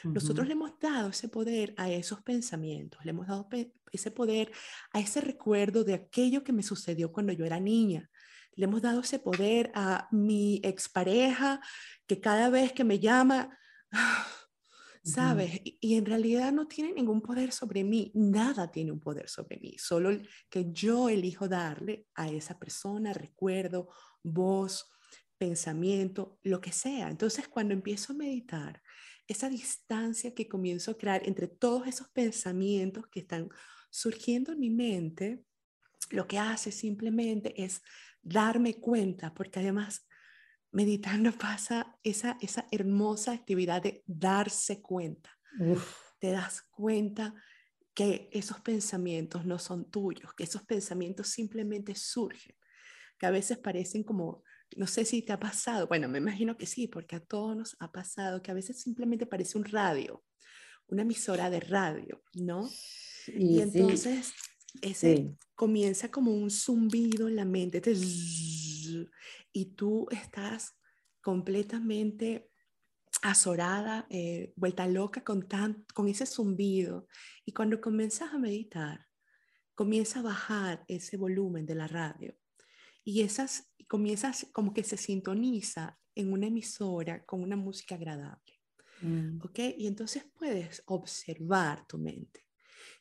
Nosotros 0.04 0.46
le 0.46 0.54
hemos 0.54 0.78
dado 0.80 1.10
ese 1.10 1.28
poder 1.28 1.74
a 1.76 1.90
esos 1.90 2.22
pensamientos, 2.22 3.04
le 3.04 3.10
hemos 3.10 3.28
dado 3.28 3.48
ese 3.92 4.10
poder 4.10 4.50
a 4.92 5.00
ese 5.00 5.20
recuerdo 5.20 5.84
de 5.84 5.94
aquello 5.94 6.42
que 6.42 6.52
me 6.52 6.62
sucedió 6.62 7.12
cuando 7.12 7.32
yo 7.32 7.44
era 7.44 7.60
niña. 7.60 8.10
Le 8.54 8.64
hemos 8.64 8.82
dado 8.82 9.00
ese 9.00 9.18
poder 9.18 9.70
a 9.74 10.08
mi 10.10 10.60
expareja 10.64 11.60
que 12.06 12.20
cada 12.20 12.50
vez 12.50 12.72
que 12.72 12.84
me 12.84 12.98
llama, 12.98 13.56
¿sabes? 15.04 15.60
y, 15.64 15.96
en 15.96 16.06
realidad 16.06 16.52
no 16.52 16.68
tiene 16.68 16.92
ningún 16.92 17.20
poder 17.20 17.52
sobre 17.52 17.84
mí, 17.84 18.12
nada 18.14 18.70
tiene 18.70 18.92
un 18.92 19.00
poder 19.00 19.28
sobre 19.28 19.58
mí, 19.58 19.76
solo 19.78 20.10
que 20.48 20.70
yo 20.70 21.08
elijo 21.08 21.48
darle 21.48 22.06
a 22.14 22.28
esa 22.28 22.58
persona 22.58 23.12
recuerdo, 23.12 23.88
voz, 24.22 24.86
pensamiento, 25.36 26.38
lo 26.44 26.60
que 26.60 26.70
sea. 26.70 27.10
Entonces, 27.10 27.48
cuando 27.48 27.74
empiezo 27.74 28.12
a 28.12 28.16
meditar, 28.16 28.80
esa 29.26 29.48
distancia 29.48 30.34
que 30.34 30.48
comienzo 30.48 30.92
a 30.92 30.96
crear 30.96 31.22
entre 31.26 31.48
todos 31.48 31.88
esos 31.88 32.08
pensamientos 32.10 33.08
que 33.08 33.20
están 33.20 33.48
surgiendo 33.90 34.52
en 34.52 34.60
mi 34.60 34.70
mente, 34.70 35.44
lo 36.10 36.28
que 36.28 36.38
hace 36.38 36.70
simplemente 36.70 37.60
es 37.60 37.82
darme 38.22 38.74
cuenta, 38.74 39.34
porque 39.34 39.60
además 39.60 40.06
meditando 40.72 41.30
pasa 41.38 41.98
esa, 42.02 42.36
esa 42.40 42.66
hermosa 42.70 43.32
actividad 43.32 43.82
de 43.82 44.02
darse 44.06 44.82
cuenta. 44.82 45.30
Te 46.18 46.30
das 46.30 46.62
cuenta 46.70 47.34
que 47.94 48.30
esos 48.32 48.60
pensamientos 48.60 49.44
no 49.44 49.58
son 49.58 49.90
tuyos, 49.90 50.32
que 50.34 50.44
esos 50.44 50.62
pensamientos 50.62 51.28
simplemente 51.28 51.94
surgen, 51.94 52.56
que 53.18 53.26
a 53.26 53.30
veces 53.30 53.58
parecen 53.58 54.02
como, 54.02 54.42
no 54.76 54.86
sé 54.86 55.04
si 55.04 55.20
te 55.22 55.32
ha 55.32 55.38
pasado, 55.38 55.86
bueno, 55.88 56.08
me 56.08 56.18
imagino 56.18 56.56
que 56.56 56.66
sí, 56.66 56.88
porque 56.88 57.16
a 57.16 57.20
todos 57.20 57.54
nos 57.54 57.76
ha 57.80 57.92
pasado 57.92 58.42
que 58.42 58.50
a 58.50 58.54
veces 58.54 58.80
simplemente 58.80 59.26
parece 59.26 59.58
un 59.58 59.64
radio, 59.64 60.24
una 60.86 61.02
emisora 61.02 61.50
de 61.50 61.60
radio, 61.60 62.22
¿no? 62.34 62.68
y 63.26 63.60
entonces 63.60 64.32
ese 64.80 65.36
comienza 65.54 66.10
como 66.10 66.32
un 66.32 66.50
zumbido 66.50 67.28
en 67.28 67.36
la 67.36 67.44
mente, 67.44 67.82
te 67.82 67.94
y 69.52 69.74
tú 69.74 70.06
estás 70.10 70.78
completamente 71.20 72.50
azorada, 73.22 74.06
eh, 74.10 74.52
vuelta 74.56 74.86
loca 74.86 75.22
con, 75.22 75.46
tan, 75.48 75.84
con 75.94 76.08
ese 76.08 76.26
zumbido. 76.26 77.06
Y 77.44 77.52
cuando 77.52 77.80
comienzas 77.80 78.32
a 78.32 78.38
meditar, 78.38 79.06
comienza 79.74 80.20
a 80.20 80.22
bajar 80.22 80.84
ese 80.88 81.16
volumen 81.16 81.66
de 81.66 81.74
la 81.74 81.86
radio. 81.86 82.34
Y 83.04 83.22
esas 83.22 83.70
comienzas 83.88 84.46
como 84.52 84.72
que 84.72 84.84
se 84.84 84.96
sintoniza 84.96 85.98
en 86.14 86.32
una 86.32 86.46
emisora 86.46 87.24
con 87.24 87.42
una 87.42 87.56
música 87.56 87.94
agradable. 87.94 88.60
Mm. 89.00 89.40
¿Ok? 89.42 89.58
Y 89.78 89.86
entonces 89.86 90.24
puedes 90.32 90.82
observar 90.86 91.86
tu 91.86 91.98
mente. 91.98 92.44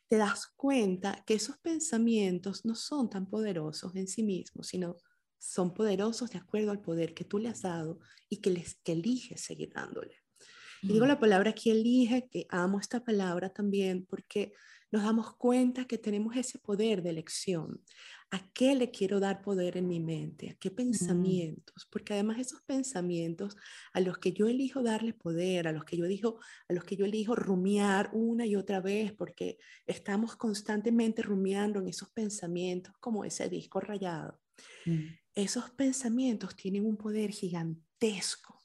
Te 0.07 0.17
das 0.17 0.47
cuenta 0.55 1.23
que 1.25 1.35
esos 1.35 1.57
pensamientos 1.59 2.65
no 2.65 2.75
son 2.75 3.09
tan 3.09 3.29
poderosos 3.29 3.95
en 3.95 4.07
sí 4.07 4.23
mismos, 4.23 4.67
sino 4.67 4.97
son 5.41 5.73
poderosos 5.73 6.29
de 6.29 6.37
acuerdo 6.37 6.69
al 6.69 6.81
poder 6.81 7.15
que 7.15 7.25
tú 7.25 7.39
le 7.39 7.49
has 7.49 7.63
dado 7.63 7.99
y 8.29 8.37
que, 8.37 8.51
les, 8.51 8.75
que 8.75 8.91
eliges 8.91 9.41
seguir 9.41 9.73
dándole. 9.73 10.15
Y 10.83 10.93
digo 10.93 11.05
la 11.05 11.19
palabra 11.19 11.51
aquí 11.51 11.71
elige, 11.71 12.27
que 12.29 12.45
amo 12.49 12.79
esta 12.79 13.03
palabra 13.03 13.49
también 13.49 14.05
porque 14.05 14.53
nos 14.91 15.03
damos 15.03 15.35
cuenta 15.37 15.85
que 15.85 15.97
tenemos 15.97 16.35
ese 16.35 16.59
poder 16.59 17.01
de 17.01 17.11
elección. 17.11 17.81
¿A 18.29 18.51
qué 18.53 18.75
le 18.75 18.91
quiero 18.91 19.19
dar 19.19 19.41
poder 19.41 19.77
en 19.77 19.87
mi 19.87 19.99
mente? 19.99 20.49
¿A 20.49 20.55
qué 20.55 20.69
pensamientos? 20.69 21.87
Porque 21.91 22.13
además 22.13 22.39
esos 22.39 22.61
pensamientos 22.61 23.55
a 23.93 23.99
los 23.99 24.17
que 24.19 24.33
yo 24.33 24.47
elijo 24.47 24.83
darle 24.83 25.13
poder, 25.13 25.67
a 25.67 25.71
los 25.71 25.85
que 25.85 25.97
yo 25.97 26.05
elijo, 26.05 26.39
a 26.67 26.73
los 26.73 26.83
que 26.83 26.95
yo 26.95 27.05
elijo 27.05 27.35
rumiar 27.35 28.09
una 28.13 28.45
y 28.45 28.55
otra 28.55 28.79
vez, 28.79 29.11
porque 29.13 29.57
estamos 29.85 30.35
constantemente 30.35 31.21
rumiando 31.21 31.79
en 31.79 31.87
esos 31.87 32.09
pensamientos 32.11 32.93
como 32.99 33.23
ese 33.23 33.49
disco 33.49 33.79
rayado. 33.79 34.40
Mm 34.85 35.21
esos 35.35 35.69
pensamientos 35.71 36.55
tienen 36.55 36.85
un 36.85 36.97
poder 36.97 37.31
gigantesco. 37.31 38.59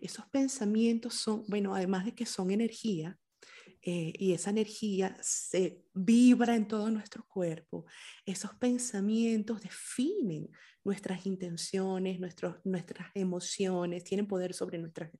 Esos 0.00 0.26
pensamientos 0.26 1.14
son, 1.14 1.44
bueno, 1.48 1.74
además 1.74 2.04
de 2.04 2.14
que 2.14 2.26
son 2.26 2.50
energía, 2.50 3.18
eh, 3.82 4.12
y 4.18 4.34
esa 4.34 4.50
energía 4.50 5.16
se 5.22 5.82
vibra 5.94 6.54
en 6.54 6.68
todo 6.68 6.90
nuestro 6.90 7.24
cuerpo, 7.26 7.86
esos 8.26 8.54
pensamientos 8.56 9.62
definen 9.62 10.50
nuestras 10.84 11.24
intenciones, 11.24 12.20
nuestras 12.64 13.06
emociones, 13.14 14.04
tienen 14.04 14.26
poder 14.26 14.52
sobre 14.52 14.76
nuestras 14.76 15.10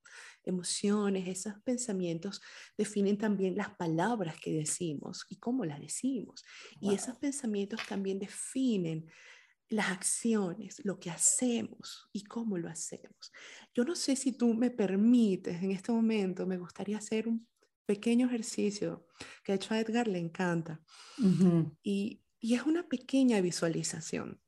emociones, 0.45 1.27
esos 1.27 1.55
pensamientos 1.63 2.43
definen 2.77 3.17
también 3.17 3.57
las 3.57 3.75
palabras 3.77 4.37
que 4.39 4.53
decimos 4.53 5.25
y 5.31 5.37
cómo 5.37 5.65
las 5.65 5.81
decimos. 5.81 6.45
Y 6.81 6.93
esos 6.93 7.17
pensamientos 7.17 7.81
también 7.89 8.19
definen 8.19 9.07
las 9.71 9.91
acciones, 9.91 10.83
lo 10.85 11.01
que 11.01 11.11
hacemos 11.11 12.09
y 12.13 12.25
cómo 12.25 12.59
lo 12.59 12.69
hacemos. 12.69 13.33
Yo 13.75 13.85
no 13.85 13.95
sé 13.95 14.17
si 14.17 14.33
tú 14.33 14.53
me 14.53 14.71
permites 14.71 15.63
en 15.63 15.71
este 15.71 15.93
momento, 15.93 16.47
me 16.47 16.59
gustaría 16.59 16.99
hacer 16.99 17.27
un, 17.27 17.49
pequeño 17.91 18.29
ejercicio 18.29 19.05
que 19.43 19.51
de 19.51 19.57
hecho 19.57 19.75
a 19.75 19.81
Edgar 19.81 20.07
le 20.07 20.21
encanta. 20.21 20.81
y, 21.83 22.23
y, 22.39 22.55
es 22.55 22.63
una 22.63 22.89
pequeña 22.89 23.41
visualización. 23.41 24.41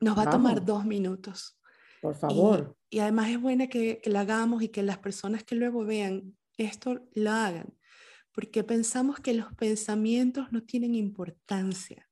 Nos 0.00 0.18
va 0.18 0.24
a 0.24 0.30
tomar 0.30 0.64
dos 0.64 0.84
minutos. 0.84 1.60
Por 2.02 2.16
favor. 2.16 2.76
Y, 2.88 2.96
y 2.96 2.98
además 2.98 3.30
es 3.30 3.40
buena 3.40 3.68
que, 3.68 4.00
que 4.02 4.10
la 4.10 4.22
hagamos 4.22 4.64
y 4.64 4.70
que 4.70 4.82
las 4.82 4.98
personas 4.98 5.44
que 5.44 5.54
luego 5.54 5.84
vean 5.84 6.36
esto 6.56 7.06
lo 7.14 7.30
hagan, 7.30 7.78
porque 8.32 8.64
pensamos 8.64 9.20
que 9.20 9.34
los 9.34 9.54
pensamientos 9.54 10.50
no 10.50 10.64
tienen 10.64 10.96
importancia, 10.96 12.09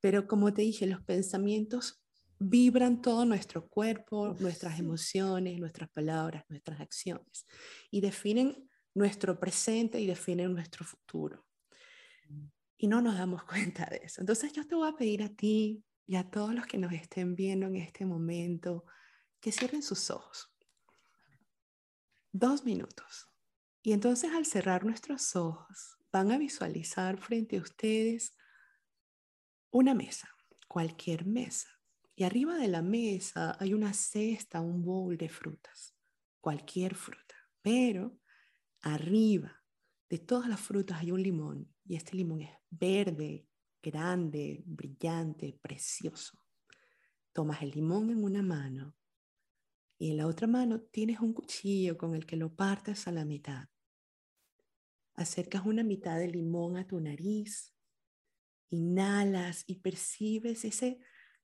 pero 0.00 0.26
como 0.26 0.52
te 0.52 0.62
dije, 0.62 0.86
los 0.86 1.02
pensamientos 1.02 2.02
vibran 2.38 3.02
todo 3.02 3.26
nuestro 3.26 3.68
cuerpo, 3.68 4.34
nuestras 4.40 4.78
emociones, 4.78 5.58
nuestras 5.58 5.90
palabras, 5.90 6.44
nuestras 6.48 6.80
acciones 6.80 7.46
y 7.90 8.00
definen 8.00 8.68
nuestro 8.94 9.38
presente 9.38 10.00
y 10.00 10.06
definen 10.06 10.54
nuestro 10.54 10.84
futuro. 10.84 11.46
Y 12.78 12.88
no 12.88 13.02
nos 13.02 13.16
damos 13.18 13.44
cuenta 13.44 13.86
de 13.86 14.00
eso. 14.04 14.20
Entonces 14.20 14.52
yo 14.52 14.66
te 14.66 14.74
voy 14.74 14.88
a 14.88 14.96
pedir 14.96 15.22
a 15.22 15.28
ti 15.28 15.84
y 16.06 16.16
a 16.16 16.30
todos 16.30 16.54
los 16.54 16.66
que 16.66 16.78
nos 16.78 16.92
estén 16.92 17.36
viendo 17.36 17.66
en 17.66 17.76
este 17.76 18.06
momento 18.06 18.84
que 19.38 19.52
cierren 19.52 19.82
sus 19.82 20.10
ojos. 20.10 20.52
Dos 22.32 22.64
minutos. 22.64 23.28
Y 23.82 23.92
entonces 23.92 24.32
al 24.32 24.46
cerrar 24.46 24.84
nuestros 24.84 25.36
ojos, 25.36 25.98
van 26.12 26.32
a 26.32 26.38
visualizar 26.38 27.18
frente 27.18 27.58
a 27.58 27.62
ustedes 27.62 28.34
una 29.70 29.94
mesa, 29.94 30.28
cualquier 30.68 31.26
mesa. 31.26 31.68
Y 32.14 32.24
arriba 32.24 32.56
de 32.56 32.68
la 32.68 32.82
mesa 32.82 33.56
hay 33.58 33.72
una 33.72 33.92
cesta, 33.92 34.60
un 34.60 34.82
bowl 34.82 35.16
de 35.16 35.28
frutas, 35.28 35.96
cualquier 36.40 36.94
fruta. 36.94 37.34
Pero 37.62 38.18
arriba 38.82 39.62
de 40.08 40.18
todas 40.18 40.48
las 40.48 40.60
frutas 40.60 40.98
hay 41.00 41.12
un 41.12 41.22
limón 41.22 41.72
y 41.84 41.96
este 41.96 42.16
limón 42.16 42.42
es 42.42 42.50
verde, 42.68 43.46
grande, 43.82 44.62
brillante, 44.66 45.58
precioso. 45.62 46.38
Tomas 47.32 47.62
el 47.62 47.70
limón 47.70 48.10
en 48.10 48.24
una 48.24 48.42
mano 48.42 48.94
y 49.98 50.10
en 50.10 50.16
la 50.16 50.26
otra 50.26 50.46
mano 50.46 50.80
tienes 50.80 51.20
un 51.20 51.32
cuchillo 51.32 51.96
con 51.96 52.14
el 52.14 52.26
que 52.26 52.36
lo 52.36 52.54
partes 52.54 53.06
a 53.06 53.12
la 53.12 53.24
mitad. 53.24 53.68
Acercas 55.14 55.64
una 55.66 55.84
mitad 55.84 56.18
de 56.18 56.28
limón 56.28 56.76
a 56.76 56.86
tu 56.86 56.98
nariz, 56.98 57.74
inhalas 58.70 59.64
y 59.66 59.76
percibes 59.76 60.64
ese 60.64 61.00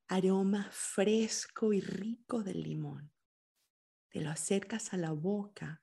aroma 0.07 0.69
fresco 0.71 1.73
y 1.73 1.81
rico 1.81 2.43
del 2.43 2.63
limón. 2.63 3.11
Te 4.09 4.21
lo 4.21 4.29
acercas 4.29 4.93
a 4.93 4.97
la 4.97 5.11
boca 5.11 5.81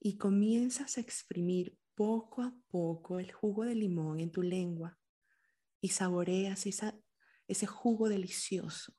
y 0.00 0.16
comienzas 0.16 0.96
a 0.96 1.00
exprimir 1.00 1.78
poco 1.94 2.42
a 2.42 2.54
poco 2.68 3.18
el 3.18 3.32
jugo 3.32 3.64
de 3.64 3.74
limón 3.74 4.20
en 4.20 4.30
tu 4.30 4.42
lengua 4.42 4.98
y 5.80 5.88
saboreas 5.88 6.66
ese 6.66 7.66
jugo 7.66 8.08
delicioso. 8.08 8.94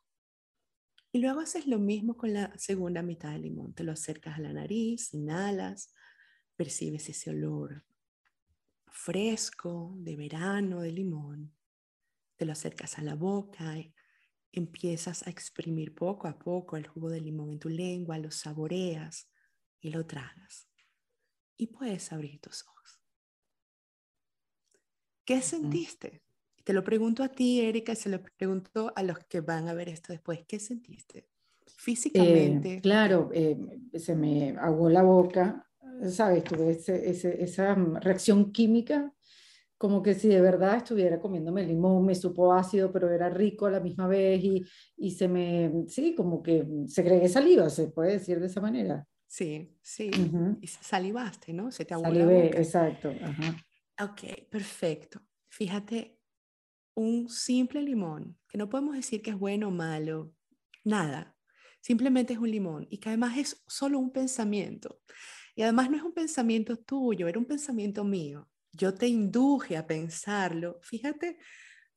Y 1.11 1.19
luego 1.19 1.39
haces 1.39 1.65
lo 1.65 1.79
mismo 1.79 2.15
con 2.15 2.33
la 2.33 2.55
segunda 2.57 3.01
mitad 3.01 3.31
del 3.31 3.41
limón. 3.43 3.73
Te 3.73 3.83
lo 3.83 3.91
acercas 3.91 4.37
a 4.37 4.41
la 4.41 4.53
nariz, 4.53 5.13
inhalas, 5.13 5.93
percibes 6.55 7.09
ese 7.09 7.31
olor 7.31 7.83
fresco 8.91 9.93
de 9.97 10.15
verano 10.15 10.81
de 10.81 10.91
limón. 10.91 11.53
Te 12.39 12.45
lo 12.45 12.53
acercas 12.53 12.97
a 12.97 13.01
la 13.01 13.15
boca, 13.15 13.77
y 13.77 13.93
empiezas 14.53 15.27
a 15.27 15.29
exprimir 15.29 15.93
poco 15.93 16.25
a 16.29 16.39
poco 16.39 16.77
el 16.77 16.87
jugo 16.87 17.09
de 17.09 17.19
limón 17.19 17.49
en 17.49 17.59
tu 17.59 17.67
lengua, 17.67 18.17
lo 18.17 18.31
saboreas 18.31 19.29
y 19.81 19.89
lo 19.89 20.05
tragas. 20.05 20.69
Y 21.57 21.67
puedes 21.67 22.13
abrir 22.13 22.39
tus 22.39 22.65
ojos. 22.65 23.01
¿Qué 25.25 25.41
sentiste? 25.41 26.23
Te 26.63 26.71
lo 26.71 26.81
pregunto 26.81 27.23
a 27.23 27.27
ti, 27.27 27.59
Erika, 27.59 27.91
y 27.91 27.97
se 27.97 28.07
lo 28.07 28.23
pregunto 28.23 28.93
a 28.95 29.03
los 29.03 29.19
que 29.25 29.41
van 29.41 29.67
a 29.67 29.73
ver 29.73 29.89
esto 29.89 30.13
después. 30.13 30.45
¿Qué 30.47 30.59
sentiste? 30.59 31.27
Físicamente. 31.75 32.75
Eh, 32.75 32.81
claro, 32.81 33.31
eh, 33.33 33.57
se 33.95 34.15
me 34.15 34.51
aguó 34.57 34.89
la 34.89 35.03
boca, 35.03 35.69
¿sabes? 36.09 36.45
Tuve 36.45 36.71
esa 36.71 37.75
reacción 37.75 38.53
química, 38.53 39.13
como 39.79 40.03
que 40.03 40.13
si 40.13 40.27
de 40.27 40.41
verdad 40.41 40.75
estuviera 40.75 41.21
comiéndome 41.21 41.65
limón, 41.65 42.05
me 42.05 42.13
supo 42.13 42.53
ácido, 42.53 42.91
pero 42.91 43.09
era 43.09 43.29
rico 43.29 43.65
a 43.65 43.71
la 43.71 43.79
misma 43.79 44.07
vez 44.07 44.43
y, 44.43 44.61
y 44.97 45.11
se 45.11 45.29
me, 45.29 45.85
sí, 45.87 46.13
como 46.13 46.43
que 46.43 46.67
segregué 46.85 47.29
saliva, 47.29 47.69
se 47.69 47.87
puede 47.87 48.11
decir 48.11 48.41
de 48.41 48.47
esa 48.47 48.59
manera. 48.59 49.07
Sí, 49.25 49.77
sí. 49.81 50.11
Y 50.59 50.67
salivaste, 50.67 51.53
¿no? 51.53 51.71
Se 51.71 51.85
te 51.85 51.93
aguó 51.93 52.11
la 52.11 52.25
boca. 52.25 52.59
exacto. 52.59 53.09
Ok, 54.01 54.49
perfecto. 54.49 55.21
Fíjate, 55.47 56.19
un 56.95 57.29
simple 57.29 57.81
limón, 57.81 58.37
que 58.49 58.57
no 58.57 58.67
podemos 58.67 58.95
decir 58.95 59.21
que 59.21 59.29
es 59.29 59.39
bueno 59.39 59.69
o 59.69 59.71
malo, 59.71 60.33
nada, 60.83 61.37
simplemente 61.79 62.33
es 62.33 62.39
un 62.39 62.51
limón 62.51 62.85
y 62.89 62.97
que 62.97 63.07
además 63.07 63.37
es 63.37 63.63
solo 63.65 63.97
un 63.97 64.11
pensamiento. 64.11 64.99
Y 65.55 65.61
además 65.61 65.89
no 65.89 65.95
es 65.95 66.03
un 66.03 66.13
pensamiento 66.13 66.75
tuyo, 66.75 67.29
era 67.29 67.39
un 67.39 67.45
pensamiento 67.45 68.03
mío. 68.03 68.49
Yo 68.79 68.93
te 68.93 69.07
induje 69.07 69.75
a 69.75 69.85
pensarlo. 69.85 70.79
Fíjate 70.81 71.37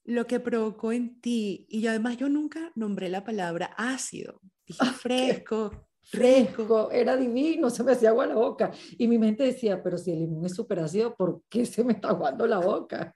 lo 0.05 0.27
que 0.27 0.41
provocó 0.41 0.93
en 0.93 1.21
ti. 1.21 1.65
Y 1.69 1.87
además 1.87 2.17
yo 2.17 2.29
nunca 2.29 2.73
nombré 2.75 3.09
la 3.09 3.25
palabra 3.25 3.67
ácido. 3.77 4.41
Dije 4.67 4.85
fresco, 5.01 5.87
fresco, 6.03 6.91
era 6.91 7.17
divino, 7.17 7.71
se 7.71 7.85
me 7.85 7.93
hacía 7.93 8.11
agua 8.11 8.27
la 8.27 8.35
boca. 8.35 8.73
Y 8.99 9.07
mi 9.07 9.17
mente 9.17 9.45
decía, 9.45 9.81
pero 9.81 9.97
si 9.97 10.11
el 10.11 10.19
limón 10.19 10.45
es 10.45 10.55
súper 10.55 10.81
ácido, 10.81 11.15
¿por 11.15 11.43
qué 11.49 11.65
se 11.65 11.85
me 11.85 11.93
está 11.93 12.09
aguando 12.09 12.47
la 12.49 12.59
boca? 12.59 13.15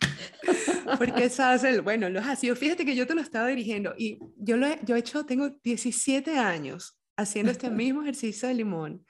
Porque 0.98 1.30
el 1.64 1.82
bueno, 1.82 2.10
los 2.10 2.24
ácidos, 2.24 2.58
fíjate 2.58 2.84
que 2.84 2.94
yo 2.94 3.06
te 3.06 3.14
lo 3.14 3.22
estaba 3.22 3.48
dirigiendo 3.48 3.94
y 3.96 4.18
yo 4.36 4.58
lo 4.58 4.66
he, 4.66 4.78
yo 4.84 4.94
he 4.94 4.98
hecho, 4.98 5.24
tengo 5.24 5.50
17 5.64 6.38
años 6.38 6.98
haciendo 7.16 7.50
este 7.50 7.70
mismo 7.70 8.02
ejercicio 8.02 8.46
de 8.46 8.54
limón 8.54 9.04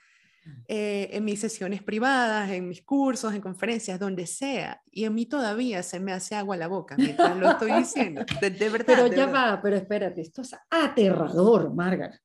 eh, 0.68 1.10
en 1.12 1.24
mis 1.24 1.40
sesiones 1.40 1.82
privadas, 1.82 2.50
en 2.50 2.68
mis 2.68 2.82
cursos, 2.82 3.32
en 3.32 3.40
conferencias, 3.40 4.00
donde 4.00 4.26
sea. 4.26 4.82
Y 4.90 5.04
a 5.04 5.10
mí 5.10 5.26
todavía 5.26 5.82
se 5.82 6.00
me 6.00 6.12
hace 6.12 6.34
agua 6.34 6.56
la 6.56 6.66
boca 6.66 6.96
mientras 6.96 7.36
lo 7.36 7.50
estoy 7.50 7.72
diciendo. 7.72 8.24
De, 8.40 8.50
verdad. 8.68 8.86
Pero 8.86 9.06
ya 9.06 9.26
va, 9.26 9.60
pero 9.62 9.76
espérate, 9.76 10.20
esto 10.20 10.42
es 10.42 10.54
aterrador, 10.70 11.72
Margaret. 11.72 12.20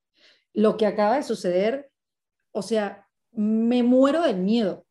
Lo 0.54 0.76
que 0.78 0.86
acaba 0.86 1.18
de 1.18 1.24
suceder, 1.24 1.92
o 2.52 2.62
sea, 2.62 3.08
me 3.32 3.84
muero 3.84 4.24
del 4.24 4.38
miedo, 4.38 4.86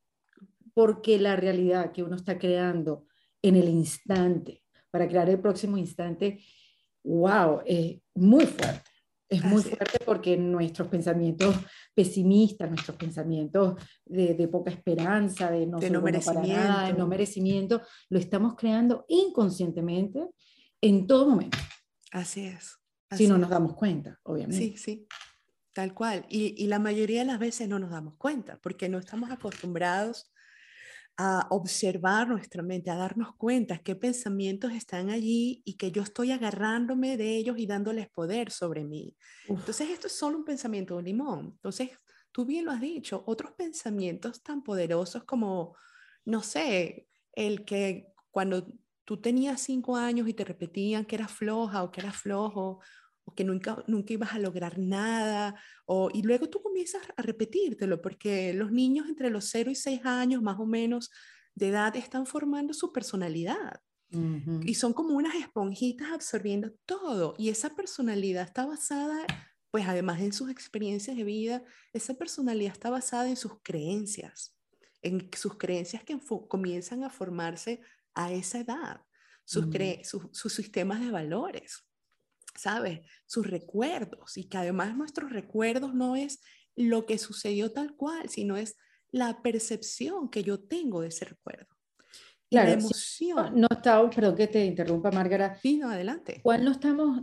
porque 0.73 1.19
la 1.19 1.37
realidad 1.37 1.93
que 1.93 2.03
uno 2.03 2.16
está 2.16 2.38
creando 2.38 3.07
en 3.43 3.57
el 3.57 3.69
instante, 3.69 4.62
para 4.90 5.09
crear 5.09 5.29
el 5.29 5.40
próximo 5.40 5.77
instante, 5.77 6.40
wow, 7.03 7.62
es 7.64 7.99
muy 8.14 8.47
fuerte. 8.47 8.89
Es 9.31 9.45
muy 9.45 9.62
fuerte 9.62 10.01
porque 10.05 10.37
nuestros 10.37 10.88
pensamientos 10.88 11.55
pesimistas, 11.95 12.69
nuestros 12.69 12.97
pensamientos 12.97 13.81
de, 14.05 14.49
poca 14.49 14.73
esperanza, 14.73 15.53
de 15.53 15.66
no, 15.66 15.79
de 15.79 15.88
no 15.88 16.03
merecimiento. 16.03 16.81
de 16.81 16.93
no 16.95 17.07
merecimiento, 17.07 17.83
lo 18.09 18.19
estamos 18.19 18.57
creando 18.57 19.05
inconscientemente 19.09 20.27
en 20.81 21.07
todo 21.07 21.29
momento. 21.29 21.59
Así 22.11 22.47
es. 22.47 22.77
si 23.12 23.29
no 23.29 23.38
nos 23.38 23.51
damos 23.51 23.75
cuenta, 23.75 24.19
obviamente. 24.25 24.64
Sí, 24.64 24.77
sí, 24.77 25.07
tal 25.73 25.95
cual. 25.95 26.27
Y, 26.29 26.61
y 26.61 26.66
la 26.66 26.81
mayoría 26.81 27.21
de 27.21 27.27
las 27.27 27.38
veces 27.38 27.69
no 27.69 27.79
nos 27.79 27.90
damos 27.90 28.16
cuenta 28.16 28.59
porque 28.61 28.88
no 28.88 28.99
estamos 28.99 29.31
acostumbrados 29.31 30.33
a 31.22 31.46
observar 31.50 32.28
nuestra 32.28 32.62
mente, 32.62 32.90
a 32.90 32.96
darnos 32.96 33.37
cuenta 33.37 33.76
qué 33.76 33.94
pensamientos 33.94 34.72
están 34.72 35.11
allí 35.11 35.61
y 35.66 35.74
que 35.74 35.92
yo 35.92 36.02
estoy 36.02 36.33
agarrándome 36.33 37.18
de 37.18 37.37
ellos 37.37 37.59
y 37.59 37.66
dándoles 37.66 38.09
poder 38.09 38.50
sobre 38.50 38.85
mí. 38.85 39.14
Entonces, 39.46 39.90
esto 39.90 40.06
es 40.06 40.16
solo 40.16 40.38
un 40.38 40.46
pensamiento 40.46 40.96
de 40.96 41.02
limón. 41.02 41.52
Entonces, 41.56 41.90
tú 42.33 42.46
bien 42.46 42.64
lo 42.64 42.70
has 42.70 42.80
dicho, 42.80 43.22
otros 43.26 43.52
pensamientos 43.52 44.42
tan 44.42 44.62
poderosos 44.62 45.24
como, 45.24 45.76
no 46.24 46.42
sé, 46.42 47.06
el 47.35 47.66
que 47.66 48.06
cuando 48.30 48.66
tú 49.04 49.20
tenías 49.20 49.61
cinco 49.61 49.96
años 49.96 50.26
y 50.26 50.33
te 50.33 50.46
repetían 50.46 51.04
que 51.04 51.16
eras 51.16 51.33
floja 51.33 51.83
o 51.83 51.90
que 51.90 52.00
eras 52.00 52.16
flojo, 52.16 52.80
que 53.35 53.45
nunca, 53.45 53.83
nunca 53.87 54.12
ibas 54.12 54.33
a 54.33 54.38
lograr 54.38 54.79
nada, 54.79 55.55
o, 55.87 56.11
y 56.12 56.23
luego 56.23 56.49
tú 56.49 56.62
comienzas 56.62 57.03
a 57.16 57.23
repetírtelo, 57.23 58.01
porque 58.01 58.53
los 58.55 58.71
niños 58.71 59.09
entre 59.09 59.31
los 59.31 59.47
0 59.51 59.71
y 59.71 59.75
6 59.75 60.01
años 60.05 60.43
más 60.43 60.59
o 60.59 60.66
menos 60.66 61.11
de 61.55 61.69
edad 61.69 61.95
están 61.97 62.27
formando 62.27 62.73
su 62.75 62.93
personalidad. 62.93 63.81
Y 64.64 64.75
son 64.75 64.93
como 64.93 65.14
unas 65.14 65.37
esponjitas 65.37 66.11
absorbiendo 66.11 66.73
todo. 66.85 67.37
Y 67.38 67.49
esa 67.49 67.77
personalidad 67.77 68.45
está 68.45 68.66
basada, 68.66 69.25
pues 69.71 69.87
además 69.87 70.21
en 70.21 70.33
sus 70.33 70.51
experiencias 70.51 71.16
de 71.16 71.23
vida, 71.23 71.62
esa 71.93 72.14
personalidad 72.14 72.73
está 72.73 72.90
basada 72.90 73.29
en 73.29 73.37
sus 73.37 73.61
creencias, 73.62 74.59
en 75.03 75.31
sus 75.33 75.57
creencias 75.57 76.03
que 76.03 76.19
comienzan 76.49 77.05
a 77.05 77.11
formarse 77.11 77.83
a 78.14 78.33
esa 78.33 78.59
edad, 78.59 79.03
sus, 79.45 79.66
sus 80.33 80.53
sistemas 80.53 81.01
de 81.01 81.12
valores. 81.12 81.87
¿Sabes? 82.61 83.01
Sus 83.27 83.46
recuerdos 83.46 84.37
y 84.37 84.49
que 84.49 84.59
además 84.59 84.96
nuestros 84.96 85.33
recuerdos 85.33 85.94
no 85.94 86.16
es 86.16 86.40
lo 86.77 87.07
que 87.07 87.18
sucedió 87.18 87.73
tal 87.73 87.96
cual, 87.96 88.29
sino 88.29 88.57
es 88.57 88.77
la 89.11 89.42
percepción 89.42 90.31
que 90.31 90.42
yo 90.42 90.61
tengo 90.61 91.01
de 91.01 91.09
ese 91.09 91.25
recuerdo. 91.25 91.66
Claro, 92.51 92.68
la 92.68 92.75
emoción. 92.75 93.61
no 93.61 93.68
estamos, 93.70 94.14
perdón 94.14 94.35
que 94.35 94.49
te 94.49 94.64
interrumpa, 94.64 95.12
Márgara. 95.12 95.55
Sí, 95.55 95.79
no, 95.79 95.88
adelante. 95.88 96.40
¿Cuál 96.42 96.64
no 96.64 96.73
estamos 96.73 97.23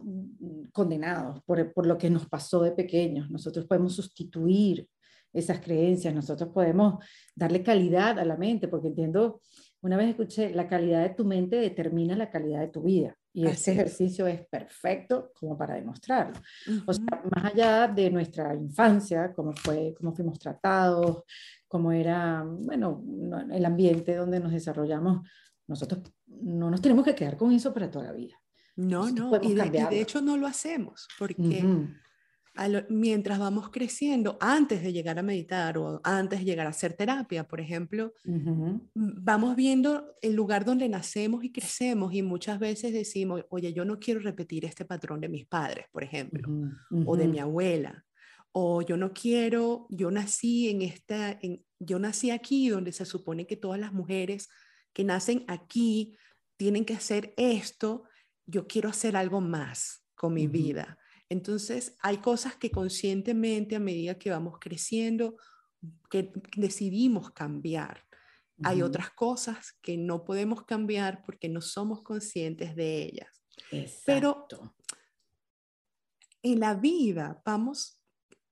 condenados 0.72 1.44
por, 1.44 1.74
por 1.74 1.86
lo 1.86 1.98
que 1.98 2.10
nos 2.10 2.28
pasó 2.30 2.62
de 2.64 2.72
pequeños? 2.72 3.30
Nosotros 3.30 3.66
podemos 3.66 3.94
sustituir 3.94 4.88
esas 5.34 5.60
creencias, 5.60 6.16
nosotros 6.16 6.50
podemos 6.54 7.04
darle 7.36 7.62
calidad 7.62 8.18
a 8.20 8.26
la 8.26 8.38
mente, 8.38 8.70
porque 8.70 8.88
entiendo, 8.88 9.42
una 9.82 9.98
vez 9.98 10.10
escuché, 10.10 10.54
la 10.54 10.68
calidad 10.68 11.02
de 11.02 11.14
tu 11.14 11.26
mente 11.26 11.58
determina 11.58 12.16
la 12.16 12.32
calidad 12.32 12.62
de 12.62 12.70
tu 12.70 12.84
vida. 12.84 13.17
Y 13.38 13.46
Así 13.46 13.54
este 13.56 13.72
es. 13.72 13.78
ejercicio 13.78 14.26
es 14.26 14.48
perfecto 14.48 15.32
como 15.40 15.56
para 15.56 15.76
demostrarlo. 15.76 16.34
O 16.88 16.92
sea, 16.92 17.22
más 17.36 17.46
allá 17.54 17.88
de 17.88 18.10
nuestra 18.10 18.56
infancia, 18.56 19.32
cómo 19.36 19.54
fue, 19.54 19.94
cómo 19.96 20.12
fuimos 20.16 20.40
tratados, 20.40 21.22
cómo 21.68 21.92
era, 21.92 22.44
bueno, 22.44 23.04
no- 23.06 23.42
el 23.54 23.64
ambiente 23.64 24.16
donde 24.16 24.40
nos 24.40 24.52
desarrollamos, 24.52 25.22
nosotros 25.68 26.02
no 26.26 26.72
nos 26.72 26.82
tenemos 26.82 27.06
que 27.06 27.14
quedar 27.14 27.38
con 27.38 27.52
eso 27.52 27.72
para 27.72 27.92
toda 27.92 28.06
la 28.06 28.14
vida. 28.14 28.34
No, 28.76 29.02
Nosotros 29.12 29.42
no, 29.44 29.50
y 29.52 29.54
de, 29.54 29.68
y 29.68 29.70
de 29.86 30.02
hecho 30.02 30.20
no 30.20 30.36
lo 30.36 30.48
hacemos, 30.48 31.08
porque 31.20 31.64
Ujú, 31.64 31.88
a 31.88 32.07
lo- 32.68 32.84
mientras 32.90 33.38
vamos 33.40 33.70
creciendo, 33.70 34.38
antes 34.42 34.82
de 34.82 34.92
llegar 34.94 35.20
a 35.20 35.24
meditar 35.24 35.78
o 35.78 36.00
antes 36.04 36.40
de 36.40 36.46
llegar 36.46 36.66
a 36.66 36.72
hacer 36.72 36.94
terapia, 36.94 37.44
por 37.48 37.60
ejemplo, 37.62 38.14
vamos 38.96 39.56
viendo 39.56 40.16
el 40.22 40.34
lugar 40.34 40.66
donde 40.66 40.90
nacemos 40.90 41.44
y 41.44 41.52
crecemos 41.52 42.14
y 42.14 42.22
muchas 42.24 42.58
veces 42.60 42.94
decimos, 42.94 43.44
oye, 43.50 43.74
yo 43.74 43.86
no 43.86 44.00
quiero 44.00 44.20
repetir 44.22 44.66
este 44.66 44.86
patrón 44.86 45.22
de 45.22 45.30
mis 45.30 45.46
padres, 45.46 45.86
por 45.92 46.04
ejemplo, 46.04 46.48
o 47.06 47.16
de 47.18 47.28
mi 47.28 47.40
abuela, 47.40 48.06
o 48.52 48.82
yo 48.82 48.98
no 48.98 49.14
quiero, 49.14 49.86
yo 49.90 50.10
nací 50.10 50.70
en 50.70 50.82
esta, 50.82 51.38
en, 51.42 51.64
yo 51.80 52.00
nací 52.00 52.32
aquí 52.32 52.70
donde 52.70 52.92
se 52.92 53.06
supone 53.06 53.46
que 53.46 53.56
todas 53.58 53.80
las 53.80 53.94
mujeres 53.94 54.50
que 54.94 55.04
nacen 55.04 55.44
aquí 55.48 56.18
tienen 56.58 56.86
que 56.86 56.96
hacer 56.96 57.34
esto, 57.38 58.04
yo 58.48 58.66
quiero 58.68 58.90
hacer 58.90 59.16
algo 59.16 59.42
más 59.42 60.04
con 60.16 60.34
mi 60.34 60.48
vida. 60.48 60.98
Entonces, 61.30 61.96
hay 62.02 62.18
cosas 62.18 62.56
que 62.56 62.72
conscientemente 62.72 63.76
a 63.76 63.80
medida 63.80 64.18
que 64.18 64.30
vamos 64.30 64.58
creciendo, 64.60 65.36
que 66.10 66.32
decidimos 66.56 67.32
cambiar. 67.32 68.06
Hay 68.64 68.82
otras 68.82 69.12
cosas 69.12 69.74
que 69.84 69.98
no 69.98 70.24
podemos 70.24 70.66
cambiar 70.66 71.24
porque 71.24 71.48
no 71.48 71.62
somos 71.62 72.02
conscientes 72.02 72.76
de 72.76 73.04
ellas. 73.04 73.44
Pero- 74.06 74.48
Exacto. 74.48 74.76
En 76.42 76.60
la 76.60 76.74
vida 76.76 77.42
vamos 77.46 78.00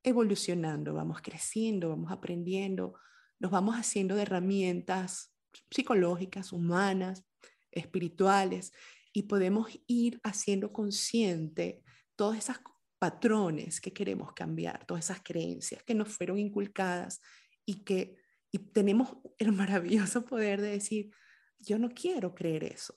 evolucionando, 0.04 0.94
vamos 0.94 1.22
creciendo, 1.22 1.90
vamos 1.90 2.12
aprendiendo, 2.12 2.94
nos 3.40 3.52
vamos 3.52 3.76
haciendo 3.76 4.16
de 4.16 4.24
herramientas 4.24 5.34
psicológicas, 5.72 6.52
humanas, 6.52 7.26
espirituales, 7.72 8.74
y 9.14 9.24
podemos 9.24 9.70
ir 9.88 10.20
haciendo 10.24 10.74
consciente 10.74 11.85
todos 12.16 12.38
esos 12.38 12.58
patrones 13.00 13.82
que 13.82 13.94
queremos 13.94 14.34
cambiar, 14.34 14.86
todas 14.86 15.06
esas 15.06 15.22
creencias 15.24 15.84
que 15.84 15.94
nos 15.96 16.10
fueron 16.10 16.38
inculcadas 16.40 17.22
y 17.66 17.84
que 17.84 18.18
y 18.52 18.60
tenemos 18.60 19.18
el 19.38 19.52
maravilloso 19.52 20.24
poder 20.26 20.62
de 20.62 20.70
decir, 20.72 21.12
yo 21.60 21.78
no 21.78 21.90
quiero 21.90 22.34
creer 22.34 22.64
eso. 22.64 22.96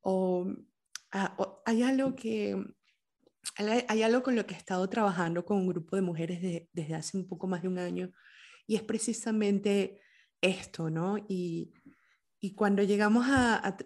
O, 0.00 0.46
ah, 1.12 1.34
o 1.38 1.60
hay 1.66 1.82
algo 1.82 2.14
que 2.14 2.56
hay, 3.56 4.02
algo 4.02 4.22
con 4.22 4.36
lo 4.36 4.46
que 4.46 4.54
he 4.54 4.56
estado 4.58 4.88
trabajando 4.88 5.44
con 5.44 5.56
un 5.58 5.66
grupo 5.68 5.96
de 5.96 6.02
mujeres 6.02 6.40
de- 6.42 6.68
desde 6.72 6.94
hace 6.94 7.16
un 7.16 7.26
poco 7.26 7.46
más 7.46 7.62
de 7.62 7.68
un 7.68 7.78
año 7.78 8.12
y 8.66 8.76
es 8.76 8.82
precisamente 8.82 10.00
esto, 10.40 10.88
¿no? 10.90 11.18
Y, 11.28 11.72
y 12.40 12.54
cuando 12.54 12.82
llegamos 12.82 13.26
a, 13.28 13.66
a 13.66 13.76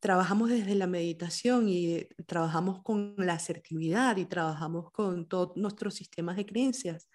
trabajamos 0.00 0.48
desde 0.50 0.74
la 0.74 0.86
meditación 0.86 1.68
y 1.68 2.04
trabajamos 2.26 2.82
con 2.82 3.14
la 3.18 3.34
asertividad 3.34 4.16
y 4.16 4.26
trabajamos 4.26 4.90
con 4.92 5.26
todos 5.28 5.56
nuestros 5.56 5.94
sistemas 5.94 6.36
de 6.36 6.46
creencias. 6.46 7.08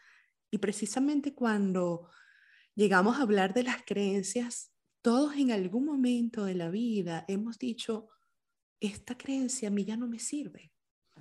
Y 0.52 0.58
precisamente 0.58 1.34
cuando 1.34 2.10
llegamos 2.76 3.18
a 3.18 3.22
hablar 3.22 3.54
de 3.54 3.64
las 3.64 3.84
creencias, 3.86 4.72
todos 5.02 5.36
en 5.36 5.52
algún 5.52 5.86
momento 5.86 6.46
de 6.46 6.56
la 6.56 6.70
vida 6.70 7.26
hemos 7.28 7.58
dicho, 7.58 8.10
esta 8.80 9.18
creencia 9.18 9.70
a 9.70 9.72
mí 9.72 9.86
ya 9.86 9.96
no 9.98 10.08
me 10.08 10.20
sirve. 10.20 10.72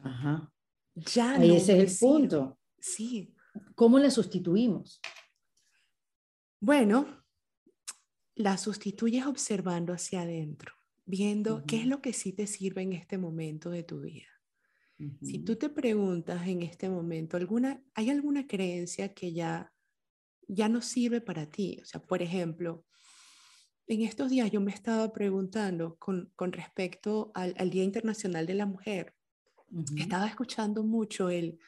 Ajá. 0.03 0.53
Ya 0.94 1.33
Ahí 1.35 1.48
no 1.48 1.55
ese 1.55 1.72
es 1.75 1.79
el 1.81 1.88
sirve". 1.90 2.12
punto. 2.12 2.59
Sí. 2.79 3.35
¿Cómo 3.75 3.98
la 3.98 4.11
sustituimos? 4.11 5.01
Bueno, 6.61 7.25
la 8.35 8.57
sustituyes 8.57 9.27
observando 9.27 9.92
hacia 9.92 10.22
adentro, 10.22 10.75
viendo 11.12 11.62
qué 11.66 11.77
es 11.77 11.87
lo 11.87 12.01
que 12.01 12.14
sí 12.14 12.33
te 12.33 12.46
sirve 12.46 12.81
en 12.81 12.94
este 12.94 13.18
momento 13.18 13.68
de 13.68 13.83
tu 13.83 14.01
vida. 14.01 14.29
Si 15.20 15.40
tú 15.40 15.57
te 15.57 15.68
preguntas 15.68 16.46
en 16.48 16.62
este 16.62 16.88
momento, 16.88 17.37
alguna, 17.37 17.85
¿hay 17.92 18.09
alguna 18.09 18.46
creencia 18.46 19.12
que 19.12 19.35
ya, 19.35 19.70
ya 20.48 20.70
no 20.70 20.81
sirve 20.81 21.20
para 21.20 21.51
ti? 21.51 21.81
O 21.83 21.85
sea, 21.85 22.01
por 22.01 22.22
ejemplo, 22.22 22.87
en 23.88 24.01
estos 24.03 24.31
días 24.31 24.51
yo 24.51 24.62
me 24.62 24.72
estaba 24.72 25.12
preguntando 25.12 25.96
con, 25.98 26.33
con 26.35 26.51
respecto 26.51 27.31
al, 27.35 27.55
al 27.59 27.68
Día 27.68 27.85
Internacional 27.85 28.46
de 28.46 28.55
la 28.55 28.64
Mujer. 28.64 29.14
Estaba 29.98 30.27
escuchando 30.27 30.83
mucho 30.83 31.29
el, 31.29 31.59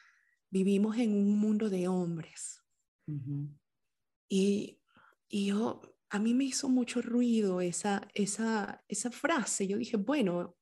vivimos 0.49 0.97
en 0.97 1.13
un 1.13 1.37
mundo 1.37 1.69
de 1.69 1.87
hombres. 1.87 2.63
Y, 4.27 4.79
y 5.27 5.47
yo, 5.47 5.94
a 6.09 6.19
mí 6.19 6.33
me 6.33 6.45
hizo 6.45 6.69
mucho 6.69 7.01
ruido 7.01 7.61
esa, 7.61 8.07
esa, 8.13 8.83
esa 8.87 9.11
frase. 9.11 9.67
Yo 9.67 9.77
dije, 9.77 9.97
bueno, 9.97 10.57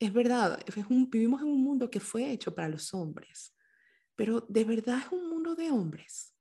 es 0.00 0.12
verdad, 0.12 0.60
es 0.66 0.76
un- 0.88 1.10
vivimos 1.10 1.42
en 1.42 1.48
un 1.48 1.62
mundo 1.64 1.90
que 1.90 2.00
fue 2.00 2.30
hecho 2.32 2.54
para 2.54 2.68
los 2.68 2.94
hombres, 2.94 3.54
pero 4.16 4.42
de 4.48 4.64
verdad 4.64 5.00
es 5.06 5.12
un 5.12 5.28
mundo 5.30 5.54
de 5.56 5.70
hombres. 5.70 6.34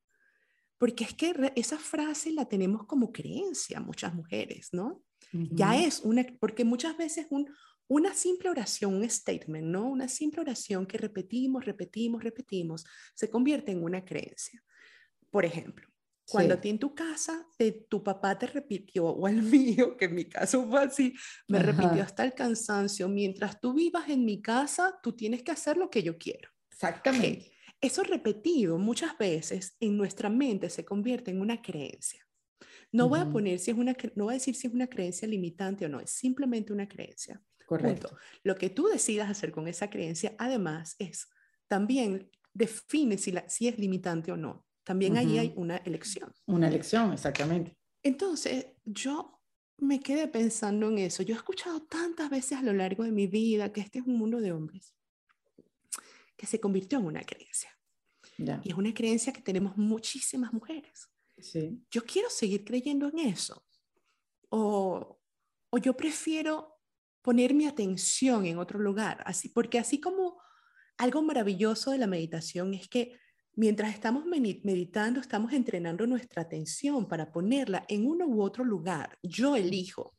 Porque 0.78 1.04
es 1.04 1.14
que 1.14 1.34
re- 1.34 1.54
esa 1.56 1.78
frase 1.78 2.32
la 2.32 2.46
tenemos 2.50 2.86
como 2.86 3.12
creencia 3.12 3.80
muchas 3.80 4.14
mujeres, 4.14 4.70
¿no? 4.74 5.04
Ya 5.50 5.78
es 5.78 6.02
una, 6.02 6.26
porque 6.40 6.66
muchas 6.66 6.98
veces 6.98 7.28
un, 7.30 7.54
una 7.88 8.14
simple 8.16 8.50
oración, 8.50 8.96
un 8.96 9.10
statement, 9.10 9.68
¿no? 9.68 9.88
Una 9.90 10.08
simple 10.08 10.42
oración 10.42 10.86
que 10.88 10.98
repetimos, 10.98 11.66
repetimos, 11.66 12.24
repetimos, 12.24 12.86
se 13.16 13.30
convierte 13.30 13.72
en 13.72 13.84
una 13.84 14.04
creencia. 14.06 14.64
Por 15.32 15.46
ejemplo, 15.46 15.90
cuando 16.28 16.54
Sí. 16.56 16.58
a 16.58 16.62
ti 16.62 16.70
en 16.70 16.80
tu 16.80 16.94
casa 16.96 17.48
te- 17.58 17.72
tu 17.90 18.04
papá 18.04 18.38
te 18.38 18.48
repitió, 18.48 19.06
o 19.08 19.28
el 19.28 19.42
mío, 19.88 19.98
que 19.98 20.06
en 20.06 20.16
mi 20.16 20.26
caso 20.26 20.68
fue 20.70 20.84
así, 20.84 21.14
me 21.48 21.60
repitió 21.60 21.90
Ajá. 21.92 22.04
hasta 22.04 22.24
el 22.24 22.34
cansancio, 22.34 23.08
mientras 23.10 23.60
tú 23.60 23.74
vivas 23.74 24.10
en 24.10 24.26
mi 24.26 24.42
casa, 24.42 25.00
tú 25.04 25.14
tienes 25.16 25.44
que 25.44 25.52
hacer 25.52 25.78
lo 25.78 25.90
que 25.90 26.04
yo 26.04 26.18
quiero. 26.18 26.50
Exactamente. 26.72 27.52
Eso 27.80 28.04
repetido 28.04 28.78
muchas 28.78 29.18
veces 29.18 29.76
en 29.80 29.98
nuestra 29.98 30.30
mente 30.30 30.70
se 30.70 30.86
convierte 30.86 31.32
en 31.32 31.42
una 31.42 31.62
creencia. 31.62 32.26
No 32.92 33.08
voy 33.10 33.20
a 33.20 33.30
poner 33.30 33.58
si 33.60 33.72
es 33.72 33.78
una, 33.78 33.96
no 34.16 34.26
voy 34.26 34.34
a 34.34 34.38
decir 34.38 34.54
si 34.56 34.68
es 34.68 34.74
una 34.74 34.88
creencia 34.88 35.28
limitante 35.28 35.86
o 35.86 35.90
no, 35.90 36.00
es 36.00 36.12
simplemente 36.12 36.74
una 36.74 36.88
creencia. 36.88 37.42
Correcto. 37.66 38.16
Lo 38.44 38.56
que 38.56 38.70
tú 38.70 38.88
decidas 38.88 39.30
hacer 39.30 39.52
con 39.52 39.68
esa 39.68 39.90
creencia, 39.90 40.36
además, 40.38 40.96
es 41.00 41.28
también 41.68 42.30
define 42.54 43.18
si, 43.18 43.32
la, 43.32 43.48
si 43.50 43.68
es 43.70 43.80
limitante 43.80 44.32
o 44.32 44.38
no. 44.38 44.68
También 44.92 45.16
ahí 45.16 45.38
hay 45.38 45.48
Ujú. 45.52 45.62
una 45.62 45.78
elección. 45.78 46.34
Una 46.48 46.68
elección, 46.68 47.14
exactamente. 47.14 47.78
Entonces, 48.04 48.66
yo 48.84 49.42
me 49.78 50.02
quedé 50.02 50.28
pensando 50.28 50.90
en 50.90 50.98
eso. 50.98 51.24
Yo 51.24 51.34
he 51.34 51.38
escuchado 51.38 51.82
tantas 51.84 52.30
veces 52.30 52.58
a 52.58 52.62
lo 52.62 52.74
largo 52.74 53.06
de 53.06 53.14
mi 53.14 53.26
vida 53.26 53.72
que 53.72 53.80
este 53.80 54.00
es 54.00 54.06
un 54.06 54.18
mundo 54.18 54.42
de 54.42 54.52
hombres, 54.52 54.94
que 56.36 56.46
se 56.46 56.60
convirtió 56.60 57.00
en 57.00 57.06
una 57.06 57.24
creencia. 57.24 57.70
Ya. 58.38 58.60
Y 58.66 58.72
es 58.72 58.76
una 58.76 58.94
creencia 58.94 59.32
que 59.32 59.42
tenemos 59.42 59.78
muchísimas 59.78 60.52
mujeres. 60.52 61.08
Sí. 61.38 61.82
Yo 61.90 62.04
quiero 62.04 62.30
seguir 62.30 62.66
creyendo 62.66 63.08
en 63.08 63.20
eso. 63.20 63.64
O, 64.50 65.22
o 65.70 65.78
yo 65.78 65.96
prefiero 65.96 66.82
poner 67.22 67.54
mi 67.54 67.66
atención 67.66 68.46
en 68.46 68.58
otro 68.58 68.78
lugar. 68.78 69.24
Así, 69.26 69.48
porque 69.48 69.80
así 69.80 70.02
como 70.02 70.38
algo 70.98 71.22
maravilloso 71.22 71.92
de 71.92 71.98
la 71.98 72.08
meditación 72.08 72.74
es 72.74 72.90
que 72.90 73.18
mientras 73.56 73.94
estamos 73.94 74.26
meditando, 74.26 75.20
estamos 75.20 75.54
entrenando 75.54 76.08
nuestra 76.08 76.42
atención 76.44 77.08
para 77.08 77.32
ponerla 77.32 77.86
en 77.90 78.06
uno 78.08 78.26
u 78.28 78.42
otro 78.42 78.64
lugar. 78.64 79.18
Yo 79.24 79.56
elijo. 79.56 80.16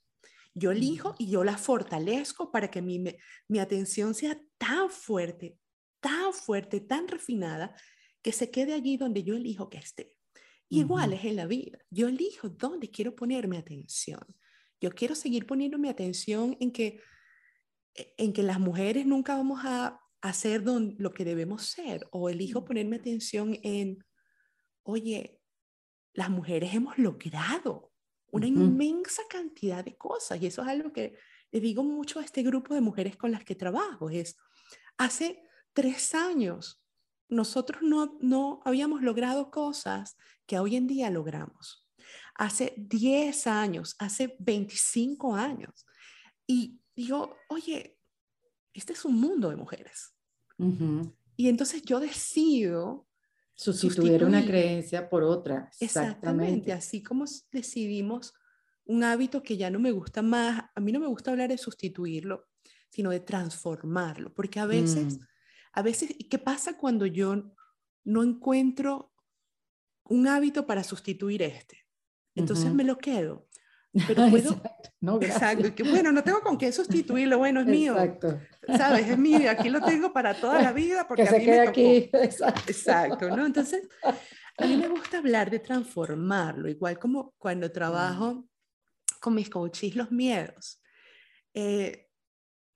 Yo 0.54 0.70
elijo 0.70 1.14
y 1.18 1.30
yo 1.30 1.44
la 1.44 1.56
fortalezco 1.56 2.50
para 2.52 2.70
que 2.70 2.82
mi, 2.82 2.98
me- 2.98 3.16
mi 3.48 3.58
atención 3.58 4.14
sea 4.14 4.38
tan 4.58 4.90
fuerte, 4.90 5.56
tan 6.00 6.34
fuerte, 6.34 6.80
tan 6.80 7.08
refinada, 7.08 7.74
que 8.20 8.32
se 8.32 8.50
quede 8.50 8.74
allí 8.74 8.96
donde 8.98 9.22
yo 9.22 9.34
elijo 9.34 9.70
que 9.70 9.78
esté. 9.78 10.14
Igual 10.68 11.12
es 11.14 11.24
en 11.24 11.36
la 11.36 11.46
vida. 11.46 11.78
Yo 11.90 12.08
elijo 12.08 12.48
dónde 12.50 12.90
quiero 12.90 13.14
poner 13.14 13.48
mi 13.48 13.56
atención. 13.56 14.20
Yo 14.80 14.90
quiero 14.90 15.14
seguir 15.14 15.46
poniendo 15.46 15.78
mi 15.78 15.88
atención 15.88 16.56
en 16.60 16.70
que, 16.70 17.00
en 17.94 18.32
que 18.32 18.42
las 18.42 18.60
mujeres 18.60 19.06
nunca 19.06 19.36
vamos 19.36 19.60
a 19.64 20.01
hacer 20.22 20.62
don- 20.62 20.94
lo 20.98 21.12
que 21.12 21.24
debemos 21.24 21.66
ser. 21.66 22.08
O 22.12 22.28
elijo 22.30 22.64
ponerme 22.64 22.96
atención 22.96 23.58
en, 23.62 23.98
oye, 24.84 25.40
las 26.14 26.30
mujeres 26.30 26.74
hemos 26.74 26.98
logrado 26.98 27.92
una 28.28 28.46
inmensa 28.46 29.22
cantidad 29.28 29.84
de 29.84 29.96
cosas 29.96 30.40
y 30.40 30.46
eso 30.46 30.62
es 30.62 30.68
algo 30.68 30.90
que 30.92 31.18
le 31.50 31.60
digo 31.60 31.82
mucho 31.84 32.18
a 32.18 32.24
este 32.24 32.42
grupo 32.42 32.74
de 32.74 32.80
mujeres 32.80 33.16
con 33.16 33.30
las 33.30 33.44
que 33.44 33.54
trabajo, 33.54 34.08
es 34.08 34.38
hace 34.96 35.42
tres 35.74 36.14
años 36.14 36.82
nosotros 37.28 37.82
no, 37.82 38.18
no 38.20 38.62
habíamos 38.64 39.02
logrado 39.02 39.50
cosas 39.50 40.16
que 40.46 40.58
hoy 40.58 40.76
en 40.76 40.86
día 40.86 41.10
logramos. 41.10 41.88
Hace 42.34 42.74
10 42.76 43.46
años, 43.46 43.96
hace 43.98 44.36
25 44.38 45.34
años. 45.34 45.86
Y 46.46 46.80
digo, 46.94 47.36
oye, 47.48 47.98
este 48.72 48.92
es 48.92 49.04
un 49.04 49.20
mundo 49.20 49.50
de 49.50 49.56
mujeres. 49.56 50.14
Y 51.36 51.48
entonces 51.48 51.82
yo 51.82 51.98
decido 51.98 53.08
sustituir, 53.54 54.24
una 54.24 54.44
creencia 54.44 55.08
por 55.08 55.22
otra. 55.22 55.70
Exactamente. 55.80 56.72
Así 56.72 57.02
como 57.02 57.24
decidimos 57.50 58.34
un 58.84 59.04
hábito 59.04 59.42
que 59.42 59.56
ya 59.56 59.70
no 59.70 59.78
me 59.78 59.92
gusta 59.92 60.22
más, 60.22 60.64
a 60.74 60.80
mí 60.80 60.92
no 60.92 61.00
me 61.00 61.06
gusta 61.06 61.30
hablar 61.30 61.48
de 61.48 61.58
sustituirlo, 61.58 62.48
sino 62.90 63.10
de 63.10 63.20
transformarlo, 63.20 64.34
porque 64.34 64.60
a 64.60 64.66
veces, 64.66 65.18
mm. 65.18 65.26
a 65.72 65.82
veces, 65.82 66.16
¿qué 66.28 66.38
pasa 66.38 66.76
cuando 66.76 67.06
yo 67.06 67.54
no 68.04 68.22
encuentro 68.22 69.12
un 70.04 70.26
hábito 70.26 70.66
para 70.66 70.82
sustituir 70.82 71.42
este? 71.42 71.78
Entonces 72.34 72.72
me 72.72 72.84
lo 72.84 72.98
quedo. 72.98 73.48
Pero 74.06 74.30
puedo, 74.30 74.60
no, 75.00 75.20
exacto, 75.20 75.74
que 75.74 75.82
bueno, 75.82 76.12
no 76.12 76.24
tengo 76.24 76.40
con 76.40 76.56
qué 76.56 76.72
sustituirlo, 76.72 77.36
bueno, 77.38 77.60
es 77.60 77.66
mío. 77.66 77.92
Exacto. 77.92 78.40
¿Sabes? 78.66 79.08
Es 79.08 79.18
mío, 79.18 79.50
aquí 79.50 79.68
lo 79.68 79.80
tengo 79.80 80.12
para 80.12 80.34
toda 80.34 80.62
la 80.62 80.72
vida 80.72 81.06
porque 81.08 81.28
a 81.28 81.32
mí 81.32 81.46
me 81.46 81.58
tocó. 81.58 81.70
aquí. 81.70 82.10
Exacto. 82.12 82.62
exacto, 82.66 83.36
¿no? 83.36 83.46
Entonces, 83.46 83.88
a 84.58 84.66
mí 84.66 84.76
me 84.76 84.88
gusta 84.88 85.18
hablar 85.18 85.50
de 85.50 85.58
transformarlo, 85.58 86.68
igual 86.68 86.98
como 86.98 87.34
cuando 87.38 87.70
trabajo 87.72 88.46
con 89.20 89.34
mis 89.34 89.50
coaches 89.50 89.96
los 89.96 90.10
miedos. 90.10 90.80
Eh, 91.54 92.08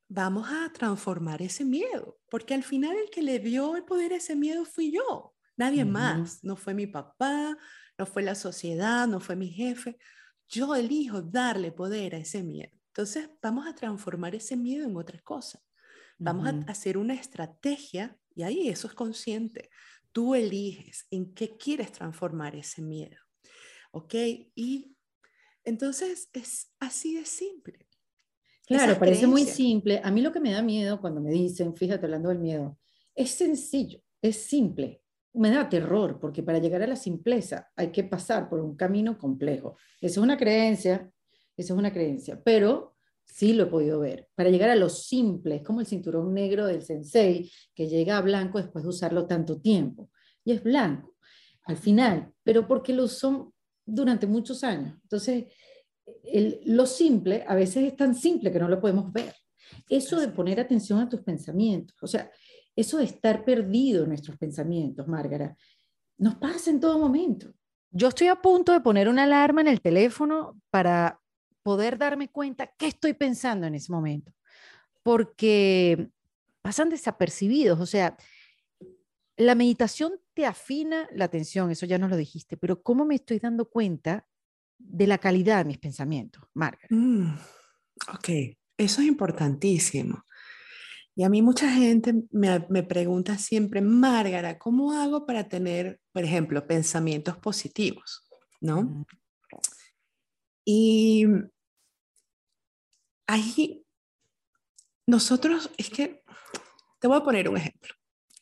vamos 0.08 0.48
a 0.50 0.72
transformar 0.72 1.42
ese 1.42 1.64
miedo, 1.64 2.18
porque 2.28 2.54
al 2.54 2.62
final 2.62 2.96
el 2.96 3.10
que 3.10 3.22
le 3.22 3.38
dio 3.38 3.76
el 3.76 3.84
poder 3.84 4.12
a 4.12 4.16
ese 4.16 4.36
miedo 4.36 4.64
fui 4.64 4.92
yo, 4.92 5.34
nadie 5.56 5.84
más, 5.84 6.44
no 6.44 6.56
fue 6.56 6.74
mi 6.74 6.86
papá, 6.86 7.56
no 7.98 8.06
fue 8.06 8.22
la 8.22 8.34
sociedad, 8.34 9.06
no 9.06 9.20
fue 9.20 9.36
mi 9.36 9.48
jefe, 9.48 9.98
yo 10.48 10.74
elijo 10.74 11.22
darle 11.22 11.72
poder 11.72 12.14
a 12.14 12.18
ese 12.18 12.42
miedo. 12.42 12.76
Entonces 12.88 13.28
vamos 13.42 13.66
a 13.66 13.74
transformar 13.74 14.34
ese 14.34 14.56
miedo 14.56 14.86
en 14.86 14.96
otra 14.96 15.20
cosa. 15.20 15.60
Vamos 16.18 16.48
a 16.48 16.70
hacer 16.70 16.96
una 16.96 17.14
estrategia 17.14 18.18
y 18.34 18.42
ahí 18.42 18.68
eso 18.68 18.88
es 18.88 18.94
consciente. 18.94 19.70
Tú 20.12 20.34
eliges 20.34 21.06
en 21.10 21.34
qué 21.34 21.56
quieres 21.56 21.92
transformar 21.92 22.56
ese 22.56 22.82
miedo. 22.82 23.16
¿Ok? 23.92 24.14
Y 24.54 24.96
entonces 25.64 26.30
es 26.32 26.72
así 26.80 27.16
de 27.16 27.24
simple. 27.24 27.86
Claro, 28.66 28.98
parece 28.98 29.26
muy 29.26 29.44
simple. 29.44 30.00
A 30.02 30.10
mí 30.10 30.20
lo 30.22 30.32
que 30.32 30.40
me 30.40 30.52
da 30.52 30.62
miedo 30.62 31.00
cuando 31.00 31.20
me 31.20 31.30
dicen, 31.30 31.76
fíjate 31.76 32.06
hablando 32.06 32.30
del 32.30 32.38
miedo, 32.38 32.78
es 33.14 33.30
sencillo, 33.30 34.00
es 34.20 34.36
simple 34.36 35.02
me 35.36 35.50
da 35.50 35.68
terror, 35.68 36.18
porque 36.18 36.42
para 36.42 36.58
llegar 36.58 36.82
a 36.82 36.86
la 36.86 36.96
simpleza 36.96 37.70
hay 37.76 37.92
que 37.92 38.04
pasar 38.04 38.48
por 38.48 38.60
un 38.60 38.74
camino 38.74 39.18
complejo. 39.18 39.76
Esa 40.00 40.20
es 40.20 40.24
una 40.24 40.36
creencia, 40.36 41.10
esa 41.56 41.74
es 41.74 41.78
una 41.78 41.92
creencia, 41.92 42.40
pero 42.42 42.95
sí 43.26 43.52
lo 43.52 43.64
he 43.64 43.66
podido 43.66 44.00
ver. 44.00 44.28
Para 44.34 44.48
llegar 44.48 44.70
a 44.70 44.76
lo 44.76 44.88
simple, 44.88 45.56
es 45.56 45.62
como 45.62 45.80
el 45.80 45.86
cinturón 45.86 46.32
negro 46.32 46.66
del 46.66 46.82
sensei, 46.82 47.50
que 47.74 47.88
llega 47.88 48.16
a 48.16 48.22
blanco 48.22 48.58
después 48.58 48.82
de 48.84 48.88
usarlo 48.88 49.26
tanto 49.26 49.60
tiempo. 49.60 50.10
Y 50.44 50.52
es 50.52 50.62
blanco, 50.62 51.16
al 51.64 51.76
final, 51.76 52.32
pero 52.42 52.66
porque 52.66 52.94
lo 52.94 53.04
usó 53.04 53.52
durante 53.84 54.26
muchos 54.26 54.64
años. 54.64 54.98
Entonces, 55.02 55.44
lo 56.64 56.86
simple 56.86 57.44
a 57.46 57.54
veces 57.54 57.84
es 57.84 57.96
tan 57.96 58.14
simple 58.14 58.50
que 58.50 58.58
no 58.58 58.68
lo 58.68 58.80
podemos 58.80 59.12
ver. 59.12 59.34
Eso 59.88 60.20
de 60.20 60.28
poner 60.28 60.60
atención 60.60 61.00
a 61.00 61.08
tus 61.08 61.22
pensamientos, 61.22 61.96
o 62.00 62.06
sea, 62.06 62.30
eso 62.74 62.98
de 62.98 63.04
estar 63.04 63.44
perdido 63.44 64.04
en 64.04 64.10
nuestros 64.10 64.36
pensamientos, 64.36 65.08
Márgara, 65.08 65.56
nos 66.18 66.36
pasa 66.36 66.70
en 66.70 66.78
todo 66.78 66.98
momento. 66.98 67.52
Yo 67.90 68.08
estoy 68.08 68.28
a 68.28 68.36
punto 68.36 68.72
de 68.72 68.80
poner 68.80 69.08
una 69.08 69.24
alarma 69.24 69.62
en 69.62 69.68
el 69.68 69.80
teléfono 69.80 70.60
para 70.70 71.20
poder 71.66 71.98
darme 71.98 72.28
cuenta 72.28 72.72
qué 72.78 72.86
estoy 72.86 73.14
pensando 73.14 73.66
en 73.66 73.74
ese 73.74 73.90
momento, 73.90 74.32
porque 75.02 76.10
pasan 76.62 76.90
desapercibidos, 76.90 77.80
o 77.80 77.86
sea, 77.86 78.16
la 79.36 79.56
meditación 79.56 80.12
te 80.32 80.46
afina 80.46 81.08
la 81.12 81.24
atención, 81.24 81.72
eso 81.72 81.84
ya 81.84 81.98
nos 81.98 82.08
lo 82.08 82.16
dijiste, 82.16 82.56
pero 82.56 82.84
¿cómo 82.84 83.04
me 83.04 83.16
estoy 83.16 83.40
dando 83.40 83.68
cuenta 83.68 84.28
de 84.78 85.08
la 85.08 85.18
calidad 85.18 85.58
de 85.58 85.64
mis 85.64 85.78
pensamientos, 85.78 86.44
Márgara? 86.54 86.86
Mm, 86.90 87.34
ok, 88.14 88.28
eso 88.78 89.00
es 89.00 89.08
importantísimo. 89.08 90.22
Y 91.16 91.24
a 91.24 91.28
mí 91.28 91.42
mucha 91.42 91.68
gente 91.68 92.14
me, 92.30 92.60
pregunta 92.84 93.38
siempre, 93.38 93.80
Márgara, 93.80 94.56
¿cómo 94.56 94.92
hago 94.92 95.26
para 95.26 95.48
tener, 95.48 95.98
por 96.12 96.22
ejemplo, 96.22 96.64
pensamientos 96.64 97.36
positivos? 97.38 98.22
¿No? 98.60 99.04
Y 100.64 101.26
ahí 103.26 103.84
nosotros, 105.06 105.70
es 105.76 105.90
que 105.90 106.22
te 107.00 107.08
voy 107.08 107.16
a 107.16 107.24
poner 107.24 107.48
un 107.48 107.56
ejemplo. 107.56 107.94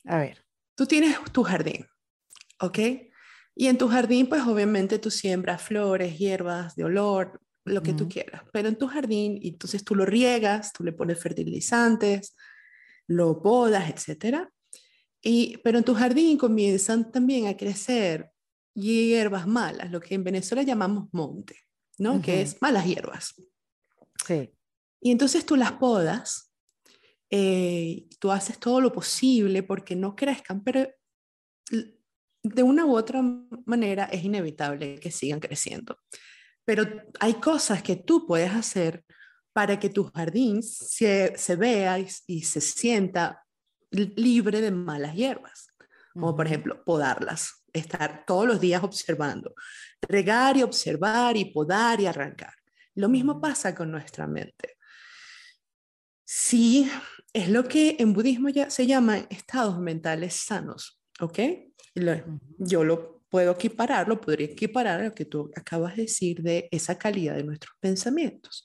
A 0.05 0.18
ver. 0.18 0.45
Tú 0.74 0.87
tienes 0.87 1.16
tu 1.32 1.43
jardín, 1.43 1.87
¿ok? 2.61 2.78
Y 3.55 3.68
en 3.68 3.78
tu 3.78 3.89
jardín, 3.89 4.28
pues 4.28 4.43
obviamente 4.43 4.99
tú 4.99 5.11
siembras 5.11 5.62
flores, 5.62 6.18
hierbas 6.18 6.74
de 6.74 6.85
olor, 6.85 7.41
lo 7.64 7.82
que 7.82 7.95
tú 7.95 8.09
quieras. 8.09 8.43
Pero 8.53 8.68
en 8.68 8.76
tu 8.76 8.89
jardín, 8.89 9.39
entonces 9.43 9.85
tú 9.85 9.95
lo 9.95 10.05
riegas, 10.05 10.72
tú 10.72 10.85
le 10.85 10.93
pones 10.93 11.20
fertilizantes, 11.20 12.37
lo 13.07 13.41
podas, 13.41 13.89
etc. 13.89 14.49
Y, 15.22 15.59
pero 15.59 15.78
en 15.78 15.85
tu 15.85 15.95
jardín 15.95 16.37
comienzan 16.37 17.11
también 17.11 17.47
a 17.47 17.57
crecer 17.57 18.30
hierbas 18.74 19.47
malas, 19.47 19.91
lo 19.91 20.01
que 20.01 20.14
en 20.14 20.24
Venezuela 20.24 20.62
llamamos 20.62 21.09
monte, 21.12 21.57
¿no? 21.99 22.20
Que 22.20 22.43
es 22.43 22.61
malas 22.61 22.87
hierbas. 22.87 23.35
Sí. 24.26 24.51
Y 25.05 25.11
entonces 25.11 25.44
tú 25.44 25.55
las 25.57 25.72
podas, 25.72 26.50
eh, 27.28 28.07
tú 28.18 28.32
haces 28.32 28.59
todo 28.59 28.80
lo 28.80 28.90
posible 28.90 29.62
porque 29.62 29.94
no 29.94 30.16
crezcan, 30.16 30.64
pero 30.64 30.88
de 32.42 32.62
una 32.62 32.86
u 32.86 32.96
otra 32.96 33.20
manera 33.66 34.05
es 34.07 34.24
inevitable 34.24 34.98
que 34.98 35.11
sigan 35.11 35.40
creciendo. 35.40 35.98
Pero 36.64 36.86
hay 37.20 37.34
cosas 37.34 37.82
que 37.82 37.96
tú 37.96 38.26
puedes 38.26 38.50
hacer 38.52 39.05
para 39.52 39.78
que 39.78 39.90
tu 39.90 40.05
jardín 40.05 40.62
se, 40.62 41.36
se 41.36 41.57
vea 41.57 41.98
y, 41.98 42.42
se 42.42 42.61
sienta 42.62 43.44
libre 43.90 44.62
de 44.62 44.70
malas 44.70 45.14
hierbas, 45.14 45.68
como 46.14 46.34
por 46.34 46.46
ejemplo 46.46 46.82
podarlas, 46.82 47.62
estar 47.74 48.24
todos 48.26 48.46
los 48.46 48.59
días 48.59 48.82
observando, 48.82 49.55
regar 50.00 50.57
y 50.57 50.62
observar 50.62 51.36
y 51.36 51.44
podar 51.44 52.00
y 52.00 52.07
arrancar. 52.07 52.55
Lo 52.94 53.11
mismo 53.11 53.38
pasa 53.38 53.74
con 53.74 53.90
nuestra 53.90 54.26
mente. 54.26 54.74
Sí, 56.37 56.91
es 57.32 57.49
lo 57.49 57.62
que 57.62 57.95
en 58.01 58.12
budismo 58.12 58.49
ya 58.49 58.68
se 58.68 58.89
llama 58.89 59.18
estados 59.30 59.78
mentales 59.78 60.35
sanos, 60.35 61.01
¿ok? 61.20 61.39
yo 62.59 62.82
lo 62.82 63.22
puedo 63.28 63.53
equiparar, 63.53 64.09
lo 64.09 64.20
podría 64.20 64.49
equiparar 64.49 65.01
a 65.01 65.05
lo 65.05 65.14
que 65.14 65.26
tú 65.26 65.53
acabas 65.55 65.95
de 65.95 66.03
decir 66.03 66.43
de 66.43 66.68
esa 66.72 66.99
calidad 66.99 67.37
de 67.37 67.45
nuestros 67.45 67.76
pensamientos. 67.78 68.64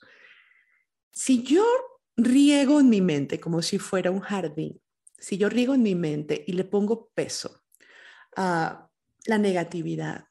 Si 1.12 1.44
yo 1.44 1.64
riego 2.18 2.80
en 2.80 2.90
mi 2.90 3.02
mente 3.02 3.40
como 3.40 3.62
si 3.62 3.78
fuera 3.78 4.10
un 4.10 4.22
jardín, 4.22 4.82
si 5.20 5.38
yo 5.38 5.48
riego 5.48 5.76
en 5.76 5.84
mi 5.84 5.94
mente 5.94 6.44
y 6.48 6.54
le 6.54 6.64
pongo 6.64 7.12
peso 7.14 7.62
a 8.36 8.90
la 9.28 9.38
negatividad, 9.38 10.26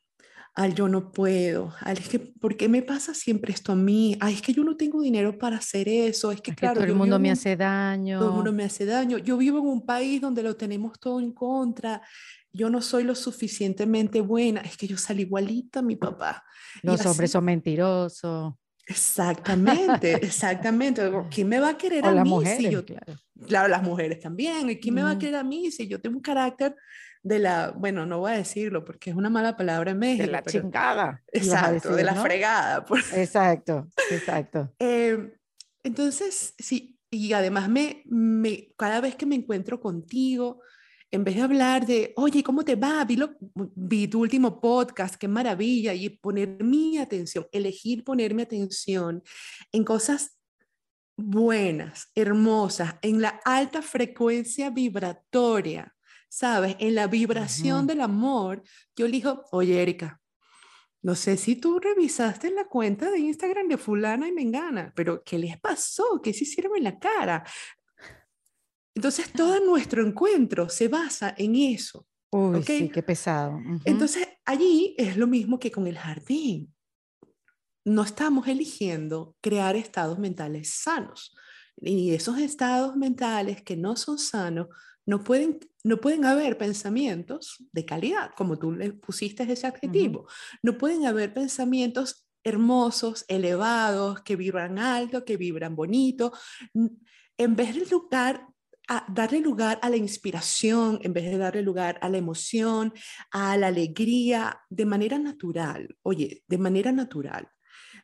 al 0.59 0.75
yo 0.75 0.89
no 0.89 1.13
puedo, 1.13 1.73
al 1.83 1.99
es 1.99 2.09
que, 2.09 2.19
¿por 2.19 2.57
qué 2.57 2.69
me 2.69 2.83
pasa 2.83 3.15
siempre 3.15 3.53
esto 3.53 3.71
a 3.71 3.77
mí? 3.77 4.17
Ay, 4.19 4.35
es 4.35 4.43
que 4.43 4.53
yo 4.53 4.65
no 4.65 4.77
tengo 4.77 5.01
dinero 5.01 5.39
para 5.39 5.59
hacer 5.59 5.89
eso, 5.89 6.33
es 6.33 6.41
que, 6.41 6.53
claro, 6.53 6.81
todo 6.81 6.85
el 6.85 6.97
mundo 6.97 7.17
me 7.21 7.31
hace 7.31 7.57
daño. 7.57 8.19
Todo 8.19 8.31
el 8.31 8.35
mundo 8.35 8.53
me 8.53 8.65
hace 8.65 8.85
daño. 8.85 9.19
Yo 9.19 9.37
vivo 9.37 9.59
en 9.61 9.67
un 9.67 9.87
país 9.87 10.21
donde 10.21 10.43
lo 10.43 10.57
tenemos 10.57 10.99
todo 10.99 11.21
en 11.21 11.31
contra. 11.31 12.03
Yo 12.53 12.71
no 12.71 12.83
soy 12.83 13.05
lo 13.05 13.15
suficientemente 13.15 14.21
buena, 14.21 14.61
es 14.63 14.77
que 14.77 14.89
yo 14.89 14.99
salí 14.99 15.23
igualita 15.23 15.79
a 15.79 15.83
mi 15.83 15.95
papá. 15.95 16.43
Los 16.83 17.07
hombres 17.07 17.31
son 17.31 17.45
mentirosos. 17.45 18.55
Exactamente, 18.85 20.15
exactamente. 20.27 21.03
¿Quién 21.31 21.49
me 21.49 21.61
va 21.61 21.69
a 21.69 21.79
querer 21.79 22.05
a 22.05 22.11
las 22.11 22.25
mí 22.25 22.31
mujeres, 22.31 22.59
si 22.59 22.71
yo, 22.71 22.85
claro. 22.85 23.15
claro, 23.47 23.69
las 23.69 23.85
mujeres 23.85 24.19
también. 24.19 24.71
¿Y 24.71 24.81
quién 24.81 24.97
me 24.97 25.05
va 25.05 25.13
a 25.13 25.19
querer 25.19 25.37
a 25.37 25.45
mí 25.45 25.71
si 25.71 25.87
yo 25.87 26.01
tengo 26.01 26.17
un 26.17 26.23
carácter 26.23 26.75
de 27.23 27.39
la, 27.39 27.73
bueno, 27.77 28.07
no 28.07 28.21
voy 28.21 28.33
a 28.33 28.37
decirlo 28.37 28.85
porque 28.85 29.11
es 29.11 29.17
una 29.17 29.31
mala 29.31 29.57
palabra 29.57 29.93
en 29.93 29.99
México. 29.99 30.27
De 30.27 30.33
la 30.33 30.43
chingada. 30.43 31.23
Exacto, 31.33 31.95
de 31.95 32.05
la 32.05 32.15
fregada. 32.15 32.85
Exacto, 33.15 33.89
exacto. 34.11 34.73
Eh, 34.79 35.35
entonces, 35.83 36.55
sí, 36.59 36.99
y 37.11 37.33
además 37.33 37.69
me, 37.69 38.03
me, 38.07 38.69
cada 38.77 39.01
vez 39.01 39.17
que 39.17 39.27
me 39.27 39.35
encuentro 39.35 39.81
contigo, 39.81 40.61
en 41.11 41.25
vez 41.25 41.37
de 41.37 41.43
hablar 41.43 41.87
de, 41.87 42.13
oye, 42.17 42.43
¿cómo 42.43 42.65
te 42.65 42.77
va? 42.77 43.05
Vi, 43.05 43.19
vi 43.75 44.09
tu 44.09 44.21
último 44.21 44.61
podcast, 44.61 45.15
qué 45.15 45.27
maravilla, 45.27 45.95
y 45.95 46.11
poner 46.11 46.63
mi 46.63 46.99
atención, 46.99 47.47
elegir 47.51 48.05
ponerme 48.05 48.43
atención 48.43 49.23
en 49.73 49.85
cosas 49.85 50.39
buenas, 51.17 52.11
hermosas, 52.15 52.95
en 53.03 53.23
la 53.23 53.41
alta 53.45 53.83
frecuencia 53.83 54.71
vibratoria, 54.71 55.95
¿sabes? 56.29 56.77
En 56.79 56.95
la 56.95 57.07
vibración 57.07 57.87
del 57.87 58.01
amor, 58.01 58.63
yo 58.97 59.07
le 59.07 59.13
digo, 59.13 59.45
oye, 59.51 59.83
Erika, 59.83 60.21
no 61.03 61.15
sé 61.15 61.37
si 61.37 61.57
tú 61.57 61.79
revisaste 61.79 62.51
la 62.51 62.67
cuenta 62.67 63.11
de 63.11 63.19
Instagram 63.19 63.69
de 63.69 63.79
fulana 63.79 64.29
y 64.29 64.33
mengana, 64.33 64.93
pero 64.97 65.23
¿qué 65.23 65.39
les 65.39 65.59
pasó? 65.59 66.21
¿Qué 66.23 66.33
se 66.33 66.45
hicieron 66.45 66.77
en 66.77 66.85
la 66.85 66.99
cara? 66.99 67.45
Entonces, 68.95 69.33
todo 69.33 69.65
nuestro 69.65 70.05
encuentro 70.05 70.69
se 70.69 70.89
basa 70.89 71.35
en 71.39 71.55
eso. 71.55 72.05
Uy, 72.31 72.63
sí, 72.65 72.89
qué 72.89 73.03
pesado. 73.03 73.59
Entonces, 73.85 74.27
allí 74.45 74.95
es 74.99 75.17
lo 75.17 75.29
mismo 75.29 75.59
que 75.59 75.71
con 75.71 75.87
el 75.87 75.97
jardín. 75.97 76.75
No 77.85 78.03
estamos 78.03 78.49
eligiendo 78.49 79.37
crear 79.41 79.77
estados 79.77 80.19
mentales 80.19 80.75
sanos. 80.75 81.35
Y 81.77 82.13
esos 82.13 82.39
estados 82.39 82.97
mentales 82.97 83.63
que 83.63 83.77
no 83.77 83.95
son 83.95 84.19
sanos, 84.19 84.67
no 85.09 85.25
pueden, 85.25 85.59
no 85.85 85.97
pueden 86.03 86.27
haber 86.27 86.59
pensamientos 86.59 87.65
de 87.73 87.87
calidad, 87.87 88.33
como 88.37 88.59
tú 88.59 88.73
le 88.73 88.93
pusiste 88.93 89.51
ese 89.51 89.67
adjetivo. 89.67 90.29
No 90.63 90.77
pueden 90.77 91.07
haber 91.07 91.33
pensamientos 91.33 92.29
hermosos, 92.45 93.25
elevados, 93.27 94.21
que 94.21 94.37
vibran 94.37 94.79
alto, 94.79 95.25
que 95.25 95.39
vibran 95.39 95.75
bonito. 95.75 96.35
En 96.75 97.57
vez 97.57 97.75
de 97.75 97.87
lugar 97.87 98.49
darle 99.09 99.41
lugar 99.41 99.79
a 99.81 99.89
la 99.89 99.97
inspiración 99.97 100.99
en 101.03 101.15
vez 101.15 101.25
de 101.25 101.39
darle 101.39 101.63
lugar 101.63 101.99
a 102.03 102.11
la 102.11 102.19
emoción, 102.19 102.93
a 103.31 103.57
la 103.57 103.69
alegría, 103.69 104.61
de 104.69 104.85
manera 104.85 105.19
natural. 105.19 105.97
Oye, 106.03 106.43
de 106.47 106.59
manera 106.59 106.93
natural. 106.93 107.49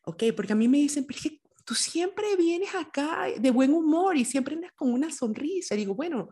¿Ok? 0.04 0.24
Porque 0.34 0.54
a 0.54 0.56
mí 0.56 0.68
me 0.68 0.78
dicen, 0.78 1.04
pero 1.04 1.18
es 1.18 1.22
que 1.22 1.42
tú 1.66 1.74
siempre 1.74 2.34
vienes 2.36 2.74
acá 2.74 3.26
de 3.38 3.50
buen 3.50 3.74
humor 3.74 4.16
y 4.16 4.24
siempre 4.24 4.54
andas 4.54 4.72
con 4.74 4.90
una 4.90 5.10
sonrisa. 5.10 5.74
Y 5.74 5.78
digo, 5.78 5.94
bueno, 5.94 6.30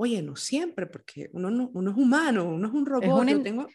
oye, 0.00 0.22
no 0.22 0.34
siempre, 0.34 0.86
porque 0.86 1.28
uno, 1.34 1.50
no, 1.50 1.70
uno 1.74 1.90
es 1.90 1.96
humano, 1.96 2.44
uno 2.48 2.68
es 2.68 2.72
un 2.72 2.86
robot. 2.86 3.28
yo 3.28 3.42
tengo... 3.42 3.66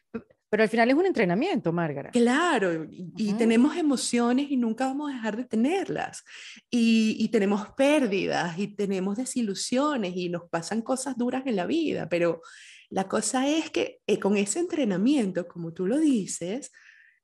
Pero 0.49 0.63
al 0.63 0.69
final 0.69 0.89
es 0.89 0.95
un 0.95 1.05
entrenamiento, 1.05 1.71
Márgara. 1.71 2.11
Claro, 2.11 2.87
y, 2.89 3.33
tenemos 3.33 3.75
emociones 3.75 4.49
y 4.49 4.57
nunca 4.57 4.87
vamos 4.87 5.11
a 5.11 5.15
dejar 5.15 5.37
de 5.37 5.43
tenerlas. 5.43 6.23
Y, 6.69 7.27
tenemos 7.29 7.67
pérdidas 7.75 8.57
y 8.57 8.69
tenemos 8.69 9.17
desilusiones 9.17 10.15
y 10.15 10.29
nos 10.29 10.49
pasan 10.49 10.81
cosas 10.81 11.17
duras 11.17 11.43
en 11.45 11.57
la 11.57 11.65
vida, 11.65 12.07
pero 12.09 12.41
la 12.89 13.07
cosa 13.07 13.47
es 13.47 13.69
que 13.69 13.99
eh, 14.07 14.17
con 14.17 14.37
ese 14.37 14.59
entrenamiento, 14.59 15.47
como 15.47 15.73
tú 15.73 15.85
lo 15.85 15.99
dices, 15.99 16.71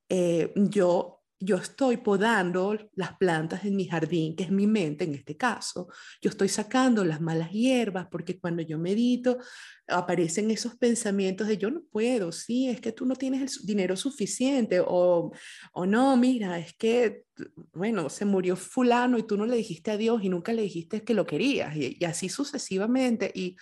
eh, 0.10 0.52
yo 0.56 1.21
yo 1.42 1.58
estoy 1.58 1.98
podando 1.98 2.78
las 2.94 3.18
plantas 3.18 3.66
en 3.66 3.76
mi 3.76 3.88
jardín, 3.88 4.36
que 4.36 4.44
es 4.44 4.52
mi 4.52 4.68
mente 4.68 5.06
en 5.06 5.16
este 5.16 5.36
caso. 5.36 5.88
Yo 6.22 6.30
estoy 6.30 6.50
sacando 6.50 7.04
las 7.04 7.20
malas 7.20 7.52
hierbas 7.52 8.08
porque 8.12 8.40
cuando 8.40 8.62
yo 8.62 8.78
medito 8.78 9.40
aparecen 9.88 10.52
esos 10.52 10.76
pensamientos 10.76 11.48
de 11.48 11.58
yo 11.58 11.72
no 11.72 11.82
puedo, 11.92 12.32
sí, 12.32 12.70
es 12.70 12.80
que 12.80 12.92
tú 12.92 13.06
no 13.06 13.16
tienes 13.16 13.42
el 13.42 13.66
dinero 13.66 13.98
suficiente 13.98 14.80
o, 14.86 15.32
o 15.74 15.86
no, 15.86 16.16
mira, 16.16 16.60
es 16.60 16.74
que, 16.74 17.26
bueno, 17.74 18.10
se 18.10 18.26
murió 18.26 18.56
fulano 18.56 19.18
y 19.18 19.24
tú 19.24 19.36
no 19.36 19.48
le 19.48 19.58
dijiste 19.58 19.90
a 19.92 19.98
Dios 19.98 20.24
y 20.24 20.30
nunca 20.30 20.54
le 20.54 20.62
dijiste 20.62 21.04
que 21.04 21.16
lo 21.16 21.26
querías 21.26 21.76
y, 21.76 21.98
y 22.00 22.06
así 22.06 22.30
sucesivamente. 22.30 23.32
Y, 23.34 23.58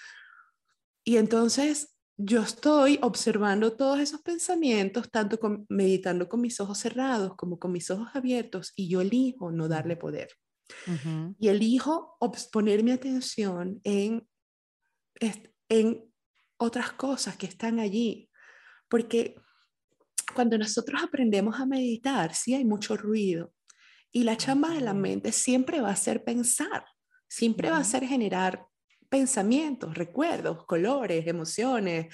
y 1.06 1.16
entonces 1.16 1.96
yo 2.22 2.42
estoy 2.42 3.00
observando 3.02 3.78
todos 3.78 3.98
esos 4.00 4.22
pensamientos, 4.22 5.10
tanto 5.10 5.40
meditando 5.70 6.28
con 6.28 6.42
mis 6.42 6.60
ojos 6.60 6.78
cerrados 6.78 7.38
como 7.38 7.58
con 7.58 7.72
mis 7.72 7.90
ojos 7.90 8.10
abiertos, 8.14 8.74
y 8.76 8.90
yo 8.90 9.00
elijo 9.00 9.54
no 9.54 9.70
darle 9.70 9.96
poder. 9.96 10.28
Y 11.40 11.48
elijo 11.48 12.18
poner 12.52 12.84
mi 12.84 12.92
atención 12.92 13.80
en, 13.86 14.28
en 15.70 16.14
otras 16.58 16.92
cosas 16.92 17.38
que 17.38 17.46
están 17.46 17.80
allí. 17.80 18.30
Porque 18.90 19.36
cuando 20.36 20.58
nosotros 20.58 21.02
aprendemos 21.02 21.58
a 21.58 21.66
meditar, 21.66 22.36
sí 22.36 22.54
hay 22.54 22.66
mucho 22.66 22.98
ruido. 22.98 23.54
Y 24.12 24.24
la 24.24 24.36
chamba 24.36 24.72
de 24.72 24.82
la 24.82 24.94
mente 24.94 25.32
siempre 25.32 25.80
va 25.80 25.92
a 25.92 25.96
ser 25.96 26.26
pensar, 26.26 26.84
siempre 27.30 27.70
va 27.70 27.78
a 27.78 27.84
ser 27.86 28.06
generar 28.06 28.68
pensamientos, 29.10 29.96
recuerdos, 29.96 30.66
colores, 30.66 31.28
emociones, 31.28 32.08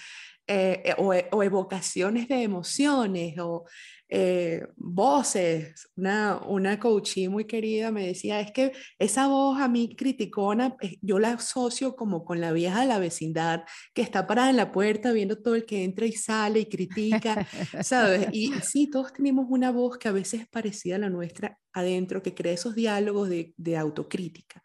eh, 0.47 0.83
eh, 0.85 0.95
o, 0.97 1.41
evocaciones 1.43 2.27
de 2.27 2.43
emociones, 2.43 3.35
o 3.39 3.65
eh, 4.07 4.61
voces. 4.75 5.89
Una, 5.95 6.39
una 6.47 6.79
coachí 6.79 7.27
muy 7.27 7.45
querida 7.45 7.89
me 7.89 8.05
decía, 8.05 8.39
es 8.39 8.51
que 8.51 8.71
esa 8.99 9.27
voz 9.27 9.59
a 9.59 9.67
mí 9.67 9.95
criticona, 9.95 10.77
yo 11.01 11.17
la 11.17 11.31
asocio 11.31 11.95
como 11.95 12.23
con 12.23 12.41
la 12.41 12.51
vieja 12.51 12.81
de 12.81 12.87
la 12.87 12.99
vecindad, 12.99 13.63
que 13.95 14.03
está 14.03 14.27
parada 14.27 14.51
en 14.51 14.57
la 14.57 14.71
puerta 14.71 15.11
viendo 15.11 15.41
todo 15.41 15.55
el 15.55 15.65
que 15.65 15.83
entra 15.83 16.05
y 16.05 16.11
sale 16.11 16.59
y 16.59 16.65
critica, 16.67 17.47
¿sabes? 17.81 18.27
Y 18.31 18.53
sí, 18.61 18.87
todos 18.87 19.13
tenemos 19.13 19.47
una 19.49 19.71
voz 19.71 19.97
que 19.97 20.09
a 20.09 20.11
veces 20.11 20.41
es 20.41 20.47
parecida 20.47 20.97
a 20.97 20.99
la 20.99 21.09
nuestra 21.09 21.57
adentro, 21.73 22.21
que 22.21 22.35
crea 22.35 22.53
esos 22.53 22.75
diálogos 22.75 23.29
de, 23.29 23.53
de 23.57 23.77
autocrítica. 23.77 24.61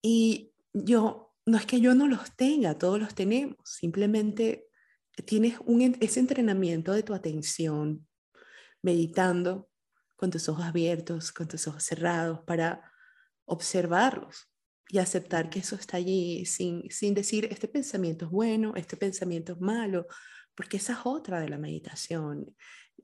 Y 0.00 0.52
yo 0.72 1.25
no 1.46 1.56
es 1.56 1.64
que 1.64 1.80
yo 1.80 1.94
no 1.94 2.08
los 2.08 2.32
tenga, 2.36 2.76
todos 2.76 2.98
los 2.98 3.14
tenemos, 3.14 3.56
simplemente 3.64 4.66
tienes 5.24 5.58
ese 6.00 6.20
entrenamiento 6.20 6.92
de 6.92 7.04
tu 7.04 7.14
atención, 7.14 8.06
meditando 8.82 9.70
con 10.16 10.30
tus 10.30 10.48
ojos 10.48 10.64
abiertos, 10.64 11.32
con 11.32 11.46
tus 11.46 11.66
ojos 11.68 11.84
cerrados, 11.84 12.40
para 12.40 12.92
observarlos 13.44 14.50
y 14.88 14.98
aceptar 14.98 15.48
que 15.48 15.60
eso 15.60 15.76
está 15.76 15.96
allí 15.98 16.44
sin, 16.46 16.90
sin 16.90 17.14
decir, 17.14 17.48
este 17.50 17.68
pensamiento 17.68 18.26
es 18.26 18.30
bueno, 18.30 18.74
este 18.76 18.96
pensamiento 18.96 19.52
es 19.52 19.60
malo, 19.60 20.06
porque 20.54 20.78
esa 20.78 20.94
es 20.94 20.98
otra 21.04 21.40
de 21.40 21.48
la 21.48 21.58
meditación. 21.58 22.54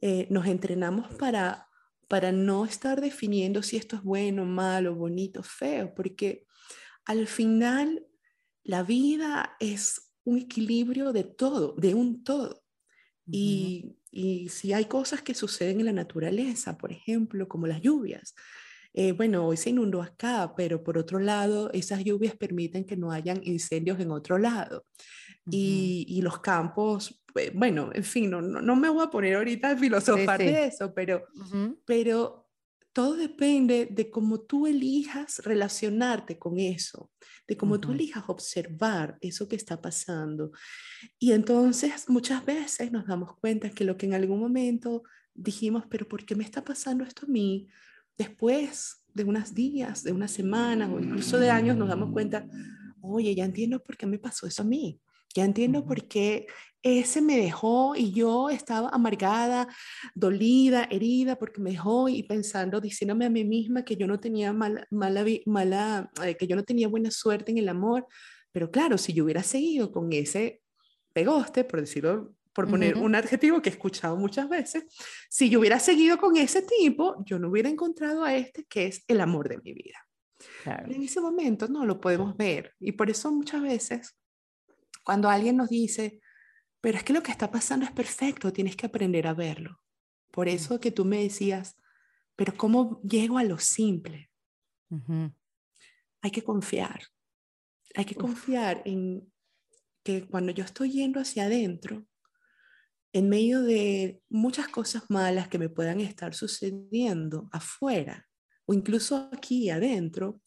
Eh, 0.01 0.26
nos 0.30 0.47
entrenamos 0.47 1.14
para, 1.14 1.68
para 2.09 2.32
no 2.32 2.64
estar 2.64 3.01
definiendo 3.01 3.62
si 3.62 3.76
esto 3.76 3.97
es 3.97 4.03
bueno, 4.03 4.45
malo, 4.45 4.97
bonito, 4.97 5.43
feo, 5.43 5.95
porque 5.95 6.47
al 7.05 7.26
final 7.26 8.07
la 8.65 8.83
vida 8.83 9.57
es 9.61 10.13
un 10.25 10.39
equilibrio 10.39 11.13
de 11.13 11.25
todo, 11.25 11.75
de 11.77 11.95
un 11.95 12.25
todo. 12.25 12.63
y, 13.27 13.97
si 14.51 14.75
hay 14.75 14.85
cosas 14.85 15.23
que 15.23 15.35
suceden 15.35 15.81
en 15.81 15.87
la 15.87 15.93
naturaleza, 15.93 16.77
por 16.77 16.93
ejemplo, 16.93 17.49
como 17.49 17.67
las 17.67 17.81
lluvias, 17.81 18.35
eh, 18.95 19.13
bueno, 19.13 19.47
hoy 19.47 19.57
se 19.57 19.71
inundó 19.71 20.03
acá, 20.03 20.53
pero 20.55 20.83
por 20.85 20.99
otro 20.99 21.19
lado, 21.19 21.71
esas 21.73 22.05
lluvias 22.05 22.37
permiten 22.37 22.85
que 22.85 22.97
no 22.97 23.11
hayan 23.11 23.41
incendios 23.43 23.99
en 24.01 24.11
otro 24.11 24.39
lado. 24.39 24.85
y, 25.51 26.21
los 26.23 26.39
campos, 26.41 27.21
pues, 27.33 27.53
bueno, 27.55 27.91
en 27.95 28.05
fin, 28.05 28.31
no, 28.31 28.41
no, 28.41 28.77
me 28.77 28.89
voy 28.89 29.05
a 29.05 29.11
poner 29.11 29.35
ahorita 29.35 29.71
a 29.71 29.77
filosofar 29.77 30.39
de 30.39 30.67
eso, 30.67 30.93
pero, 30.95 31.25
pero 31.85 32.41
todo 32.93 33.16
depende 33.16 33.88
de 33.90 34.11
cómo 34.11 34.40
tú 34.40 34.66
elijas 34.66 35.38
relacionarte 35.45 36.38
con 36.38 36.59
eso, 36.59 37.11
de 37.49 37.57
cómo 37.57 37.80
tú 37.80 37.93
elijas 37.93 38.24
observar 38.26 39.16
eso 39.20 39.49
que 39.49 39.57
está 39.57 39.80
pasando. 39.80 40.53
Y 41.18 41.32
entonces 41.32 42.09
muchas 42.09 42.45
veces 42.45 42.93
nos 42.93 43.07
damos 43.07 43.36
cuenta 43.36 43.70
que 43.70 43.84
lo 43.84 43.97
que 43.97 44.07
en 44.07 44.14
algún 44.14 44.40
momento 44.40 45.03
dijimos, 45.34 45.84
pero 45.88 46.07
¿por 46.07 46.24
qué 46.24 46.34
me 46.34 46.45
está 46.45 46.62
pasando 46.64 47.05
esto 47.05 47.26
a 47.26 47.30
mí? 47.30 47.68
Después 48.18 49.05
de 49.14 49.24
unos 49.24 49.55
días, 49.55 50.03
de 50.03 50.12
unas 50.12 50.30
semanas 50.30 50.90
o 50.90 51.01
incluso 51.01 51.38
de 51.38 51.51
años 51.51 51.76
nos 51.76 51.88
damos 51.88 52.12
cuenta, 52.12 52.47
oye, 53.01 53.34
ya 53.34 53.45
entiendo 53.45 53.82
por 53.82 53.97
qué 53.97 54.07
me 54.07 54.18
pasó 54.18 54.47
eso 54.47 54.62
a 54.62 54.66
mí. 54.66 55.01
Ya 55.34 55.45
entiendo 55.45 55.86
por 55.86 56.07
qué 56.09 56.47
ese 56.83 57.20
me 57.20 57.37
dejó 57.37 57.95
y 57.97 58.12
yo 58.12 58.51
estaba 58.51 58.89
amargada, 58.89 59.68
dolida, 60.14 60.85
herida 60.91 61.37
porque 61.37 61.61
me 61.61 61.70
dejó 61.70 62.09
y 62.09 62.22
pensando, 62.24 62.80
diciéndome 62.80 63.26
a 63.26 63.30
mí 63.30 63.45
misma 63.45 63.85
que 63.85 63.97
yo 63.97 64.07
no 64.07 64.18
tenía 64.18 64.53
mala, 64.53 64.87
mala, 64.91 65.24
mala 65.47 66.11
eh, 66.24 66.37
que 66.37 66.47
yo 66.47 66.57
no 66.57 66.64
tenía 66.64 66.89
buena 66.89 67.11
suerte 67.11 67.53
en 67.53 67.59
el 67.59 67.68
amor. 67.68 68.07
Pero 68.51 68.70
claro, 68.70 68.99
si 68.99 69.12
yo 69.12 69.24
hubiera 69.24 69.43
seguido 69.43 69.93
con 69.93 70.12
ese 70.12 70.62
pegoste, 71.12 71.64
por 71.64 71.80
decirlo, 71.80 72.35
por 72.53 72.68
poner 72.68 72.99
un 72.99 73.14
adjetivo 73.14 73.62
que 73.62 73.70
he 73.70 73.72
escuchado 73.72 74.16
muchas 74.16 74.49
veces, 74.49 74.85
si 75.30 75.49
yo 75.49 75.61
hubiera 75.61 75.78
seguido 75.78 76.18
con 76.18 76.37
ese 76.37 76.62
tipo, 76.62 77.16
yo 77.24 77.39
no 77.39 77.49
hubiera 77.49 77.70
encontrado 77.70 78.24
a 78.24 78.35
este 78.37 78.64
que 78.64 78.87
es 78.87 79.05
el 79.09 79.20
amor 79.22 79.49
de 79.49 79.59
mi 79.59 79.72
vida. 79.72 79.97
En 80.64 81.03
ese 81.03 81.20
momento 81.20 81.68
no 81.68 81.87
lo 81.87 82.01
podemos 82.01 82.37
ver 82.37 82.74
y 82.78 82.93
por 82.93 83.09
eso 83.09 83.30
muchas 83.33 83.62
veces 83.62 84.16
cuando 85.05 85.28
alguien 85.28 85.57
nos 85.57 85.68
dice, 85.68 86.20
pero 86.83 86.99
es 86.99 87.05
que 87.05 87.12
lo 87.12 87.22
que 87.22 87.30
está 87.30 87.51
pasando 87.51 87.87
es 87.87 87.93
perfecto, 87.93 88.53
tienes 88.53 88.76
que 88.76 88.87
aprender 88.87 89.26
a 89.28 89.35
verlo. 89.35 89.80
Por 90.33 90.49
eso 90.49 90.80
que 90.80 90.91
tú 90.91 91.05
me 91.05 91.22
decías, 91.22 91.76
pero 92.35 92.55
¿cómo 92.57 93.01
llego 93.03 93.39
a 93.39 93.45
lo 93.45 93.59
simple? 93.59 94.30
Hay 96.20 96.30
que 96.33 96.43
confiar. 96.43 97.05
Hay 97.95 98.05
que 98.05 98.16
confiar 98.16 98.83
en, 98.85 99.33
que 100.03 100.26
cuando 100.26 100.51
yo 100.51 100.64
estoy 100.64 100.91
yendo 100.91 101.20
hacia 101.20 101.45
adentro, 101.45 102.05
en 103.12 103.28
medio 103.28 103.62
de 103.62 104.20
muchas 104.28 104.66
cosas 104.66 105.05
malas 105.09 105.47
que 105.47 105.59
me 105.59 105.68
puedan 105.68 106.01
estar 106.01 106.35
sucediendo 106.35 107.49
afuera 107.53 108.28
o 108.64 108.74
incluso 108.74 109.30
aquí 109.33 109.70
adentro, 109.70 110.41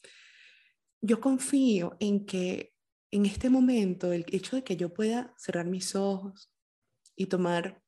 yo 0.99 1.21
confío 1.21 1.95
en 2.01 2.25
que 2.25 2.74
en 3.15 3.25
este 3.25 3.49
momento 3.49 4.11
el 4.11 4.25
hecho 4.27 4.57
de 4.57 4.63
que 4.63 4.75
yo 4.75 4.93
pueda 4.93 5.33
cerrar 5.37 5.65
mis 5.65 5.95
ojos 5.95 6.51
y 7.15 7.27
tomar 7.27 7.81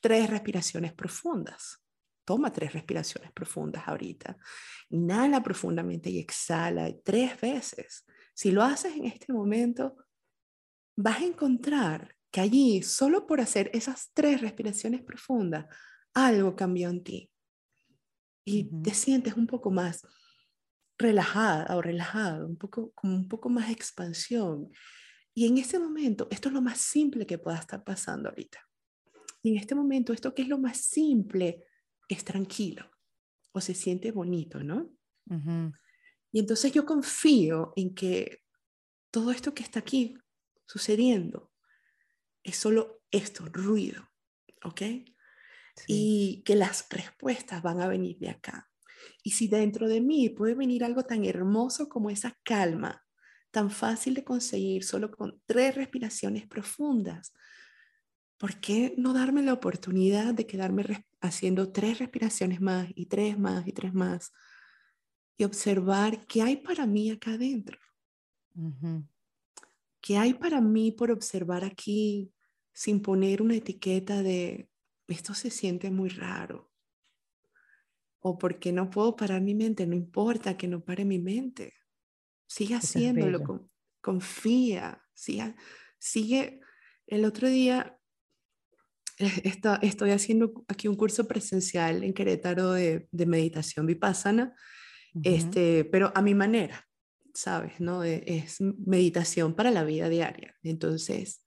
tres 0.00 0.30
respiraciones 0.30 0.94
profundas. 0.94 1.82
Toma 2.24 2.50
tres 2.50 2.72
respiraciones 2.72 3.30
profundas 3.32 3.86
ahorita. 3.86 4.38
Inhala 4.88 5.42
profundamente 5.42 6.08
y 6.08 6.18
exhala 6.18 6.90
tres 7.04 7.38
veces. 7.38 8.06
Si 8.34 8.50
lo 8.50 8.62
haces 8.62 8.96
en 8.96 9.04
este 9.04 9.30
momento, 9.30 9.96
vas 10.96 11.20
a 11.20 11.24
encontrar 11.24 12.16
que 12.30 12.40
allí, 12.40 12.82
solo 12.82 13.26
por 13.26 13.42
hacer 13.42 13.70
esas 13.74 14.10
tres 14.14 14.40
respiraciones 14.40 15.02
profundas, 15.02 15.66
algo 16.14 16.56
cambió 16.56 16.88
en 16.88 17.04
ti. 17.04 17.30
Y 18.42 18.70
te 18.82 18.94
sientes 18.94 19.34
un 19.34 19.46
poco 19.46 19.70
más 19.70 20.00
relajada 20.98 21.76
o 21.76 21.82
relajado, 21.82 22.46
un 22.46 22.56
poco, 22.56 22.92
con 22.92 23.10
un 23.10 23.28
poco 23.28 23.48
más 23.48 23.66
de 23.66 23.72
expansión. 23.72 24.70
Y 25.34 25.46
en 25.46 25.58
este 25.58 25.78
momento, 25.78 26.28
esto 26.30 26.48
es 26.48 26.54
lo 26.54 26.62
más 26.62 26.78
simple 26.78 27.26
que 27.26 27.38
pueda 27.38 27.58
estar 27.58 27.84
pasando 27.84 28.28
ahorita. 28.28 28.58
Y 29.42 29.50
en 29.50 29.58
este 29.58 29.74
momento, 29.74 30.12
esto 30.12 30.34
que 30.34 30.42
es 30.42 30.48
lo 30.48 30.58
más 30.58 30.78
simple, 30.78 31.64
es 32.08 32.24
tranquilo 32.24 32.90
o 33.52 33.60
se 33.60 33.74
siente 33.74 34.12
bonito, 34.12 34.62
¿no? 34.62 34.90
Y 36.32 36.38
entonces 36.40 36.72
yo 36.72 36.84
confío 36.84 37.72
en 37.76 37.94
que 37.94 38.42
todo 39.10 39.30
esto 39.30 39.54
que 39.54 39.62
está 39.62 39.80
aquí 39.80 40.16
sucediendo 40.66 41.52
es 42.42 42.56
solo 42.56 43.02
esto, 43.10 43.46
ruido, 43.46 44.08
¿ok? 44.62 44.82
Y 45.86 46.42
que 46.44 46.54
las 46.54 46.86
respuestas 46.90 47.62
van 47.62 47.80
a 47.80 47.88
venir 47.88 48.18
de 48.18 48.30
acá. 48.30 48.70
Y 49.22 49.32
si 49.32 49.48
dentro 49.48 49.88
de 49.88 50.00
mí 50.00 50.28
puede 50.28 50.54
venir 50.54 50.84
algo 50.84 51.04
tan 51.04 51.24
hermoso 51.24 51.88
como 51.88 52.10
esa 52.10 52.36
calma, 52.42 53.04
tan 53.50 53.70
fácil 53.70 54.14
de 54.14 54.24
conseguir 54.24 54.84
solo 54.84 55.10
con 55.10 55.40
tres 55.46 55.74
respiraciones 55.74 56.46
profundas, 56.46 57.32
¿por 58.38 58.60
qué 58.60 58.94
no 58.98 59.12
darme 59.12 59.42
la 59.42 59.52
oportunidad 59.54 60.34
de 60.34 60.46
quedarme 60.46 61.06
haciendo 61.20 61.72
tres 61.72 61.98
respiraciones 61.98 62.60
más 62.60 62.88
y 62.94 63.06
tres 63.06 63.38
más 63.38 63.66
y 63.66 63.72
tres 63.72 63.94
más 63.94 64.32
y 65.38 65.44
observar 65.44 66.26
qué 66.26 66.42
hay 66.42 66.56
para 66.56 66.86
mí 66.86 67.10
acá 67.10 67.32
adentro? 67.32 67.78
¿Qué 70.00 70.16
hay 70.16 70.34
para 70.34 70.60
mí 70.60 70.92
por 70.92 71.10
observar 71.10 71.64
aquí 71.64 72.32
sin 72.72 73.00
poner 73.00 73.42
una 73.42 73.56
etiqueta 73.56 74.22
de 74.22 74.68
esto 75.08 75.34
se 75.34 75.50
siente 75.50 75.90
muy 75.90 76.10
raro? 76.10 76.65
O 78.20 78.38
porque 78.38 78.72
no 78.72 78.90
puedo 78.90 79.16
parar 79.16 79.40
mi 79.40 79.54
mente, 79.54 79.86
no 79.86 79.94
importa 79.94 80.56
que 80.56 80.68
no 80.68 80.84
pare 80.84 81.04
mi 81.04 81.18
mente. 81.18 81.74
Sigue 82.48 82.74
haciéndolo, 82.74 83.68
confía, 84.00 85.02
sigue, 85.14 85.54
sigue. 85.98 86.60
El 87.06 87.24
otro 87.24 87.48
día 87.48 87.98
eh, 89.18 89.54
estoy 89.82 90.10
haciendo 90.10 90.64
aquí 90.68 90.88
un 90.88 90.96
curso 90.96 91.26
presencial 91.26 92.04
en 92.04 92.12
Querétaro 92.12 92.72
de, 92.72 93.08
meditación 93.12 93.86
vipassana, 93.86 94.54
este, 95.22 95.86
pero 95.86 96.12
a 96.14 96.20
mi 96.20 96.34
manera, 96.34 96.86
¿sabes? 97.32 97.80
¿no? 97.80 98.04
E, 98.04 98.22
es 98.26 98.60
meditación 98.60 99.54
para 99.54 99.70
la 99.70 99.82
vida 99.84 100.08
diaria. 100.08 100.54
Entonces, 100.62 101.46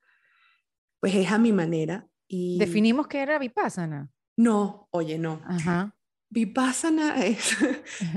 pues 0.99 1.13
es 1.15 1.32
a 1.32 1.38
mi 1.38 1.53
manera. 1.53 2.07
Y... 2.28 2.57
¿Definimos 2.57 3.07
qué 3.07 3.22
era 3.22 3.38
vipassana? 3.38 4.09
No, 4.38 4.88
oye, 4.91 5.20
no. 5.20 5.41
Ajá. 5.45 5.95
Vipassana 6.30 7.25
es, 7.25 7.55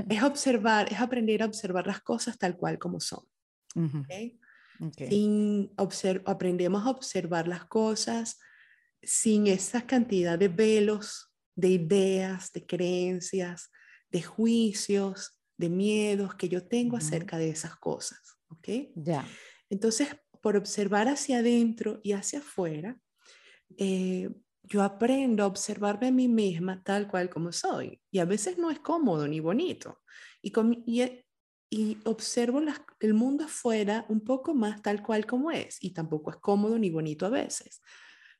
es 0.09 0.23
observar, 0.23 0.91
es 0.91 0.99
aprender 0.99 1.43
a 1.43 1.45
observar 1.45 1.87
las 1.87 2.01
cosas 2.01 2.37
tal 2.37 2.57
cual 2.57 2.77
como 2.77 2.99
son. 2.99 3.25
Sin 4.97 5.71
aprendemos 6.25 6.85
a 6.85 6.89
observar 6.89 7.47
las 7.47 7.65
cosas 7.65 8.39
sin 9.01 9.47
esa 9.47 9.85
cantidad 9.85 10.37
de 10.37 10.47
velos, 10.47 11.33
de 11.55 11.69
ideas, 11.69 12.51
de 12.51 12.65
creencias, 12.65 13.71
de 14.09 14.21
juicios, 14.21 15.39
de 15.57 15.69
miedos 15.69 16.35
que 16.35 16.49
yo 16.49 16.65
tengo 16.65 16.97
acerca 16.97 17.37
de 17.37 17.49
esas 17.49 17.75
cosas. 17.75 18.37
¿ok? 18.49 18.69
Ya. 18.95 19.27
Entonces, 19.69 20.09
por 20.41 20.55
observar 20.55 21.07
hacia 21.07 21.39
adentro 21.39 21.99
y 22.03 22.13
hacia 22.13 22.39
afuera, 22.39 22.97
eh, 23.77 24.29
yo 24.63 24.81
aprendo 24.81 25.43
a 25.43 25.47
observarme 25.47 26.07
a 26.07 26.11
mí 26.11 26.27
misma 26.27 26.81
tal 26.83 27.07
cual 27.07 27.29
como 27.29 27.51
soy. 27.51 28.01
Y 28.09 28.19
a 28.19 28.25
veces 28.25 28.57
no 28.57 28.71
es 28.71 28.79
cómodo 28.79 29.27
ni 29.27 29.39
bonito. 29.39 30.01
Y, 30.41 30.53
y, 30.85 31.25
y 31.69 31.97
observo 32.05 32.61
el 32.99 33.13
mundo 33.13 33.45
afuera 33.45 34.05
un 34.07 34.21
poco 34.21 34.53
más 34.53 34.81
tal 34.81 35.03
cual 35.03 35.25
como 35.25 35.51
es. 35.51 35.77
Y 35.83 35.91
tampoco 35.91 36.31
es 36.31 36.37
cómodo 36.37 36.79
ni 36.79 36.89
bonito 36.89 37.25
a 37.25 37.29
veces. 37.29 37.81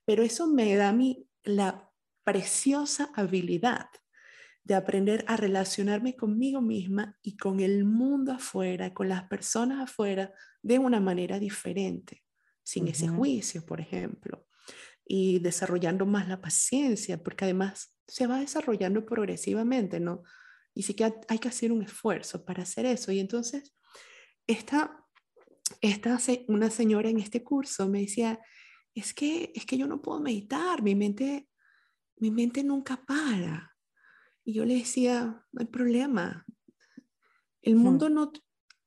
Pero 0.06 0.24
eso 0.24 0.48
me 0.48 0.76
da 0.76 0.90
a 0.90 0.94
mí 0.94 1.28
la 1.44 1.90
preciosa 2.24 3.12
habilidad 3.16 3.88
de 4.64 4.76
aprender 4.76 5.26
a 5.28 5.36
relacionarme 5.36 6.16
conmigo 6.16 6.62
misma 6.62 7.18
y 7.22 7.36
con 7.36 7.60
el 7.60 7.84
mundo 7.84 8.32
afuera, 8.32 8.94
con 8.94 9.10
las 9.10 9.24
personas 9.24 9.82
afuera, 9.82 10.34
de 10.62 10.80
una 10.80 11.02
manera 11.02 11.38
diferente, 11.38 12.24
sin 12.64 12.88
ese 12.88 13.10
juicio, 13.10 13.66
por 13.66 13.82
ejemplo 13.82 14.48
y 15.06 15.40
desarrollando 15.40 16.06
más 16.06 16.28
la 16.28 16.42
paciencia, 16.42 17.22
porque 17.22 17.46
además 17.46 17.96
se 18.08 18.28
va 18.28 18.40
desarrollando 18.40 19.06
progresivamente, 19.06 20.00
¿no? 20.00 20.24
Y 20.74 20.84
sí 20.84 20.94
que 20.94 21.14
hay 21.28 21.40
que 21.40 21.48
hacer 21.48 21.72
un 21.72 21.84
esfuerzo 21.84 22.44
para 22.46 22.64
hacer 22.64 22.86
eso. 22.86 23.12
Y 23.12 23.20
entonces, 23.20 23.76
esta, 24.48 25.06
esta 25.82 26.20
una 26.48 26.70
señora 26.70 27.10
en 27.10 27.20
este 27.20 27.44
curso 27.44 27.88
me 27.88 28.02
decía, 28.02 28.40
es 28.96 29.14
que, 29.14 29.52
es 29.56 29.66
que 29.66 29.78
yo 29.78 29.88
no 29.88 30.02
puedo 30.02 30.20
meditar, 30.20 30.82
mi 30.82 30.96
mente, 30.96 31.48
mi 32.18 32.32
mente 32.32 32.64
nunca 32.64 33.04
para. 33.06 33.76
Y 34.44 34.54
yo 34.54 34.66
le 34.66 34.76
decía, 34.76 35.46
no 35.52 35.62
hay 35.62 35.68
problema. 35.68 36.46
El 37.62 37.76
mundo 37.76 38.10
no, 38.10 38.32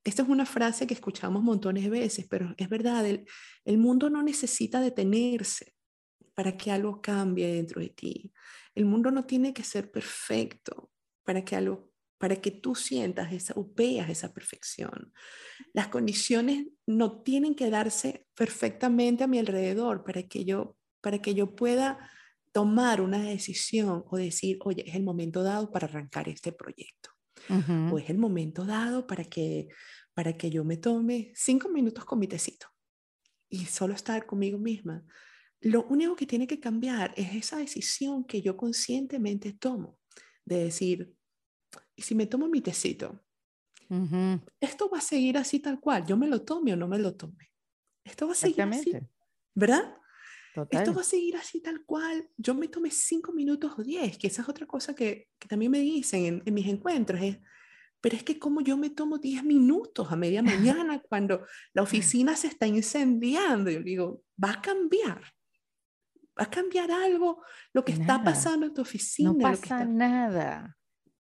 esta 0.04 0.22
es 0.22 0.28
una 0.28 0.44
frase 0.44 0.86
que 0.86 0.94
escuchamos 0.94 1.42
montones 1.42 1.84
de 1.84 1.90
veces, 1.90 2.26
pero 2.28 2.54
es 2.58 2.68
verdad, 2.68 3.06
el, 3.06 3.26
el 3.64 3.78
mundo 3.78 4.10
no 4.10 4.22
necesita 4.22 4.80
detenerse 4.80 5.75
para 6.36 6.56
que 6.56 6.70
algo 6.70 7.00
cambie 7.00 7.48
dentro 7.54 7.80
de 7.80 7.88
ti. 7.88 8.32
El 8.74 8.84
mundo 8.84 9.10
no 9.10 9.24
tiene 9.24 9.54
que 9.54 9.64
ser 9.64 9.90
perfecto 9.90 10.92
para 11.24 11.44
que 11.44 11.56
algo 11.56 11.90
para 12.18 12.36
que 12.36 12.50
tú 12.50 12.74
sientas 12.74 13.30
esa 13.32 13.52
o 13.56 13.70
veas 13.74 14.08
esa 14.08 14.32
perfección. 14.32 15.12
Las 15.74 15.88
condiciones 15.88 16.66
no 16.86 17.22
tienen 17.22 17.54
que 17.54 17.68
darse 17.68 18.26
perfectamente 18.34 19.24
a 19.24 19.26
mi 19.26 19.38
alrededor 19.38 20.02
para 20.04 20.22
que 20.22 20.44
yo 20.44 20.78
para 21.02 21.20
que 21.20 21.34
yo 21.34 21.54
pueda 21.54 22.10
tomar 22.52 23.00
una 23.00 23.22
decisión 23.22 24.04
o 24.10 24.16
decir, 24.16 24.58
oye, 24.64 24.82
es 24.88 24.94
el 24.94 25.02
momento 25.02 25.42
dado 25.42 25.70
para 25.70 25.86
arrancar 25.86 26.28
este 26.28 26.52
proyecto. 26.52 27.10
O 27.92 27.98
es 27.98 28.10
el 28.10 28.18
momento 28.18 28.64
dado 28.64 29.06
para 29.06 29.24
que, 29.24 29.68
para 30.14 30.36
que 30.36 30.50
yo 30.50 30.64
me 30.64 30.78
tome 30.78 31.32
cinco 31.34 31.68
minutos 31.68 32.04
con 32.04 32.18
mi 32.18 32.26
tecito 32.26 32.66
y 33.48 33.66
solo 33.66 33.94
estar 33.94 34.26
conmigo 34.26 34.58
misma. 34.58 35.04
Lo 35.60 35.84
único 35.84 36.14
que 36.16 36.26
tiene 36.26 36.46
que 36.46 36.60
cambiar 36.60 37.12
es 37.16 37.34
esa 37.34 37.58
decisión 37.58 38.24
que 38.24 38.42
yo 38.42 38.56
conscientemente 38.56 39.52
tomo 39.52 39.98
de 40.44 40.64
decir, 40.64 41.14
¿y 41.94 42.02
si 42.02 42.14
me 42.14 42.26
tomo 42.26 42.48
mi 42.48 42.60
tecito? 42.60 43.22
Esto 44.60 44.90
va 44.90 44.98
a 44.98 45.02
seguir 45.02 45.38
así 45.38 45.60
tal 45.60 45.80
cual, 45.80 46.04
yo 46.06 46.16
me 46.16 46.28
lo 46.28 46.42
tome 46.42 46.72
o 46.72 46.76
no 46.76 46.88
me 46.88 46.98
lo 46.98 47.14
tome. 47.14 47.52
Esto 48.04 48.26
va 48.26 48.32
a 48.32 48.36
seguir 48.36 48.62
así, 48.62 48.92
¿verdad? 49.54 49.96
Esto 50.70 50.94
va 50.94 51.02
a 51.02 51.04
seguir 51.04 51.36
así 51.36 51.60
tal 51.60 51.84
cual. 51.84 52.28
Yo 52.36 52.54
me 52.54 52.68
tome 52.68 52.90
cinco 52.90 53.32
minutos 53.32 53.72
o 53.76 53.82
diez, 53.82 54.16
que 54.16 54.28
esa 54.28 54.42
es 54.42 54.48
otra 54.48 54.66
cosa 54.66 54.94
que, 54.94 55.28
también 55.48 55.70
me 55.70 55.80
dicen 55.80 56.24
en, 56.24 56.42
en, 56.44 56.54
mis 56.54 56.66
encuentros, 56.66 57.20
es, 57.20 57.38
pero 58.00 58.16
es 58.16 58.22
que 58.22 58.38
como 58.38 58.60
yo 58.60 58.76
me 58.76 58.90
tomo 58.90 59.18
diez 59.18 59.42
minutos 59.44 60.10
a 60.10 60.16
media 60.16 60.42
mañana 60.82 61.00
cuando 61.00 61.44
la 61.72 61.82
oficina 61.82 62.36
se 62.36 62.48
está 62.48 62.66
incendiando, 62.66 63.70
yo 63.70 63.82
digo, 63.82 64.22
va 64.42 64.52
a 64.52 64.62
cambiar 64.62 65.35
va 66.38 66.44
a 66.44 66.50
cambiar 66.50 66.90
algo 66.90 67.42
lo 67.72 67.84
que 67.84 67.92
está 67.92 68.22
pasando 68.22 68.66
en 68.66 68.74
tu 68.74 68.82
oficina. 68.82 69.32
No 69.32 69.38
pasa 69.38 69.84
nada. 69.84 70.76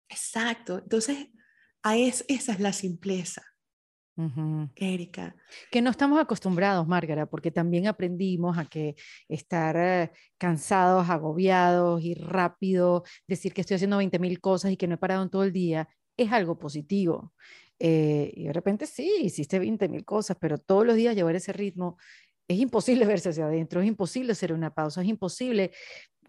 Exacto. 0.09 0.79
Entonces, 0.79 1.29
a 1.83 1.97
es, 1.97 2.25
esa 2.27 2.51
es 2.51 2.59
la 2.59 2.73
simpleza. 2.73 3.43
Erika. 4.75 5.35
Que 5.71 5.81
no 5.81 5.89
estamos 5.89 6.19
acostumbrados, 6.19 6.87
Márgara, 6.87 7.25
porque 7.25 7.51
también 7.51 7.87
aprendimos 7.87 8.57
a 8.57 8.65
que 8.65 8.95
estar 9.27 9.75
eh, 9.77 10.11
cansados, 10.37 11.09
agobiados 11.09 12.01
y 12.01 12.13
rápido, 12.13 13.03
decir 13.27 13.53
que 13.53 13.61
estoy 13.61 13.75
haciendo 13.75 13.97
20 13.97 14.17
mil 14.19 14.39
cosas 14.39 14.71
y 14.71 14.77
que 14.77 14.87
no 14.87 14.95
he 14.95 14.97
parado 14.97 15.23
en 15.23 15.29
todo 15.29 15.43
el 15.43 15.51
día, 15.51 15.89
es 16.15 16.31
algo 16.31 16.57
positivo. 16.57 17.33
Eh, 17.77 18.31
y 18.33 18.45
de 18.45 18.53
repente 18.53 18.85
sí, 18.85 19.11
hiciste 19.23 19.59
20 19.59 19.89
mil 19.89 20.05
cosas, 20.05 20.37
pero 20.39 20.57
todos 20.57 20.85
los 20.85 20.95
días 20.95 21.13
llevar 21.13 21.35
ese 21.35 21.51
ritmo 21.51 21.97
es 22.47 22.59
imposible 22.59 23.05
verse 23.19 23.29
hacia 23.29 23.45
adentro, 23.45 23.81
es 23.81 23.87
imposible 23.87 24.33
hacer 24.33 24.53
una 24.53 24.73
pausa, 24.73 25.01
es 25.01 25.07
imposible 25.07 25.71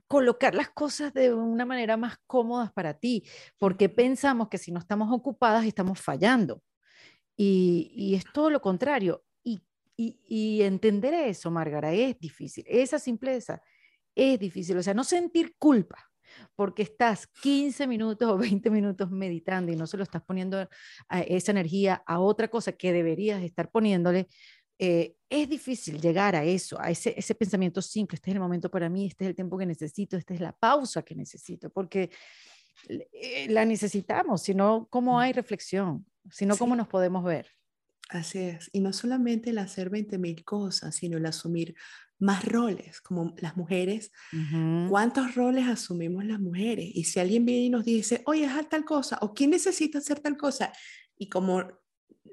colocar 0.08 0.54
las 0.54 0.70
cosas 0.70 1.12
de 1.12 1.34
una 1.34 1.64
manera 1.64 1.96
más 1.96 2.16
cómoda 2.26 2.72
para 2.74 2.94
ti, 2.94 3.24
porque 3.58 3.88
pensamos 3.88 4.48
que 4.48 4.58
si 4.58 4.70
no 4.70 4.78
estamos 4.78 5.12
ocupadas 5.12 5.64
estamos 5.64 6.00
fallando. 6.00 6.62
Y, 7.36 8.14
es 8.16 8.24
todo 8.32 8.48
lo 8.48 8.62
contrario. 8.62 9.22
Y, 9.44 9.60
y, 9.96 10.62
entender 10.62 11.12
eso, 11.14 11.50
Márgara, 11.50 11.92
es 11.92 12.18
difícil. 12.18 12.64
Esa 12.66 12.98
simpleza 12.98 13.62
es 14.14 14.38
difícil. 14.38 14.76
O 14.78 14.82
sea, 14.82 14.94
no 14.94 15.04
sentir 15.04 15.54
culpa 15.58 16.10
porque 16.54 16.82
estás 16.82 17.26
15 17.42 17.86
minutos 17.86 18.28
o 18.28 18.36
20 18.36 18.70
minutos 18.70 19.10
meditando 19.10 19.72
y 19.72 19.76
no 19.76 19.86
se 19.86 19.96
lo 19.96 20.02
estás 20.02 20.22
poniendo 20.22 20.68
a 21.08 21.20
esa 21.20 21.52
energía 21.52 22.02
a 22.06 22.20
otra 22.20 22.48
cosa 22.48 22.72
que 22.72 22.92
deberías 22.92 23.42
estar 23.42 23.70
poniéndole, 23.70 24.28
eh, 24.78 25.16
es 25.28 25.48
difícil 25.48 26.00
llegar 26.00 26.36
a 26.36 26.44
eso, 26.44 26.80
a 26.80 26.90
ese, 26.90 27.14
ese 27.16 27.34
pensamiento 27.34 27.82
simple, 27.82 28.16
este 28.16 28.30
es 28.30 28.34
el 28.34 28.40
momento 28.40 28.70
para 28.70 28.88
mí, 28.88 29.06
este 29.06 29.24
es 29.24 29.30
el 29.30 29.34
tiempo 29.34 29.58
que 29.58 29.66
necesito, 29.66 30.16
esta 30.16 30.34
es 30.34 30.40
la 30.40 30.52
pausa 30.52 31.02
que 31.02 31.14
necesito, 31.14 31.70
porque 31.70 32.10
eh, 32.88 33.46
la 33.48 33.64
necesitamos, 33.64 34.42
si 34.42 34.54
no, 34.54 34.86
¿cómo 34.90 35.14
mm. 35.14 35.18
hay 35.18 35.32
reflexión? 35.32 36.06
Si 36.30 36.46
no, 36.46 36.56
¿cómo 36.56 36.76
nos 36.76 36.88
podemos 36.88 37.24
ver? 37.24 37.48
Así 38.08 38.38
es, 38.38 38.70
y 38.72 38.80
no 38.80 38.92
solamente 38.92 39.50
el 39.50 39.58
hacer 39.58 39.90
20 39.90 40.18
mil 40.18 40.44
cosas, 40.44 40.94
sino 40.94 41.16
el 41.16 41.26
asumir 41.26 41.74
más 42.18 42.44
roles, 42.44 43.00
como 43.00 43.34
las 43.38 43.56
mujeres. 43.56 44.10
¿Cuántos 44.88 45.34
roles 45.34 45.66
asumimos 45.66 46.24
las 46.24 46.40
mujeres? 46.40 46.88
Y 46.94 47.04
si 47.04 47.20
alguien 47.20 47.44
viene 47.44 47.64
y 47.64 47.70
nos 47.70 47.84
dice, 47.84 48.22
oye, 48.26 48.46
haz 48.46 48.68
tal 48.68 48.84
cosa, 48.84 49.18
o 49.20 49.34
quién 49.34 49.50
necesita 49.50 49.98
hacer 49.98 50.20
tal 50.20 50.36
cosa, 50.36 50.72
y 51.18 51.28
como 51.28 51.64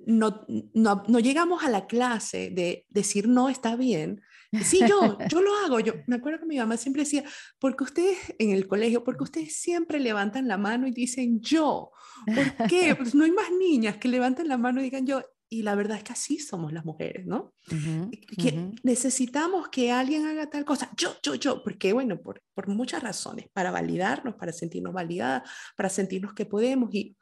no, 0.06 0.46
no, 0.74 1.04
no, 1.08 1.20
llegamos 1.20 1.64
a 1.64 1.70
la 1.70 1.88
clase 1.88 2.50
de 2.52 2.86
decir 2.90 3.28
no 3.28 3.50
está 3.50 3.76
bien. 3.76 4.22
Sí, 4.64 4.80
yo, 4.88 5.18
yo 5.30 5.42
lo 5.42 5.56
hago. 5.66 5.80
Yo 5.80 5.94
me 6.08 6.18
acuerdo 6.18 6.40
que 6.40 6.46
mi 6.46 6.58
mamá 6.58 6.78
siempre 6.78 7.04
decía, 7.04 7.24
porque 7.60 7.84
ustedes 7.84 8.18
en 8.38 8.52
el 8.52 8.68
colegio, 8.68 9.04
porque 9.04 9.24
ustedes 9.24 9.56
siempre 9.56 10.00
levantan 10.00 10.48
la 10.48 10.58
mano 10.58 10.88
y 10.88 10.92
dicen 10.92 11.42
yo. 11.42 11.92
¿Por 12.26 12.68
qué? 12.68 12.96
Pues 13.04 13.16
no 13.16 13.24
hay 13.24 13.32
más 13.32 13.52
niñas 13.52 13.98
que 13.98 14.08
levanten 14.08 14.48
la 14.48 14.58
mano 14.58 14.80
y 14.80 14.84
digan 14.84 15.06
yo. 15.06 15.24
Y 15.50 15.62
la 15.62 15.76
verdad 15.76 15.98
es 15.98 16.04
que 16.04 16.14
así 16.14 16.40
somos 16.40 16.74
las 16.74 16.84
mujeres, 16.84 17.28
¿no? 17.28 17.54
que 17.70 18.72
Necesitamos 18.82 19.68
que 19.70 19.92
alguien 19.92 20.26
haga 20.26 20.50
tal 20.50 20.66
cosa. 20.66 20.90
Yo, 20.98 21.16
yo, 21.22 21.36
yo. 21.36 21.64
Porque, 21.64 21.94
bueno, 21.94 22.20
por, 22.20 22.42
por 22.56 22.68
muchas 22.70 23.04
razones. 23.04 23.50
Para 23.54 23.70
validarnos, 23.70 24.34
para 24.34 24.52
sentirnos 24.52 24.94
validadas, 24.94 25.48
para 25.78 25.90
sentirnos 25.90 26.34
que 26.34 26.48
podemos. 26.48 26.90
Y 26.96 27.16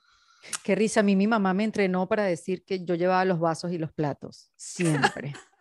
Qué 0.63 0.75
risa, 0.75 1.01
a 1.01 1.03
mí 1.03 1.15
mi 1.15 1.27
mamá 1.27 1.53
me 1.53 1.63
entrenó 1.63 2.07
para 2.07 2.23
decir 2.23 2.63
que 2.65 2.83
yo 2.83 2.95
llevaba 2.95 3.25
los 3.25 3.39
vasos 3.39 3.71
y 3.71 3.77
los 3.77 3.91
platos, 3.91 4.51
siempre. 4.55 5.33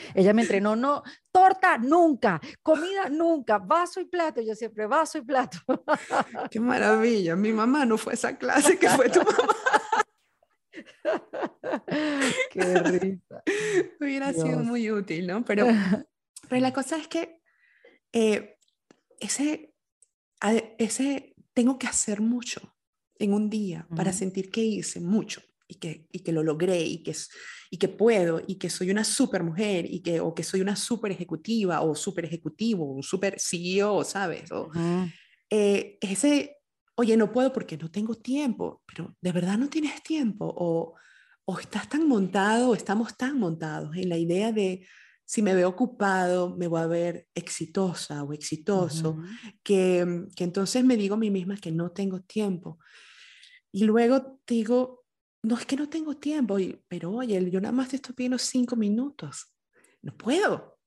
Ella 0.14 0.32
me 0.32 0.42
entrenó, 0.42 0.76
no, 0.76 1.02
torta 1.30 1.78
nunca, 1.78 2.40
comida 2.62 3.08
nunca, 3.08 3.58
vaso 3.58 4.00
y 4.00 4.04
plato, 4.06 4.40
yo 4.40 4.54
siempre 4.54 4.86
vaso 4.86 5.18
y 5.18 5.22
plato. 5.22 5.58
Qué 6.50 6.60
maravilla, 6.60 7.36
mi 7.36 7.52
mamá 7.52 7.84
no 7.84 7.98
fue 7.98 8.14
esa 8.14 8.36
clase 8.36 8.78
que 8.78 8.88
fue 8.88 9.08
tu 9.08 9.20
mamá. 9.24 9.54
Qué 12.50 12.60
risa. 12.60 13.42
Hubiera 14.00 14.32
sido 14.32 14.58
muy 14.60 14.90
útil, 14.90 15.26
¿no? 15.26 15.44
Pero, 15.44 15.66
pero 16.48 16.60
la 16.60 16.72
cosa 16.72 16.96
es 16.96 17.08
que 17.08 17.40
eh, 18.12 18.56
ese, 19.18 19.74
ese, 20.78 21.34
tengo 21.52 21.78
que 21.78 21.86
hacer 21.86 22.20
mucho 22.20 22.74
en 23.20 23.34
un 23.34 23.48
día 23.50 23.86
para 23.94 24.12
sentir 24.12 24.50
que 24.50 24.64
hice 24.64 25.00
mucho 25.00 25.42
y 25.68 25.74
que, 25.76 26.08
y 26.10 26.20
que 26.20 26.32
lo 26.32 26.42
logré 26.42 26.82
y 26.82 27.02
que, 27.02 27.14
y 27.70 27.76
que 27.76 27.88
puedo 27.88 28.42
y 28.44 28.56
que 28.56 28.70
soy 28.70 28.90
una 28.90 29.04
super 29.04 29.44
mujer 29.44 29.86
y 29.88 30.00
que, 30.00 30.20
o 30.20 30.34
que 30.34 30.42
soy 30.42 30.60
una 30.62 30.74
super 30.74 31.12
ejecutiva 31.12 31.82
o 31.82 31.94
super 31.94 32.24
ejecutivo 32.24 32.84
un 32.84 33.02
super 33.02 33.36
CEO, 33.38 34.02
¿sabes? 34.02 34.50
O, 34.50 34.70
eh, 35.50 35.98
ese, 36.00 36.56
oye, 36.96 37.16
no 37.16 37.30
puedo 37.30 37.52
porque 37.52 37.76
no 37.76 37.90
tengo 37.90 38.14
tiempo, 38.16 38.82
pero 38.86 39.14
de 39.20 39.32
verdad 39.32 39.58
no 39.58 39.68
tienes 39.68 40.02
tiempo 40.02 40.52
o, 40.56 40.94
o 41.44 41.58
estás 41.58 41.88
tan 41.88 42.08
montado 42.08 42.70
o 42.70 42.74
estamos 42.74 43.16
tan 43.16 43.38
montados 43.38 43.94
en 43.96 44.08
la 44.08 44.16
idea 44.16 44.50
de 44.52 44.86
si 45.24 45.42
me 45.42 45.54
veo 45.54 45.68
ocupado, 45.68 46.56
me 46.56 46.66
voy 46.66 46.80
a 46.80 46.88
ver 46.88 47.28
exitosa 47.36 48.24
o 48.24 48.32
exitoso, 48.32 49.18
que, 49.62 50.24
que 50.34 50.42
entonces 50.42 50.84
me 50.84 50.96
digo 50.96 51.14
a 51.14 51.18
mí 51.18 51.30
misma 51.30 51.56
que 51.56 51.70
no 51.70 51.92
tengo 51.92 52.20
tiempo. 52.22 52.80
Y 53.72 53.84
luego 53.84 54.40
digo, 54.46 55.04
no 55.42 55.56
es 55.56 55.66
que 55.66 55.76
no 55.76 55.88
tengo 55.88 56.16
tiempo, 56.16 56.56
pero 56.88 57.12
oye, 57.12 57.50
yo 57.50 57.60
nada 57.60 57.72
más 57.72 57.88
te 57.88 57.96
estoy 57.96 58.14
pidiendo 58.14 58.38
cinco 58.38 58.76
minutos. 58.76 59.52
No 60.02 60.16
puedo. 60.16 60.78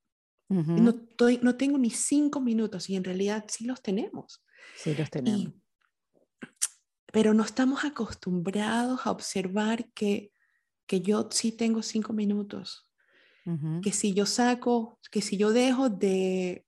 no, 0.50 0.90
estoy, 0.92 1.40
no 1.42 1.56
tengo 1.56 1.78
ni 1.78 1.90
cinco 1.90 2.40
minutos 2.40 2.90
y 2.90 2.96
en 2.96 3.04
realidad 3.04 3.46
sí 3.48 3.66
los 3.66 3.82
tenemos. 3.82 4.44
Sí 4.76 4.94
los 4.96 5.10
tenemos. 5.10 5.54
pero 7.12 7.34
no 7.34 7.44
estamos 7.44 7.84
acostumbrados 7.84 9.06
a 9.06 9.12
observar 9.12 9.92
que, 9.94 10.32
que 10.88 11.02
yo 11.02 11.30
sí 11.32 11.52
tengo 11.52 11.82
cinco 11.82 12.14
minutos. 12.14 12.90
Que 13.82 13.92
si 13.92 14.14
yo 14.14 14.26
saco, 14.26 15.00
que 15.12 15.22
si 15.22 15.36
yo 15.36 15.52
dejo 15.52 15.90
de 15.90 16.66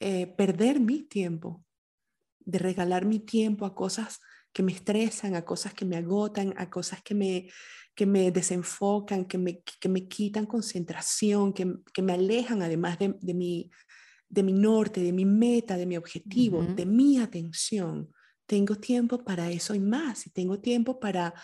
eh, 0.00 0.26
perder 0.26 0.80
mi 0.80 1.02
tiempo, 1.02 1.64
de 2.40 2.58
regalar 2.58 3.06
mi 3.06 3.20
tiempo 3.20 3.64
a 3.64 3.74
cosas 3.74 4.20
que 4.52 4.62
me 4.62 4.72
estresan, 4.72 5.34
a 5.34 5.44
cosas 5.44 5.74
que 5.74 5.84
me 5.84 5.96
agotan, 5.96 6.54
a 6.56 6.68
cosas 6.68 7.02
que 7.02 7.14
me, 7.14 7.48
que 7.94 8.06
me 8.06 8.30
desenfocan, 8.30 9.24
que 9.24 9.38
me, 9.38 9.62
que 9.80 9.88
me 9.88 10.06
quitan 10.08 10.46
concentración, 10.46 11.52
que, 11.52 11.74
que 11.92 12.02
me 12.02 12.12
alejan 12.12 12.62
además 12.62 12.98
de, 12.98 13.14
de, 13.20 13.34
mi, 13.34 13.70
de 14.28 14.42
mi 14.42 14.52
norte, 14.52 15.00
de 15.00 15.12
mi 15.12 15.24
meta, 15.24 15.76
de 15.76 15.86
mi 15.86 15.96
objetivo, 15.96 16.62
de 16.62 16.86
mi 16.86 17.18
atención. 17.18 18.12
Tengo 18.46 18.76
tiempo 18.76 19.24
para 19.24 19.50
eso 19.50 19.74
y 19.74 19.80
más, 19.80 20.26
y 20.26 20.30
tengo 20.30 20.58
tiempo 20.60 20.98
para 20.98 21.34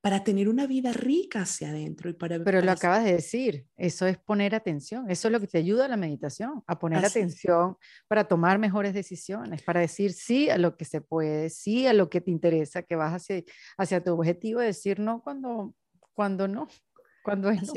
para 0.00 0.24
tener 0.24 0.48
una 0.48 0.66
vida 0.66 0.92
rica 0.92 1.42
hacia 1.42 1.70
adentro. 1.70 2.08
Y 2.08 2.14
para, 2.14 2.42
Pero 2.42 2.62
lo 2.62 2.72
acabas 2.72 3.04
de 3.04 3.12
decir, 3.12 3.66
eso 3.76 4.06
es 4.06 4.18
poner 4.18 4.54
atención, 4.54 5.10
eso 5.10 5.28
es 5.28 5.32
lo 5.32 5.40
que 5.40 5.46
te 5.46 5.58
ayuda 5.58 5.84
a 5.84 5.88
la 5.88 5.96
meditación, 5.96 6.62
a 6.66 6.78
poner 6.78 7.04
atención 7.04 7.76
para 8.08 8.24
tomar 8.24 8.58
mejores 8.58 8.94
decisiones, 8.94 9.62
para 9.62 9.80
decir 9.80 10.12
sí 10.12 10.48
a 10.48 10.56
lo 10.56 10.76
que 10.76 10.86
se 10.86 11.00
puede, 11.00 11.50
sí 11.50 11.86
a 11.86 11.92
lo 11.92 12.08
que 12.08 12.20
te 12.20 12.30
interesa, 12.30 12.82
que 12.82 12.96
vas 12.96 13.12
hacia, 13.12 13.42
hacia 13.76 14.02
tu 14.02 14.14
objetivo, 14.14 14.60
decir 14.60 15.00
no 15.00 15.22
cuando, 15.22 15.74
cuando 16.14 16.48
no, 16.48 16.68
cuando 17.22 17.50
es, 17.50 17.70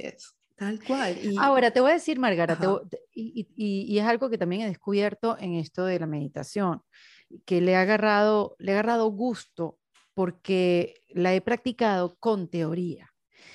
Tal 0.56 0.80
cual. 0.84 1.18
Ahora, 1.40 1.72
te 1.72 1.82
voy 1.82 1.92
a 1.92 1.96
decir, 1.96 2.20
Margarita, 2.20 2.82
y, 3.12 3.48
y, 3.56 3.86
y, 3.92 4.00
es 4.00 4.06
algo 4.06 4.30
que 4.30 4.38
también 4.38 4.62
he 4.62 4.68
descubierto 4.68 5.36
en 5.40 5.56
esto 5.56 5.84
de 5.84 6.00
la 6.00 6.06
meditación, 6.06 6.84
que 7.46 7.60
le 7.60 7.76
ha 7.76 7.82
agarrado, 7.82 8.56
le 8.60 8.72
ha 8.72 8.76
agarrado 8.76 9.08
gusto 9.08 9.80
porque 10.14 10.96
la 11.10 11.34
he 11.34 11.42
practicado 11.42 12.18
con 12.20 12.50
teoría. 12.50 13.14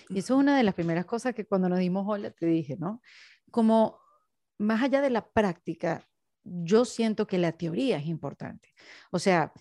Y 0.08 0.18
eso 0.18 0.34
es 0.34 0.40
una 0.40 0.56
de 0.56 0.62
las 0.62 0.74
primeras 0.74 1.06
cosas 1.06 1.34
que 1.34 1.46
cuando 1.46 1.68
nos 1.68 1.78
dimos 1.78 2.04
hola 2.06 2.30
te 2.30 2.46
dije, 2.46 2.76
¿no? 2.78 3.00
Como 3.50 3.98
más 4.58 4.82
allá 4.82 5.00
de 5.00 5.10
la 5.10 5.28
práctica, 5.28 6.08
yo 6.44 6.84
siento 6.84 7.26
que 7.26 7.38
la 7.38 7.52
teoría 7.52 7.98
es 7.98 8.06
importante. 8.06 8.74
O 9.10 9.18
sea, 9.18 9.52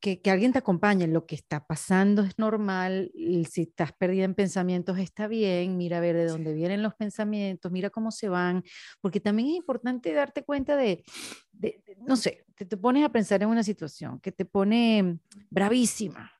que, 0.00 0.30
alguien 0.30 0.52
te 0.52 0.58
acompañe 0.58 1.06
lo 1.08 1.26
que 1.26 1.34
está 1.34 1.66
pasando 1.66 2.22
es 2.22 2.38
normal, 2.38 3.10
si 3.50 3.62
estás 3.62 3.92
perdida 3.92 4.24
en 4.24 4.34
pensamientos 4.34 4.98
está 4.98 5.26
bien, 5.26 5.76
mira 5.76 5.98
a 5.98 6.00
ver 6.00 6.16
de 6.16 6.26
dónde 6.26 6.52
vienen 6.54 6.82
los 6.82 6.94
pensamientos, 6.94 7.72
mira 7.72 7.90
cómo 7.90 8.10
se 8.10 8.28
van, 8.28 8.62
porque 9.00 9.20
también 9.20 9.48
es 9.48 9.56
importante 9.56 10.12
darte 10.12 10.44
cuenta 10.44 10.76
de, 10.76 11.02
no 11.98 12.16
sé, 12.16 12.44
te, 12.56 12.64
te 12.64 12.76
pones 12.76 13.04
a 13.04 13.08
pensar 13.08 13.42
en 13.42 13.48
una 13.48 13.62
situación 13.62 14.20
que 14.20 14.32
te 14.32 14.44
pone 14.44 15.18
bravísima, 15.50 16.32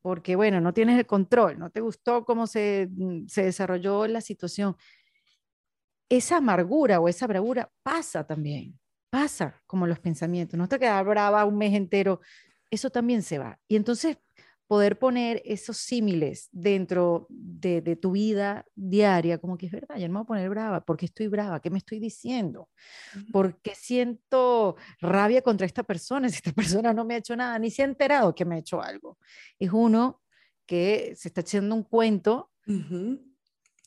porque 0.00 0.36
bueno, 0.36 0.60
no 0.60 0.72
tienes 0.72 0.98
el 0.98 1.06
control, 1.06 1.58
no 1.58 1.70
te 1.70 1.80
gustó 1.80 2.24
cómo 2.24 2.46
se, 2.46 2.88
mm, 2.90 3.26
se 3.26 3.44
desarrolló 3.44 4.06
la 4.06 4.20
situación. 4.20 4.76
Esa 6.08 6.36
amargura 6.36 7.00
o 7.00 7.08
esa 7.08 7.26
bravura 7.26 7.70
pasa 7.82 8.26
también, 8.26 8.78
pasa 9.10 9.62
como 9.66 9.86
los 9.86 9.98
pensamientos, 9.98 10.58
no 10.58 10.68
te 10.68 10.78
quedas 10.78 11.04
brava 11.04 11.44
un 11.44 11.56
mes 11.56 11.74
entero 11.74 12.20
eso 12.72 12.88
también 12.88 13.22
se 13.22 13.38
va. 13.38 13.60
Y 13.68 13.76
entonces 13.76 14.16
poder 14.72 14.98
poner 14.98 15.42
esos 15.44 15.76
símiles 15.76 16.48
dentro 16.50 17.26
de, 17.28 17.94
tu 18.00 18.12
vida 18.12 18.64
diaria, 18.74 19.36
como 19.36 19.58
que 19.58 19.66
es 19.66 19.72
verdad, 19.72 19.96
ya 19.98 20.08
no 20.08 20.14
me 20.14 20.18
voy 20.20 20.22
a 20.22 20.26
poner 20.28 20.48
brava, 20.48 20.82
porque 20.82 21.04
estoy 21.04 21.26
brava? 21.26 21.60
¿Qué 21.60 21.68
me 21.68 21.76
estoy 21.76 21.98
diciendo? 21.98 22.70
¿Por 23.32 23.60
qué 23.60 23.74
siento 23.74 24.76
rabia 24.98 25.42
contra 25.42 25.66
esta 25.66 25.82
persona 25.82 26.26
si 26.30 26.36
esta 26.36 26.52
persona 26.52 26.94
no 26.94 27.04
me 27.04 27.12
ha 27.12 27.18
hecho 27.18 27.36
nada, 27.36 27.58
ni 27.58 27.70
se 27.70 27.82
ha 27.82 27.84
enterado 27.84 28.34
que 28.34 28.46
me 28.46 28.54
ha 28.54 28.58
hecho 28.60 28.80
algo? 28.80 29.18
Es 29.58 29.70
uno 29.70 30.22
que 30.64 31.12
se 31.16 31.28
está 31.28 31.42
echando 31.42 31.74
un 31.74 31.82
cuento 31.82 32.50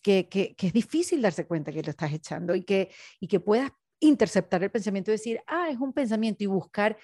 que, 0.03 0.29
que, 0.29 0.55
es 0.55 0.71
difícil 0.71 1.19
darse 1.19 1.47
cuenta 1.47 1.71
que 1.71 1.81
lo 1.81 1.89
estás 1.89 2.13
echando 2.13 2.53
y 2.53 2.61
que, 2.61 2.91
y 3.19 3.27
que 3.27 3.39
puedas 3.39 3.71
interceptar 3.99 4.61
el 4.63 4.69
pensamiento 4.69 5.09
y 5.09 5.13
decir, 5.13 5.41
ah, 5.47 5.67
es 5.71 5.79
un 5.79 5.93
pensamiento 5.93 6.43
y 6.43 6.45
buscar 6.45 6.95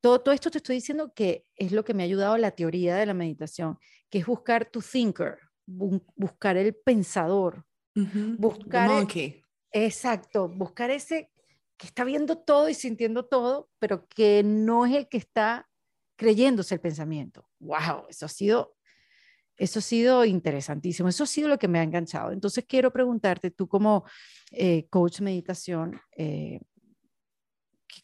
todo, 0.00 0.32
esto 0.32 0.50
te 0.50 0.58
estoy 0.58 0.76
diciendo 0.76 1.12
que 1.14 1.44
es 1.56 1.72
lo 1.72 1.84
que 1.84 1.94
me 1.94 2.02
ha 2.02 2.06
ayudado 2.06 2.36
la 2.36 2.52
teoría 2.52 2.96
de 2.96 3.06
la 3.06 3.14
meditación, 3.14 3.78
que 4.10 4.18
es 4.18 4.26
buscar 4.26 4.70
tu 4.70 4.80
thinker, 4.80 5.38
buscar 5.66 6.56
el 6.56 6.74
pensador, 6.74 7.64
buscar... 8.38 8.88
monkey. 8.88 9.42
Exacto, 9.72 10.48
buscar 10.48 10.90
ese 10.90 11.30
que 11.76 11.86
está 11.86 12.04
viendo 12.04 12.38
todo 12.38 12.68
y 12.68 12.74
sintiendo 12.74 13.26
todo, 13.26 13.68
pero 13.78 14.06
que 14.08 14.42
no 14.42 14.86
es 14.86 14.94
el 14.94 15.08
que 15.08 15.18
está 15.18 15.68
creyéndose 16.16 16.74
el 16.74 16.80
pensamiento. 16.80 17.48
¡Wow! 17.58 18.06
Eso 18.08 18.26
ha 18.26 18.28
sido, 18.28 18.76
eso 19.56 19.80
ha 19.80 19.82
sido 19.82 20.24
interesantísimo. 20.24 21.08
Eso 21.08 21.24
ha 21.24 21.26
sido 21.26 21.48
lo 21.48 21.58
que 21.58 21.68
me 21.68 21.78
ha 21.78 21.82
enganchado. 21.82 22.32
Entonces 22.32 22.64
quiero 22.66 22.92
preguntarte, 22.92 23.50
tú 23.50 23.68
como 23.68 24.04
eh, 24.50 24.86
coach 24.88 25.20
meditación, 25.20 26.00
eh, 26.16 26.60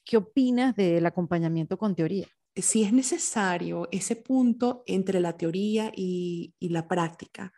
¿qué, 0.04 0.16
opinas 0.16 0.74
del 0.76 1.04
acompañamiento 1.06 1.78
con 1.78 1.94
teoría? 1.94 2.26
Si 2.54 2.84
es 2.84 2.92
necesario 2.92 3.88
ese 3.90 4.16
punto 4.16 4.84
entre 4.86 5.20
la 5.20 5.36
teoría 5.36 5.90
y, 5.94 6.54
y 6.58 6.68
la 6.68 6.86
práctica, 6.86 7.52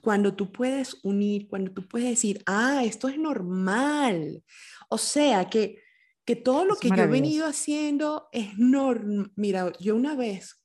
cuando 0.00 0.34
tú 0.34 0.52
puedes 0.52 0.98
unir, 1.02 1.48
cuando 1.48 1.72
tú 1.72 1.86
puedes 1.86 2.08
decir, 2.08 2.42
ah, 2.46 2.82
esto 2.84 3.08
es 3.08 3.18
normal. 3.18 4.42
O 4.88 4.98
sea, 4.98 5.48
que, 5.48 5.76
que 6.24 6.36
todo 6.36 6.64
lo 6.64 6.76
que 6.76 6.88
yo 6.88 6.96
he 6.96 7.06
venido 7.06 7.46
haciendo 7.46 8.28
es 8.32 8.58
normal. 8.58 9.32
Mira, 9.36 9.72
yo 9.80 9.96
una 9.96 10.14
vez, 10.14 10.62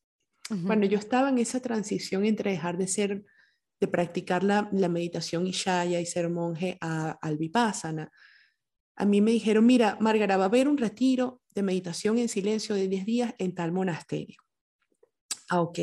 cuando 0.65 0.85
yo 0.85 0.97
estaba 0.97 1.29
en 1.29 1.39
esa 1.39 1.59
transición 1.59 2.25
entre 2.25 2.51
dejar 2.51 2.77
de 2.77 2.87
ser, 2.87 3.25
de 3.79 3.87
practicar 3.87 4.43
la, 4.43 4.69
la 4.71 4.89
meditación 4.89 5.47
Ishaya 5.47 5.99
y 5.99 6.05
ser 6.05 6.29
monje 6.29 6.77
a, 6.81 7.17
al 7.21 7.37
Vipassana, 7.37 8.11
a 8.95 9.05
mí 9.05 9.21
me 9.21 9.31
dijeron, 9.31 9.65
mira, 9.65 9.97
Margarita, 9.99 10.37
va 10.37 10.43
a 10.43 10.47
haber 10.47 10.67
un 10.67 10.77
retiro 10.77 11.41
de 11.53 11.63
meditación 11.63 12.17
en 12.17 12.29
silencio 12.29 12.75
de 12.75 12.87
10 12.87 13.05
días 13.05 13.35
en 13.37 13.53
tal 13.53 13.71
monasterio. 13.71 14.37
Ah, 15.49 15.61
ok. 15.61 15.79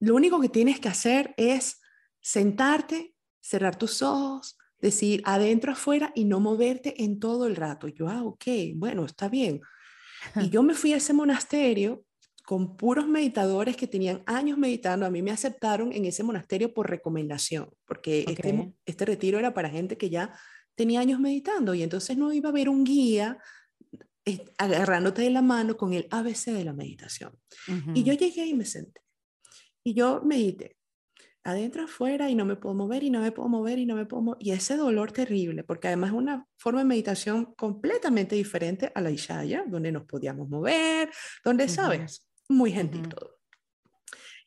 Lo 0.00 0.14
único 0.14 0.40
que 0.40 0.48
tienes 0.48 0.80
que 0.80 0.88
hacer 0.88 1.34
es 1.36 1.80
sentarte, 2.20 3.14
cerrar 3.40 3.76
tus 3.76 4.02
ojos, 4.02 4.58
decir 4.78 5.22
adentro, 5.24 5.72
afuera 5.72 6.12
y 6.14 6.24
no 6.24 6.40
moverte 6.40 7.02
en 7.04 7.18
todo 7.18 7.46
el 7.46 7.56
rato. 7.56 7.88
yo, 7.88 8.08
ah, 8.08 8.22
ok, 8.22 8.44
bueno, 8.74 9.04
está 9.04 9.28
bien. 9.28 9.60
Y 10.36 10.50
yo 10.50 10.62
me 10.62 10.74
fui 10.74 10.92
a 10.92 10.96
ese 10.96 11.12
monasterio 11.12 12.04
con 12.44 12.76
puros 12.76 13.06
meditadores 13.06 13.76
que 13.76 13.86
tenían 13.86 14.22
años 14.26 14.58
meditando. 14.58 15.06
A 15.06 15.10
mí 15.10 15.22
me 15.22 15.30
aceptaron 15.30 15.92
en 15.92 16.04
ese 16.04 16.22
monasterio 16.22 16.74
por 16.74 16.90
recomendación, 16.90 17.70
porque 17.86 18.24
este, 18.28 18.74
este 18.84 19.04
retiro 19.04 19.38
era 19.38 19.54
para 19.54 19.70
gente 19.70 19.96
que 19.96 20.10
ya 20.10 20.34
tenía 20.74 21.00
años 21.00 21.20
meditando 21.20 21.74
y 21.74 21.82
entonces 21.82 22.16
no 22.16 22.32
iba 22.32 22.48
a 22.48 22.52
haber 22.52 22.68
un 22.68 22.84
guía 22.84 23.38
eh, 24.24 24.44
agarrándote 24.58 25.22
de 25.22 25.30
la 25.30 25.42
mano 25.42 25.76
con 25.76 25.92
el 25.92 26.06
ABC 26.10 26.46
de 26.46 26.64
la 26.64 26.72
meditación. 26.72 27.38
Y 27.94 28.04
yo 28.04 28.14
llegué 28.14 28.46
y 28.46 28.54
me 28.54 28.64
senté. 28.64 29.00
Y 29.82 29.94
yo 29.94 30.22
medité 30.24 30.76
adentro, 31.44 31.84
afuera, 31.84 32.30
y 32.30 32.34
no 32.34 32.46
me 32.46 32.56
puedo 32.56 32.74
mover, 32.74 33.02
y 33.02 33.10
no 33.10 33.20
me 33.20 33.30
puedo 33.30 33.48
mover, 33.48 33.78
y 33.78 33.84
no 33.84 33.94
me 33.94 34.06
puedo 34.06 34.22
mover. 34.22 34.38
Y 34.42 34.52
ese 34.52 34.76
dolor 34.76 35.12
terrible, 35.12 35.62
porque 35.62 35.88
además 35.88 36.10
es 36.10 36.16
una 36.16 36.48
forma 36.56 36.80
de 36.80 36.86
meditación 36.86 37.54
completamente 37.54 38.34
diferente 38.34 38.90
a 38.94 39.00
la 39.02 39.10
Ishaya, 39.10 39.64
donde 39.66 39.92
nos 39.92 40.04
podíamos 40.04 40.48
mover, 40.48 41.10
donde, 41.44 41.68
¿sabes? 41.68 42.26
Muy 42.48 42.72
gentil 42.72 43.08
todo. 43.08 43.33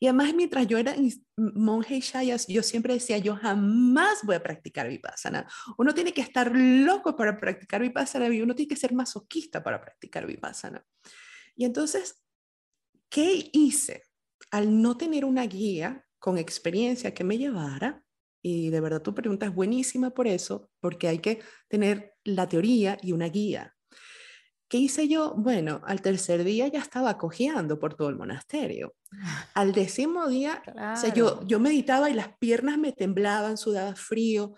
Y 0.00 0.06
además, 0.06 0.32
mientras 0.34 0.66
yo 0.66 0.78
era 0.78 0.94
monje 1.36 1.96
Ishaya, 1.96 2.36
yo 2.48 2.62
siempre 2.62 2.94
decía, 2.94 3.18
yo 3.18 3.34
jamás 3.36 4.20
voy 4.22 4.36
a 4.36 4.42
practicar 4.42 4.88
Vipassana. 4.88 5.48
Uno 5.76 5.92
tiene 5.92 6.12
que 6.12 6.20
estar 6.20 6.52
loco 6.54 7.16
para 7.16 7.38
practicar 7.38 7.82
Vipassana 7.82 8.28
y 8.28 8.40
uno 8.40 8.54
tiene 8.54 8.68
que 8.68 8.76
ser 8.76 8.92
masoquista 8.92 9.62
para 9.62 9.80
practicar 9.80 10.26
Vipassana. 10.26 10.84
Y 11.56 11.64
entonces, 11.64 12.22
¿qué 13.08 13.50
hice? 13.52 14.02
Al 14.50 14.80
no 14.80 14.96
tener 14.96 15.24
una 15.24 15.44
guía, 15.46 16.04
con 16.18 16.38
experiencia 16.38 17.14
que 17.14 17.24
me 17.24 17.38
llevara, 17.38 18.04
y 18.42 18.70
de 18.70 18.80
verdad 18.80 19.02
tu 19.02 19.14
pregunta 19.14 19.46
es 19.46 19.54
buenísima 19.54 20.10
por 20.10 20.26
eso, 20.26 20.70
porque 20.80 21.08
hay 21.08 21.18
que 21.18 21.40
tener 21.68 22.14
la 22.24 22.48
teoría 22.48 22.98
y 23.02 23.12
una 23.12 23.28
guía. 23.28 23.76
¿Qué 24.68 24.76
hice 24.76 25.08
yo? 25.08 25.34
Bueno, 25.34 25.80
al 25.86 26.02
tercer 26.02 26.44
día 26.44 26.68
ya 26.68 26.80
estaba 26.80 27.16
cojeando 27.16 27.78
por 27.78 27.94
todo 27.94 28.10
el 28.10 28.16
monasterio. 28.16 28.94
Al 29.54 29.72
décimo 29.72 30.28
día, 30.28 30.62
yo, 31.14 31.42
yo 31.46 31.58
meditaba 31.58 32.10
y 32.10 32.14
las 32.14 32.36
piernas 32.38 32.76
me 32.76 32.92
temblaban, 32.92 33.56
sudaba 33.56 33.94
frío. 33.94 34.56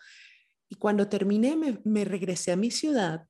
Y 0.69 0.75
cuando 0.75 1.09
terminé, 1.09 1.55
me, 1.55 1.81
me 1.85 2.05
regresé 2.05 2.51
a 2.51 2.57
mi 2.57 2.73
ciudad 2.73 3.29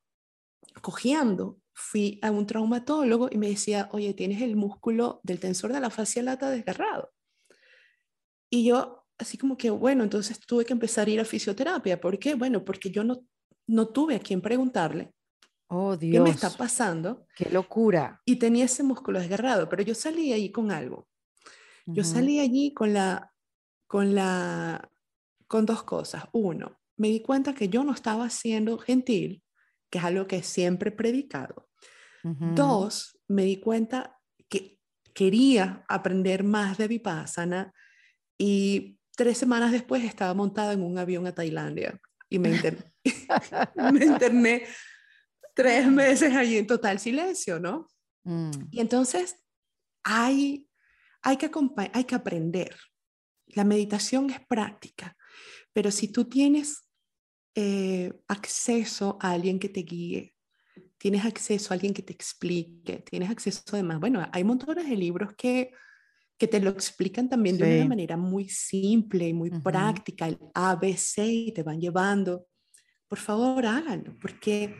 cojeando. 0.80 1.58
Fui 1.74 2.18
a 2.22 2.30
un 2.30 2.46
traumatólogo 2.46 3.28
y 3.30 3.36
me 3.36 3.48
decía, 3.48 3.88
oye, 3.92 4.14
tienes 4.14 4.40
el 4.40 4.56
músculo 4.56 5.20
del 5.22 5.38
tensor 5.38 5.72
de 5.72 5.80
la 5.80 5.90
fascia 5.90 6.22
lata 6.22 6.50
desgarrado. 6.50 7.10
Y 8.50 8.64
yo, 8.64 9.06
así 9.18 9.36
como 9.36 9.56
que, 9.58 9.68
bueno, 9.68 10.02
entonces 10.02 10.40
tuve 10.40 10.64
que 10.64 10.72
empezar 10.72 11.08
a 11.08 11.10
ir 11.10 11.20
a 11.20 11.24
fisioterapia. 11.26 12.00
¿Por 12.00 12.18
qué? 12.18 12.34
Bueno, 12.34 12.64
porque 12.64 12.90
yo 12.90 13.04
no, 13.04 13.24
no 13.66 13.88
tuve 13.88 14.16
a 14.16 14.20
quien 14.20 14.40
preguntarle. 14.40 15.12
Oh, 15.72 15.96
Dios. 15.96 16.12
¿Qué 16.12 16.20
me 16.20 16.30
está 16.30 16.50
pasando? 16.50 17.26
Qué 17.36 17.48
locura. 17.48 18.20
Y 18.24 18.36
tenía 18.36 18.64
ese 18.64 18.82
músculo 18.82 19.20
desgarrado, 19.20 19.68
pero 19.68 19.84
yo 19.84 19.94
salí 19.94 20.32
allí 20.32 20.50
con 20.50 20.72
algo. 20.72 21.08
Yo 21.86 22.04
salí 22.04 22.40
allí 22.40 22.74
con 22.74 22.92
la, 22.92 23.32
con 23.86 24.14
la, 24.14 24.90
con 25.46 25.66
dos 25.66 25.84
cosas. 25.84 26.24
Uno, 26.32 26.80
me 26.96 27.08
di 27.08 27.22
cuenta 27.22 27.54
que 27.54 27.68
yo 27.68 27.84
no 27.84 27.92
estaba 27.92 28.30
siendo 28.30 28.78
gentil, 28.78 29.42
que 29.90 29.98
es 29.98 30.04
algo 30.04 30.26
que 30.26 30.42
siempre 30.42 30.90
he 30.90 30.92
predicado. 30.92 31.68
Dos, 32.22 33.18
me 33.28 33.44
di 33.44 33.60
cuenta 33.60 34.18
que 34.48 34.78
quería 35.14 35.84
aprender 35.88 36.44
más 36.44 36.78
de 36.78 36.88
Vipassana 36.88 37.72
y 38.36 38.98
tres 39.16 39.38
semanas 39.38 39.72
después 39.72 40.04
estaba 40.04 40.34
montada 40.34 40.72
en 40.72 40.82
un 40.82 40.98
avión 40.98 41.26
a 41.26 41.34
Tailandia 41.34 41.98
y 42.28 42.38
me, 42.38 42.50
me 43.92 44.04
interné 44.04 44.64
tres 45.54 45.86
meses 45.88 46.34
allí 46.34 46.56
en 46.56 46.66
total 46.66 46.98
silencio, 46.98 47.58
¿no? 47.58 47.88
Mm. 48.24 48.50
Y 48.70 48.80
entonces 48.80 49.36
hay, 50.04 50.68
hay, 51.22 51.36
que 51.36 51.50
hay 51.92 52.04
que 52.04 52.14
aprender. 52.14 52.76
La 53.46 53.64
meditación 53.64 54.30
es 54.30 54.40
práctica, 54.46 55.16
pero 55.72 55.90
si 55.90 56.08
tú 56.08 56.26
tienes 56.26 56.88
eh, 57.54 58.12
acceso 58.28 59.18
a 59.20 59.32
alguien 59.32 59.58
que 59.58 59.68
te 59.68 59.80
guíe, 59.80 60.34
tienes 60.98 61.24
acceso 61.24 61.72
a 61.72 61.74
alguien 61.74 61.94
que 61.94 62.02
te 62.02 62.12
explique, 62.12 62.98
tienes 62.98 63.30
acceso 63.30 63.62
además, 63.72 64.00
bueno, 64.00 64.28
hay 64.32 64.44
montones 64.44 64.88
de 64.88 64.96
libros 64.96 65.34
que 65.36 65.72
que 66.40 66.48
te 66.48 66.58
lo 66.58 66.70
explican 66.70 67.28
también 67.28 67.58
de 67.58 67.80
una 67.80 67.88
manera 67.90 68.16
muy 68.16 68.48
simple 68.48 69.28
y 69.28 69.34
muy 69.34 69.50
práctica, 69.50 70.26
el 70.26 70.38
ABC 70.54 71.18
y 71.18 71.52
te 71.52 71.62
van 71.62 71.78
llevando. 71.78 72.46
Por 73.06 73.18
favor, 73.18 73.66
háganlo, 73.66 74.16
porque, 74.18 74.74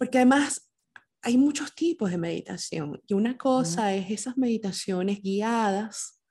porque 0.00 0.16
además 0.16 0.72
hay 1.20 1.36
muchos 1.36 1.74
tipos 1.74 2.10
de 2.10 2.16
meditación 2.16 3.02
y 3.06 3.12
una 3.12 3.36
cosa 3.36 3.94
es 3.94 4.10
esas 4.10 4.38
meditaciones 4.38 5.20
guiadas 5.20 6.22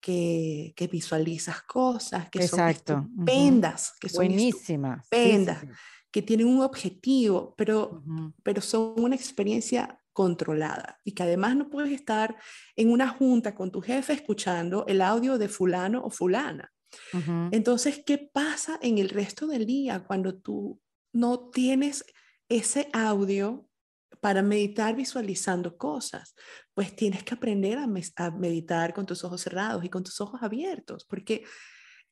que, 0.00 0.72
que 0.74 0.86
visualizas 0.86 1.60
cosas, 1.64 2.30
que 2.30 2.48
son 2.48 2.70
estupendas, 2.70 3.92
que 4.00 4.08
son 4.08 4.24
buenísimas, 4.24 5.04
estupendas, 5.04 5.66
que 6.10 6.22
tienen 6.22 6.46
un 6.46 6.62
objetivo, 6.62 7.54
pero, 7.58 8.02
pero 8.42 8.62
son 8.62 8.94
una 8.96 9.14
experiencia 9.14 10.02
controlada 10.14 10.98
y 11.04 11.12
que 11.12 11.24
además 11.24 11.54
no 11.54 11.68
puedes 11.68 11.92
estar 11.92 12.34
en 12.76 12.90
una 12.90 13.10
junta 13.10 13.54
con 13.54 13.70
tu 13.70 13.82
jefe 13.82 14.14
escuchando 14.14 14.86
el 14.88 15.02
audio 15.02 15.36
de 15.36 15.50
fulano 15.50 16.02
o 16.02 16.08
fulana. 16.08 16.72
Entonces, 17.52 18.02
¿qué 18.06 18.16
pasa 18.16 18.78
en 18.80 18.96
el 18.96 19.10
resto 19.10 19.46
del 19.46 19.66
día 19.66 20.02
cuando 20.02 20.34
tú 20.34 20.80
no 21.12 21.50
tienes 21.50 22.02
ese 22.48 22.88
audio 22.92 23.68
para 24.20 24.42
meditar 24.42 24.94
visualizando 24.96 25.76
cosas? 25.76 26.34
Pues 26.74 26.94
tienes 26.94 27.22
que 27.22 27.34
aprender 27.34 27.78
a, 27.78 27.86
meditar 28.30 28.94
con 28.94 29.06
tus 29.06 29.24
ojos 29.24 29.40
cerrados 29.40 29.84
y 29.84 29.88
con 29.88 30.04
tus 30.04 30.20
ojos 30.20 30.42
abiertos, 30.42 31.04
porque, 31.04 31.44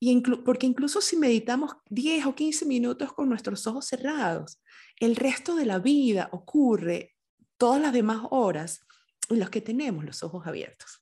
y 0.01 0.21
porque 0.45 0.67
incluso 0.67 1.01
si 1.01 1.17
meditamos 1.17 1.73
10 1.91 2.27
o 2.27 2.35
15 2.35 2.67
minutos 2.67 3.13
con 3.13 3.29
nuestros 3.29 3.67
ojos 3.67 3.87
cerrados, 3.87 4.61
el 5.01 5.17
resto 5.17 5.57
de 5.57 5.67
la 5.67 5.79
vida 5.79 6.29
ocurre 6.33 7.15
todas 7.57 7.81
las 7.81 7.93
demás 7.93 8.23
horas 8.31 8.81
en 9.29 9.39
las 9.39 9.51
que 9.51 9.61
tenemos 9.61 10.05
los 10.05 10.23
ojos 10.23 10.47
abiertos. 10.47 11.01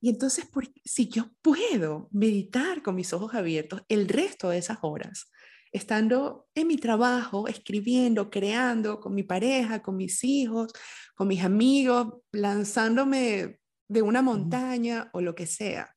Y 0.00 0.08
entonces, 0.08 0.48
si 0.84 1.08
yo 1.08 1.30
puedo 1.42 2.08
meditar 2.12 2.80
con 2.80 2.94
mis 2.94 3.12
ojos 3.12 3.34
abiertos 3.34 3.82
el 3.88 4.06
resto 4.06 4.50
de 4.50 4.58
esas 4.58 4.78
horas, 4.82 5.32
estando 5.72 6.48
en 6.54 6.66
mi 6.66 6.76
trabajo, 6.76 7.48
escribiendo, 7.48 8.30
creando, 8.30 9.00
con 9.00 9.14
mi 9.14 9.22
pareja, 9.22 9.82
con 9.82 9.96
mis 9.96 10.22
hijos, 10.24 10.72
con 11.14 11.28
mis 11.28 11.42
amigos, 11.42 12.14
lanzándome 12.32 13.60
de 13.88 14.02
una 14.02 14.22
montaña 14.22 15.10
o 15.12 15.20
lo 15.20 15.34
que 15.34 15.46
sea, 15.46 15.94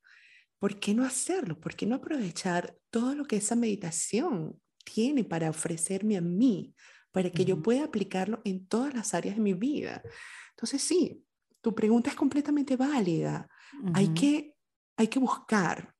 ¿por 0.59 0.79
qué 0.79 0.93
no 0.93 1.03
hacerlo? 1.03 1.59
¿Por 1.59 1.75
qué 1.75 1.85
no 1.85 1.95
aprovechar 1.95 2.77
todo 2.89 3.15
lo 3.15 3.25
que 3.25 3.37
esa 3.37 3.55
meditación 3.55 4.59
tiene 4.83 5.23
para 5.23 5.49
ofrecerme 5.49 6.17
a 6.17 6.21
mí, 6.21 6.73
para 7.11 7.29
que 7.29 7.45
yo 7.45 7.61
pueda 7.61 7.85
aplicarlo 7.85 8.41
en 8.45 8.67
todas 8.67 8.93
las 8.93 9.13
áreas 9.13 9.35
de 9.35 9.41
mi 9.41 9.53
vida. 9.53 10.01
Entonces, 10.51 10.81
sí, 10.81 11.23
tu 11.61 11.75
pregunta 11.75 12.09
es 12.09 12.15
completamente 12.15 12.75
válida. 12.75 13.47
hay, 13.93 14.13
que, 14.13 14.55
hay 14.97 15.07
que 15.07 15.19
buscar 15.19 15.93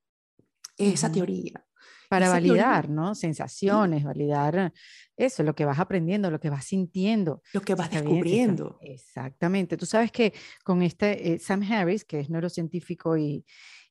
esa 0.76 1.10
teoría 1.10 1.64
Para 2.12 2.28
validar, 2.28 2.88
¿no? 2.90 3.14
Sensaciones, 3.14 4.04
validar 4.04 4.72
eso, 5.16 5.42
lo 5.42 5.54
que 5.54 5.64
vas 5.64 5.78
aprendiendo, 5.78 6.30
lo 6.30 6.40
que 6.40 6.50
vas 6.50 6.64
sintiendo. 6.64 7.42
Lo 7.52 7.60
que 7.60 7.74
vas 7.74 7.90
descubriendo. 7.90 8.78
exactamente. 8.82 9.76
Tú 9.76 9.86
sabes 9.86 10.10
que 10.12 10.32
con 10.64 10.82
este, 10.82 11.32
eh, 11.32 11.38
Sam 11.38 11.62
Harris, 11.62 12.04
que 12.04 12.20
es 12.20 12.28
neurocientífico 12.28 13.16
y, 13.16 13.44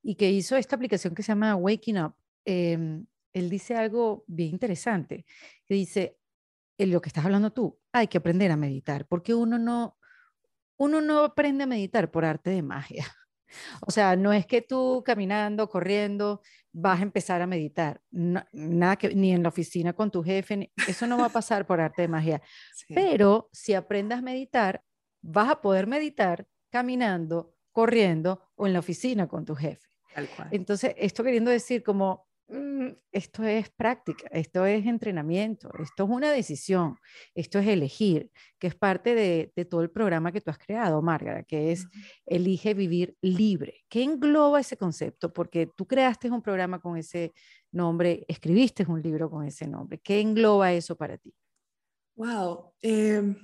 y, 0.03 0.15
que 0.15 0.29
hizo 0.29 0.55
esta 0.55 0.75
aplicación 0.75 1.15
que 1.15 1.23
se 1.23 1.31
llama 1.31 1.55
Waking 1.55 1.99
Up, 1.99 2.15
em, 2.45 3.05
él 3.33 3.49
dice 3.49 3.75
algo 3.75 4.23
bien 4.27 4.51
interesante, 4.51 5.25
que 5.65 5.73
dice, 5.73 6.17
en 6.77 6.91
lo 6.91 7.01
que 7.01 7.09
estás 7.09 7.25
hablando 7.25 7.51
tú, 7.51 7.79
hay 7.91 8.07
que 8.07 8.17
aprender 8.17 8.51
a 8.51 8.57
meditar, 8.57 9.07
porque 9.07 9.33
uno 9.33 9.57
no, 9.57 9.97
uno 10.77 11.01
no 11.01 11.23
aprende 11.23 11.63
a 11.63 11.67
meditar 11.67 12.11
por 12.11 12.25
arte 12.25 12.49
de 12.49 12.61
magia. 12.61 13.05
O 13.85 13.91
sea, 13.91 14.15
no 14.15 14.33
es 14.33 14.45
que 14.45 14.61
tú 14.61 15.03
caminando, 15.05 15.69
corriendo, 15.69 16.41
vas 16.71 16.99
a 16.99 17.03
empezar 17.03 17.41
a 17.41 17.47
meditar. 17.47 18.01
nada 18.11 18.95
que, 18.95 19.13
ni 19.13 19.31
en 19.33 19.43
la 19.43 19.49
oficina 19.49 19.93
con 19.93 20.11
tu 20.11 20.23
jefe, 20.23 20.71
eso 20.87 21.07
no 21.07 21.17
va 21.17 21.25
a 21.25 21.29
pasar 21.41 21.65
por 21.65 21.79
arte 21.79 22.03
de 22.03 22.07
magia. 22.07 22.41
Pero 22.93 23.49
si 23.51 23.73
aprendas 23.73 24.19
a 24.19 24.23
meditar, 24.23 24.83
vas 25.21 25.49
a 25.49 25.61
poder 25.61 25.87
meditar 25.87 26.47
caminando, 26.69 27.55
corriendo 27.71 28.41
o 28.55 28.67
en 28.67 28.73
la 28.73 28.79
oficina 28.79 29.27
con 29.27 29.45
tu 29.45 29.55
jefe. 29.55 29.87
Entonces, 30.51 30.93
esto 30.97 31.23
queriendo 31.23 31.51
decir 31.51 31.83
como 31.83 32.27
esto 33.11 33.43
es 33.43 33.69
práctica, 33.69 34.27
esto 34.31 34.65
es 34.65 34.85
entrenamiento, 34.85 35.71
esto 35.81 36.03
es 36.03 36.09
una 36.09 36.31
decisión, 36.31 36.97
esto 37.33 37.59
es 37.59 37.67
elegir, 37.67 38.29
que 38.59 38.67
es 38.67 38.75
parte 38.75 39.15
de, 39.15 39.65
todo 39.65 39.81
el 39.81 39.89
programa 39.89 40.31
que 40.31 40.41
tú 40.41 40.51
has 40.51 40.57
creado, 40.57 41.01
Márgara, 41.01 41.43
que 41.43 41.71
es 41.71 41.87
Elige 42.25 42.73
Vivir 42.73 43.15
Libre. 43.21 43.83
¿Qué 43.87 44.03
engloba 44.03 44.59
ese 44.59 44.75
concepto? 44.75 45.31
Porque 45.31 45.69
tú 45.77 45.85
creaste 45.85 46.29
un 46.29 46.41
programa 46.41 46.79
con 46.79 46.97
ese 46.97 47.31
nombre, 47.71 48.25
escribiste 48.27 48.85
un 48.87 49.01
libro 49.01 49.29
con 49.29 49.45
ese 49.45 49.67
nombre. 49.67 49.99
¿Qué 49.99 50.19
engloba 50.19 50.73
eso 50.73 50.97
para 50.97 51.17
ti? 51.17 51.33
Wow, 52.15 52.73
em, 52.81 53.35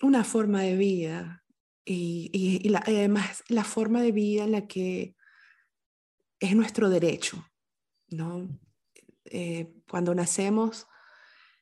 una 0.00 0.24
forma 0.24 0.62
de 0.62 0.76
vida 0.76 1.44
y, 1.84 2.72
además 2.74 3.42
la 3.48 3.64
forma 3.64 4.00
de 4.00 4.12
vida 4.12 4.44
en 4.44 4.52
la 4.52 4.66
que 4.66 5.16
es 6.42 6.56
nuestro 6.56 6.90
derecho, 6.90 7.48
¿no? 8.08 8.48
Eh, 9.26 9.72
cuando 9.88 10.12
nacemos, 10.12 10.88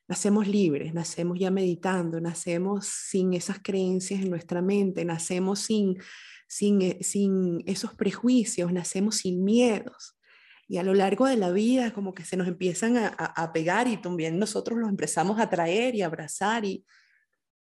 nacemos 0.07 0.47
libres, 0.47 0.91
nacemos 0.95 1.37
ya 1.37 1.51
meditando, 1.51 2.19
nacemos 2.19 2.87
sin 2.87 3.35
esas 3.35 3.59
creencias 3.61 4.21
en 4.21 4.31
nuestra 4.31 4.63
mente, 4.63 5.05
nacemos 5.05 5.59
sin, 5.59 6.01
sin, 6.47 6.81
eh, 6.81 6.97
sin 7.01 7.63
esos 7.67 7.93
prejuicios, 7.93 8.73
nacemos 8.73 9.17
sin 9.17 9.43
miedos. 9.43 10.17
Y 10.67 10.77
a 10.77 10.83
lo 10.83 10.95
largo 10.95 11.27
de 11.27 11.37
la 11.37 11.51
vida 11.51 11.93
como 11.93 12.15
que 12.15 12.25
se 12.25 12.35
nos 12.35 12.47
empiezan 12.47 12.97
a, 12.97 13.07
a, 13.09 13.53
pegar 13.53 13.87
y 13.87 13.97
también 13.97 14.39
nosotros 14.39 14.79
los 14.79 14.89
empezamos 14.89 15.39
a 15.39 15.49
traer 15.49 15.93
y 15.93 16.01
abrazar. 16.01 16.65
Y, 16.65 16.83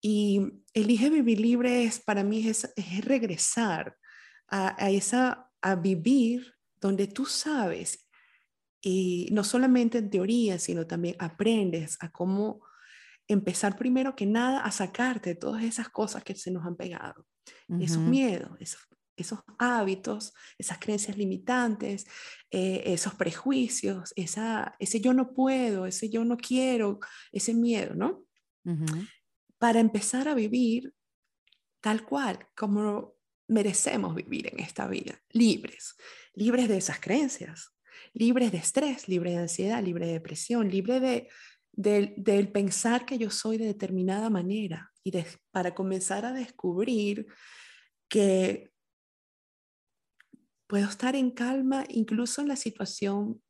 y 0.02 0.42
elige 0.74 1.10
vivir 1.10 1.40
libre 1.40 1.84
es, 1.84 2.00
para 2.00 2.24
mí 2.24 2.48
es, 2.48 2.72
es 2.76 3.04
regresar 3.04 3.98
a, 4.48 4.86
a, 4.86 4.92
esa, 4.92 5.50
a 5.62 5.76
vivir 5.76 6.57
donde 6.80 7.08
tú 7.08 7.26
sabes, 7.26 8.08
y 8.82 9.28
no 9.32 9.44
solamente 9.44 9.98
en 9.98 10.10
teoría, 10.10 10.60
sino 10.60 10.86
también 10.86 11.16
aprendes 11.20 11.98
a 12.00 12.12
cómo 12.12 12.62
empezar 13.28 13.76
primero 13.76 14.16
que 14.16 14.26
nada 14.26 14.62
a 14.62 14.72
sacarte 14.72 15.36
todas 15.36 15.64
esas 15.64 15.90
cosas 15.90 16.24
que 16.24 16.36
se 16.36 16.52
nos 16.52 16.66
han 16.66 16.76
pegado, 16.76 17.26
esos 17.80 18.00
miedos, 18.00 18.52
esos, 18.60 19.40
hábitos, 19.58 20.34
esas 20.58 20.78
creencias 20.78 21.18
limitantes, 21.18 22.06
eh, 22.52 22.84
esos 22.86 23.16
prejuicios, 23.16 24.14
esa, 24.16 24.76
ese 24.80 25.02
yo 25.02 25.12
no 25.14 25.34
puedo, 25.34 25.88
ese 25.88 26.10
yo 26.10 26.24
no 26.24 26.38
quiero, 26.38 27.00
ese 27.32 27.54
miedo, 27.54 27.96
¿no? 27.96 28.24
Para 29.58 29.80
empezar 29.80 30.28
a 30.28 30.36
vivir 30.36 30.94
tal 31.82 32.06
cual, 32.06 32.48
como 32.56 33.16
merecemos 33.48 34.14
vivir 34.14 34.50
en 34.54 34.60
esta 34.60 34.88
vida, 34.88 35.20
libres, 35.32 35.96
libres 36.38 36.68
de 36.68 36.78
esas 36.78 37.00
creencias, 37.00 37.76
libres 38.14 38.52
de 38.52 38.60
estrés, 38.60 39.10
libres 39.10 39.34
de 39.34 39.40
ansiedad, 39.40 39.84
libres 39.84 40.08
de 40.08 40.14
depresión, 40.14 40.70
libre 40.70 41.00
de, 41.00 41.28
del 41.74 42.52
pensar 42.52 43.06
que 43.06 43.18
yo 43.18 43.30
soy 43.30 43.58
de 43.58 43.66
determinada 43.66 44.30
manera 44.30 44.92
y 45.04 45.12
para 45.52 45.74
comenzar 45.74 46.26
a 46.26 46.34
descubrir 46.34 47.28
que 48.08 48.72
puedo 50.68 50.88
estar 50.88 51.16
en 51.16 51.32
calma 51.32 51.86
incluso 51.90 52.42
en 52.42 52.50
la 52.50 52.56
situación 52.56 53.42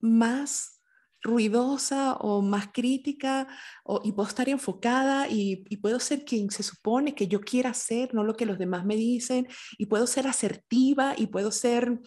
más 0.00 0.76
ruidosa 1.22 2.14
o 2.14 2.42
más 2.42 2.68
crítica 2.72 3.48
o, 3.84 4.00
y 4.04 4.12
puedo 4.12 4.28
estar 4.28 4.48
enfocada 4.48 5.28
y, 5.28 5.64
puedo 5.76 5.98
ser 6.00 6.24
quien 6.24 6.50
se 6.50 6.62
supone 6.62 7.14
que 7.14 7.28
yo 7.28 7.40
quiera 7.40 7.74
ser, 7.74 8.14
no 8.14 8.22
lo 8.22 8.36
que 8.36 8.46
los 8.46 8.58
demás 8.58 8.84
me 8.84 8.96
dicen, 8.96 9.48
y 9.78 9.86
puedo 9.86 10.06
ser 10.06 10.26
asertiva 10.26 11.14
y 11.16 11.26
puedo 11.26 11.50
ser 11.50 12.00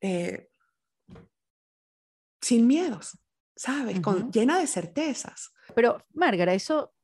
eh, 0.00 0.48
sin 2.40 2.66
miedos, 2.66 3.18
¿sabes? 3.56 4.00
Con, 4.00 4.30
llena 4.32 4.58
de 4.58 4.66
certezas. 4.66 5.52
Pero, 5.74 6.04
Márgara, 6.14 6.54
eso, 6.54 6.94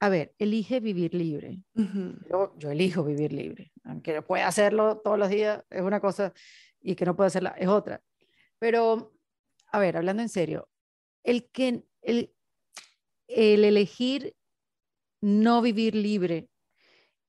a 0.00 0.08
ver, 0.08 0.34
elige 0.38 0.80
vivir 0.80 1.14
libre. 1.14 1.62
yo, 1.74 2.54
yo, 2.58 2.70
elijo 2.70 3.04
vivir 3.04 3.32
libre, 3.32 3.72
aunque 3.84 4.22
pueda 4.22 4.46
hacerlo 4.46 4.98
todos 4.98 5.18
los 5.18 5.28
días, 5.28 5.64
es 5.70 5.82
una 5.82 6.00
cosa, 6.00 6.32
y 6.80 6.94
que 6.94 7.06
no 7.06 7.16
pueda 7.16 7.28
hacerla 7.28 7.54
es 7.58 7.68
otra. 7.68 8.02
Pero 8.58 9.12
a 9.72 9.78
ver, 9.78 9.96
hablando 9.96 10.22
en 10.22 10.28
serio, 10.28 10.68
el 11.24 11.48
que 11.50 11.84
el, 12.02 12.32
el 13.26 13.64
elegir 13.64 14.36
no 15.20 15.62
vivir 15.62 15.94
libre 15.94 16.48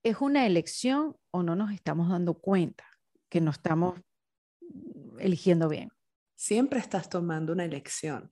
es 0.04 0.18
una 0.20 0.46
elección 0.46 1.16
o 1.32 1.42
no 1.42 1.56
nos 1.56 1.72
estamos 1.72 2.10
dando 2.10 2.34
cuenta 2.34 2.86
que 3.30 3.40
no 3.40 3.52
estamos 3.52 4.00
eligiendo 5.20 5.70
bien. 5.70 5.90
Siempre 6.36 6.80
estás 6.80 7.10
tomando 7.10 7.54
una 7.54 7.66
elección, 7.66 8.32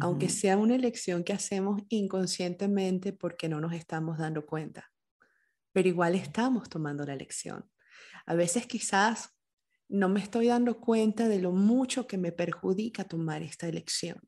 aunque 0.00 0.28
sea 0.28 0.56
una 0.56 0.74
elección 0.74 1.24
que 1.24 1.32
hacemos 1.32 1.82
inconscientemente 1.88 3.12
porque 3.12 3.48
no 3.48 3.60
nos 3.60 3.72
estamos 3.72 4.18
dando 4.18 4.44
cuenta, 4.44 4.90
pero 5.72 5.88
igual 5.88 6.14
estamos 6.14 6.68
tomando 6.68 7.04
la 7.04 7.14
elección. 7.14 7.70
A 8.26 8.34
veces 8.34 8.66
quizás 8.66 9.36
no 9.88 10.08
me 10.08 10.20
estoy 10.20 10.48
dando 10.48 10.80
cuenta 10.80 11.28
de 11.28 11.40
lo 11.40 11.52
mucho 11.52 12.06
que 12.06 12.18
me 12.18 12.32
perjudica 12.32 13.04
tomar 13.04 13.42
esta 13.42 13.68
elección. 13.68 14.20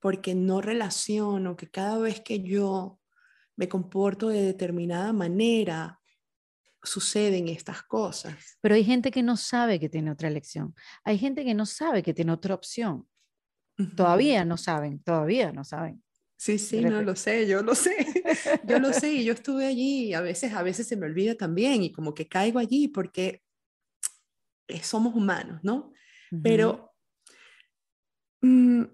Porque 0.00 0.34
no 0.34 0.60
relaciono 0.60 1.56
que 1.56 1.70
cada 1.70 1.98
vez 1.98 2.20
que 2.20 2.42
yo 2.42 3.00
me 3.56 3.68
comporto 3.68 4.28
de 4.28 4.42
determinada 4.42 5.12
manera, 5.12 5.99
suceden 6.82 7.48
estas 7.48 7.82
cosas. 7.82 8.58
Pero 8.60 8.74
hay 8.74 8.84
gente 8.84 9.10
que 9.10 9.22
no 9.22 9.36
sabe 9.36 9.78
que 9.78 9.88
tiene 9.88 10.10
otra 10.10 10.28
elección. 10.28 10.74
Hay 11.04 11.18
gente 11.18 11.44
que 11.44 11.54
no 11.54 11.66
sabe 11.66 12.02
que 12.02 12.14
tiene 12.14 12.32
otra 12.32 12.54
opción. 12.54 13.06
Todavía 13.96 14.44
no 14.44 14.56
saben, 14.56 15.02
todavía 15.02 15.52
no 15.52 15.64
saben. 15.64 16.02
Sí, 16.36 16.58
sí, 16.58 16.80
no 16.80 17.02
lo 17.02 17.16
sé, 17.16 17.46
yo 17.46 17.62
lo 17.62 17.74
sé, 17.74 17.94
yo 18.66 18.78
lo 18.78 18.94
sé 18.94 19.12
y 19.12 19.24
yo 19.24 19.34
estuve 19.34 19.66
allí, 19.66 20.14
a 20.14 20.22
veces, 20.22 20.54
a 20.54 20.62
veces 20.62 20.88
se 20.88 20.96
me 20.96 21.04
olvida 21.04 21.34
también 21.34 21.82
y 21.82 21.92
como 21.92 22.14
que 22.14 22.28
caigo 22.28 22.58
allí 22.58 22.88
porque 22.88 23.42
eh, 24.66 24.82
somos 24.82 25.14
humanos, 25.14 25.60
¿no? 25.62 25.92
Pero 26.42 26.94
mm, 28.40 28.84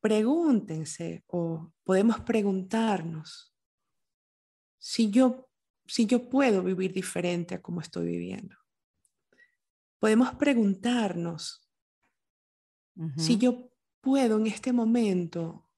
pregúntense 0.00 1.24
o 1.26 1.72
podemos 1.82 2.20
preguntarnos 2.20 3.56
si 4.78 5.10
yo, 5.10 5.45
si 5.86 6.06
yo 6.06 6.28
puedo 6.28 6.62
vivir 6.62 6.92
diferente 6.92 7.54
a 7.54 7.62
como 7.62 7.80
estoy 7.80 8.06
viviendo. 8.06 8.56
Podemos 9.98 10.34
preguntarnos 10.34 11.62
si 13.18 13.36
yo 13.36 13.70
puedo 14.00 14.38
en 14.38 14.46
este 14.46 14.72
momento 14.72 15.68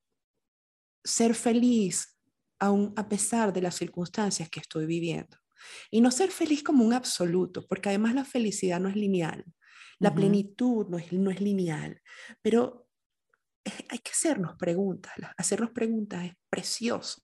ser 1.02 1.34
feliz 1.34 2.16
aún 2.60 2.92
a 2.96 3.08
pesar 3.08 3.52
de 3.52 3.62
las 3.62 3.74
circunstancias 3.74 4.48
que 4.48 4.60
estoy 4.60 4.86
viviendo. 4.86 5.36
Y 5.90 6.00
no 6.00 6.10
ser 6.10 6.30
feliz 6.30 6.62
como 6.62 6.84
un 6.84 6.92
absoluto, 6.92 7.66
porque 7.66 7.88
además 7.88 8.14
la 8.14 8.24
felicidad 8.24 8.80
no 8.80 8.88
es 8.88 8.96
lineal, 8.96 9.44
la 9.98 10.14
plenitud 10.14 10.86
no 10.88 10.98
es, 10.98 11.12
no 11.12 11.30
es 11.30 11.40
lineal, 11.40 12.00
pero 12.40 12.88
hay 13.88 13.98
que 13.98 14.12
hacernos 14.12 14.56
preguntas, 14.56 15.12
hacernos 15.36 15.70
preguntas 15.70 16.26
es 16.26 16.32
precioso. 16.48 17.22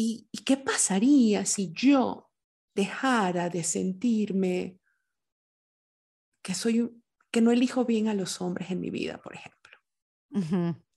¿Y, 0.00 0.28
qué 0.44 0.56
pasaría 0.56 1.44
si 1.44 1.72
yo 1.72 2.30
dejara 2.72 3.48
de 3.48 3.64
sentirme 3.64 4.78
que 6.40 6.54
soy 6.54 7.02
que 7.32 7.40
no 7.40 7.50
elijo 7.50 7.84
bien 7.84 8.06
a 8.06 8.14
los 8.14 8.40
hombres 8.40 8.70
en 8.70 8.78
mi 8.78 8.90
vida, 8.90 9.20
por 9.20 9.34
ejemplo? 9.34 9.76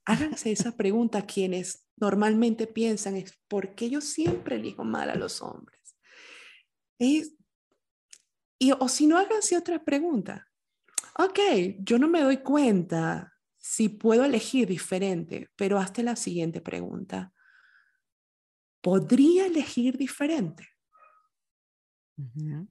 Háganse 0.05 0.51
esa 0.51 0.77
pregunta 0.77 1.25
quienes 1.25 1.87
normalmente 1.95 2.67
piensan 2.67 3.15
es 3.15 3.33
¿por 3.47 3.73
qué 3.73 3.89
yo 3.89 4.01
siempre 4.01 4.57
elijo 4.57 4.83
mal 4.83 5.09
a 5.09 5.15
los 5.15 5.41
hombres? 5.41 5.79
y, 6.99 8.71
o 8.77 8.87
si 8.87 9.07
no, 9.07 9.17
háganse 9.17 9.57
otra 9.57 9.83
pregunta. 9.83 10.47
ok, 11.17 11.39
yo 11.79 11.97
no 11.97 12.07
me 12.07 12.21
doy 12.21 12.37
cuenta 12.37 13.33
si 13.57 13.89
puedo 13.89 14.23
elegir 14.23 14.67
diferente, 14.67 15.49
pero 15.55 15.79
hazte 15.79 16.03
la 16.03 16.15
siguiente 16.15 16.61
pregunta. 16.61 17.33
¿Podría 18.81 19.45
elegir 19.45 19.97
diferente? 19.97 20.67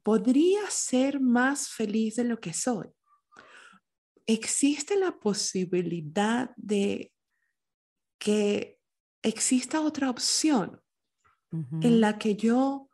¿Podría 0.03 0.71
ser 0.71 1.21
más 1.21 1.71
feliz 1.71 2.17
de 2.17 2.25
lo 2.25 2.41
que 2.41 2.53
soy? 2.53 2.89
¿Existe 4.27 4.97
la 4.97 5.19
posibilidad 5.19 6.51
de 6.57 7.13
que 8.19 8.79
exista 9.23 9.81
otra 9.81 10.11
opción 10.11 10.81
en 11.53 12.01
la 12.01 12.17
que 12.17 12.37
yo 12.37 12.89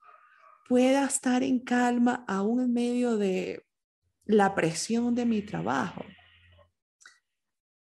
pueda 0.67 1.05
estar 1.05 1.43
en 1.43 1.61
calma 1.61 2.25
aún 2.27 2.61
en 2.61 2.73
medio 2.73 3.17
de 3.17 3.67
la 4.25 4.55
presión 4.55 5.15
de 5.15 5.27
mi 5.27 5.43
trabajo? 5.43 6.05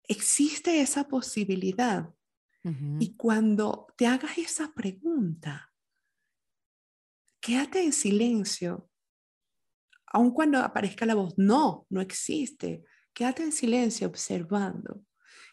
Existe 0.03 0.81
esa 0.81 1.07
posibilidad. 1.07 2.13
Y 2.99 3.15
cuando 3.15 3.87
te 3.95 4.07
hagas 4.07 4.37
esa 4.37 4.73
pregunta, 4.73 5.71
quédate 7.39 7.81
en 7.83 7.93
silencio, 7.93 8.89
aun 10.07 10.31
cuando 10.31 10.59
aparezca 10.59 11.05
la 11.05 11.15
voz, 11.15 11.33
no, 11.37 11.85
no 11.89 12.01
existe. 12.01 12.83
Quédate 13.13 13.43
en 13.43 13.51
silencio 13.51 14.07
observando, 14.07 15.03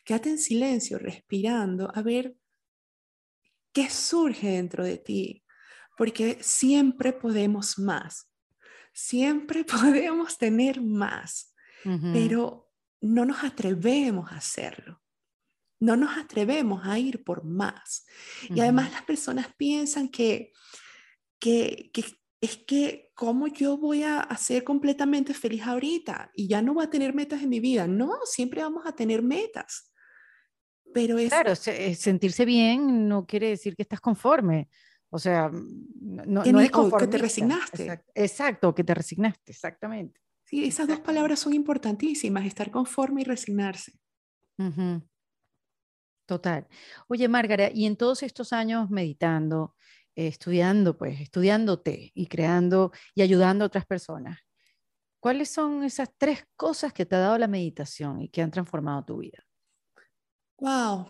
quédate 0.04 0.30
en 0.30 0.38
silencio 0.38 0.98
respirando, 0.98 1.90
a 1.94 2.02
ver 2.02 2.34
qué 3.72 3.88
surge 3.90 4.48
dentro 4.48 4.84
de 4.84 4.98
ti, 4.98 5.44
porque 5.96 6.38
siempre 6.40 7.12
podemos 7.12 7.78
más, 7.78 8.30
siempre 8.92 9.64
podemos 9.64 10.38
tener 10.38 10.80
más, 10.80 11.54
pero 12.12 12.70
no 13.02 13.24
nos 13.26 13.44
atrevemos 13.44 14.32
a 14.32 14.36
hacerlo. 14.36 15.03
No 15.84 15.96
nos 15.96 16.16
atrevemos 16.16 16.86
a 16.86 16.98
ir 16.98 17.24
por 17.24 17.44
más. 17.44 18.06
Y 18.48 18.60
además 18.60 18.92
las 18.92 19.02
personas 19.02 19.48
piensan 19.56 20.08
que 20.08 20.52
que, 21.44 21.90
es 22.40 22.56
que, 22.58 23.10
¿cómo 23.14 23.48
yo 23.48 23.76
voy 23.76 24.02
a, 24.02 24.26
ser 24.38 24.64
completamente 24.64 25.34
feliz 25.34 25.62
ahorita? 25.62 26.30
Y 26.34 26.48
ya 26.48 26.62
no 26.62 26.74
voy 26.74 26.84
a 26.84 26.90
tener 26.90 27.14
metas 27.14 27.42
en 27.42 27.48
mi 27.48 27.60
vida. 27.60 27.86
No, 27.86 28.12
siempre 28.24 28.62
vamos 28.62 28.86
a 28.86 28.92
tener 28.92 29.22
metas. 29.22 29.92
Pero 30.92 31.18
es... 31.18 31.28
Claro, 31.28 31.52
eh, 31.66 31.94
sentirse 31.94 32.44
bien 32.44 33.08
no 33.08 33.26
quiere 33.26 33.48
decir 33.48 33.74
que 33.76 33.82
estás 33.82 34.00
conforme. 34.00 34.68
O 35.10 35.18
sea, 35.18 35.50
no, 35.50 36.44
no 36.44 36.60
es 36.60 36.70
que 36.70 37.06
te 37.06 37.18
resignaste. 37.18 38.02
Exacto, 38.14 38.74
que 38.74 38.84
te 38.84 38.94
resignaste, 38.94 39.52
exactamente. 39.52 40.20
Sí, 40.44 40.64
esas 40.64 40.88
dos 40.88 41.00
palabras 41.00 41.40
son 41.40 41.54
importantísimas, 41.54 42.44
estar 42.46 42.70
conforme 42.70 43.22
y 43.22 43.24
resignarse. 43.24 43.92
Total. 46.26 46.66
Oye, 47.08 47.28
Márgara, 47.28 47.70
y 47.72 47.86
en 47.86 47.96
todos 47.96 48.22
estos 48.22 48.52
años 48.52 48.90
meditando, 48.90 49.74
estudiando, 50.14 50.96
pues, 50.96 51.20
estudiándote 51.20 52.12
y 52.14 52.26
creando 52.26 52.92
y 53.14 53.22
ayudando 53.22 53.64
a 53.64 53.66
otras 53.66 53.86
personas. 53.86 54.38
¿Cuáles 55.20 55.50
son 55.50 55.84
esas 55.84 56.10
tres 56.18 56.46
cosas 56.56 56.92
que 56.92 57.06
te 57.06 57.16
ha 57.16 57.20
dado 57.20 57.38
la 57.38 57.48
meditación 57.48 58.20
y 58.20 58.28
que 58.28 58.42
han 58.42 58.50
transformado 58.50 59.04
tu 59.04 59.18
vida? 59.18 59.44
Wow. 60.58 61.08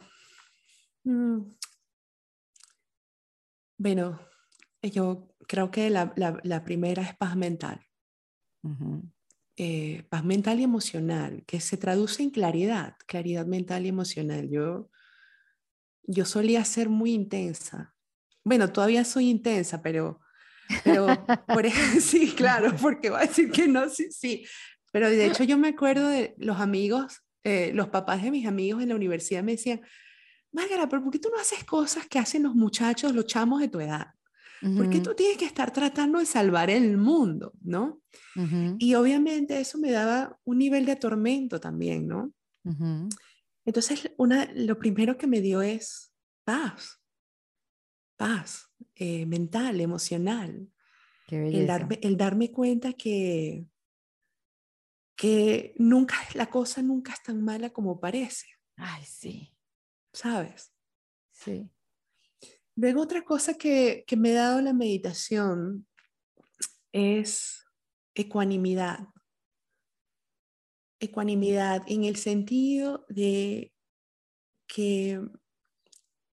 Mm. 1.05 1.51
Bueno, 3.77 4.21
yo 4.83 5.35
creo 5.47 5.71
que 5.71 5.91
la, 5.91 6.63
primera 6.65 7.03
es 7.03 7.17
paz 7.17 7.37
mental. 7.37 7.85
Eh, 9.57 10.05
paz 10.09 10.25
mental 10.25 10.61
y 10.61 10.65
emocional, 10.65 11.45
que 11.47 11.61
se 11.61 11.77
traduce 11.77 12.23
en 12.23 12.31
claridad, 12.31 12.97
claridad 13.07 13.47
mental 13.47 13.85
y 13.85 13.89
emocional. 13.89 14.49
Yo, 14.49 14.91
yo 16.07 16.25
solía 16.25 16.65
ser 16.65 16.89
muy 16.89 17.13
intensa 17.13 17.95
bueno, 18.45 18.71
todavía 18.71 19.05
soy 19.05 19.31
intensa, 19.31 19.83
pero, 19.83 20.21
pero 20.85 21.07
por 21.47 21.65
sí, 22.01 22.33
claro, 22.33 22.77
porque 22.81 23.11
va 23.11 23.21
a 23.21 23.27
decir 23.27 23.51
que 23.51 23.67
no, 23.67 23.89
sí, 23.89 24.13
sí. 24.13 24.45
Pero 24.93 25.09
de 25.09 25.27
hecho 25.27 25.43
yo 25.43 25.59
me 25.59 25.69
acuerdo 25.69 26.09
de 26.09 26.35
los 26.39 26.61
amigos, 26.61 27.23
eh, 27.43 27.73
los 27.75 27.89
papás 27.89 28.23
de 28.23 28.31
mis 28.31 28.47
amigos 28.47 28.83
en 28.83 28.91
la 28.91 28.95
universidad 28.95 29.43
me 29.43 29.53
decían, 29.53 29.81
Márgara, 30.53 30.89
pero 30.89 31.03
¿por 31.03 31.13
qué 31.13 31.19
tú 31.19 31.31
no 31.31 31.41
haces 31.41 31.65
cosas 31.65 32.07
que 32.07 32.21
hacen 32.21 32.45
los 32.45 32.55
muchachos, 32.55 33.13
los 33.13 33.27
chamos 33.27 33.61
de 33.61 33.69
tu 33.69 33.81
edad? 33.81 34.09
¿Por 34.77 34.89
qué 34.89 35.01
tú 35.01 35.15
tienes 35.15 35.37
que 35.37 35.45
estar 35.45 35.71
tratando 35.73 36.21
de 36.21 36.25
salvar 36.25 36.71
el 36.71 36.97
mundo, 36.97 37.53
no? 37.61 38.01
Y 38.79 38.95
obviamente 38.95 39.61
eso 39.61 39.77
me 39.77 39.91
daba 39.91 40.39
un 40.45 40.57
nivel 40.57 40.87
de 40.87 40.97
tormento 40.97 41.61
también, 41.61 42.07
¿no? 42.07 42.33
Entonces, 43.65 44.13
una, 44.17 44.51
lo 44.55 44.79
primero 44.79 45.17
que 45.17 45.27
me 45.27 45.41
dio 45.41 45.63
es 45.63 46.13
paz 46.45 47.05
paz 48.17 48.71
eh, 48.95 49.27
mental, 49.27 49.81
emocional. 49.81 50.69
El 51.29 51.67
darme, 51.67 51.99
el 52.03 52.17
darme 52.17 52.53
cuenta 52.53 52.93
que, 52.93 53.67
que 55.17 55.75
nunca, 55.79 56.17
la 56.35 56.51
cosa 56.51 56.83
nunca 56.83 57.13
es 57.13 57.23
tan 57.23 57.43
mala 57.43 57.71
como 57.71 57.99
parece. 57.99 58.47
Ay, 58.77 59.05
sí. 59.05 59.55
¿Sabes? 60.13 60.73
Sí. 61.33 61.69
Luego 62.77 63.03
otra 63.03 63.23
cosa 63.23 63.55
que, 63.55 64.05
que 64.07 64.17
me 64.17 64.33
ha 64.33 64.43
dado 64.43 64.61
la 64.61 64.73
meditación 64.73 65.87
es 66.93 67.65
ecuanimidad. 68.15 69.09
Ecuanimidad 71.01 71.83
en 71.87 72.05
el 72.05 72.17
sentido 72.17 73.05
de 73.09 73.73
que 74.67 75.21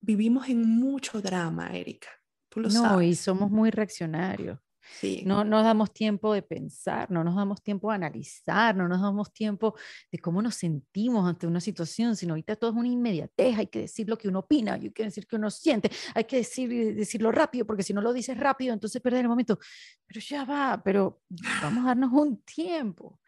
vivimos 0.01 0.49
en 0.49 0.68
mucho 0.68 1.22
drama, 1.22 1.70
Erika. 1.76 2.10
Tú 2.49 2.62
lo 2.62 2.70
no, 2.70 3.01
y 3.01 3.16
somos 3.16 3.51
muy 3.51 3.70
reaccionarios. 3.72 4.60
Sí. 4.99 5.24
No 5.26 5.43
nos 5.43 5.66
damos 5.66 5.93
tiempo 5.93 6.34
de 6.34 6.41
pensar, 6.41 7.12
no 7.12 7.22
nos 7.24 7.36
damos 7.36 7.62
tiempo 7.62 7.89
de 7.89 7.95
analizar, 7.95 8.74
no 8.74 8.88
nos 8.88 9.01
damos 9.01 9.34
tiempo 9.34 9.76
de 10.10 10.20
cómo 10.20 10.41
nos 10.41 10.55
sentimos 10.55 11.28
ante 11.28 11.45
una 11.45 11.60
situación, 11.60 12.16
sino 12.16 12.34
ahorita 12.34 12.55
todo 12.55 12.72
es 12.72 12.78
una 12.78 12.88
inmediatez, 12.88 13.58
hay 13.58 13.68
que 13.68 13.80
decir 13.80 14.08
lo 14.08 14.18
que 14.18 14.30
uno 14.30 14.39
opina, 14.39 14.76
hay 14.76 14.91
que 14.91 15.03
decir 15.03 15.26
lo 15.26 15.28
que 15.28 15.36
uno 15.36 15.51
siente, 15.51 15.91
hay 16.16 16.24
que 16.24 16.38
decir, 16.38 16.95
decirlo 16.95 17.34
rápido, 17.34 17.66
porque 17.66 17.84
si 17.84 17.93
no 17.93 18.01
lo 18.01 18.14
dices 18.14 18.38
rápido, 18.38 18.74
entonces 18.74 19.01
perder 19.01 19.22
el 19.22 19.30
momento. 19.30 19.60
Pero 20.05 20.22
ya 20.22 20.45
va, 20.45 20.82
pero 20.84 21.22
vamos 21.62 21.84
a 21.84 21.88
darnos 21.88 22.14
un 22.14 22.41
tiempo. 22.43 23.20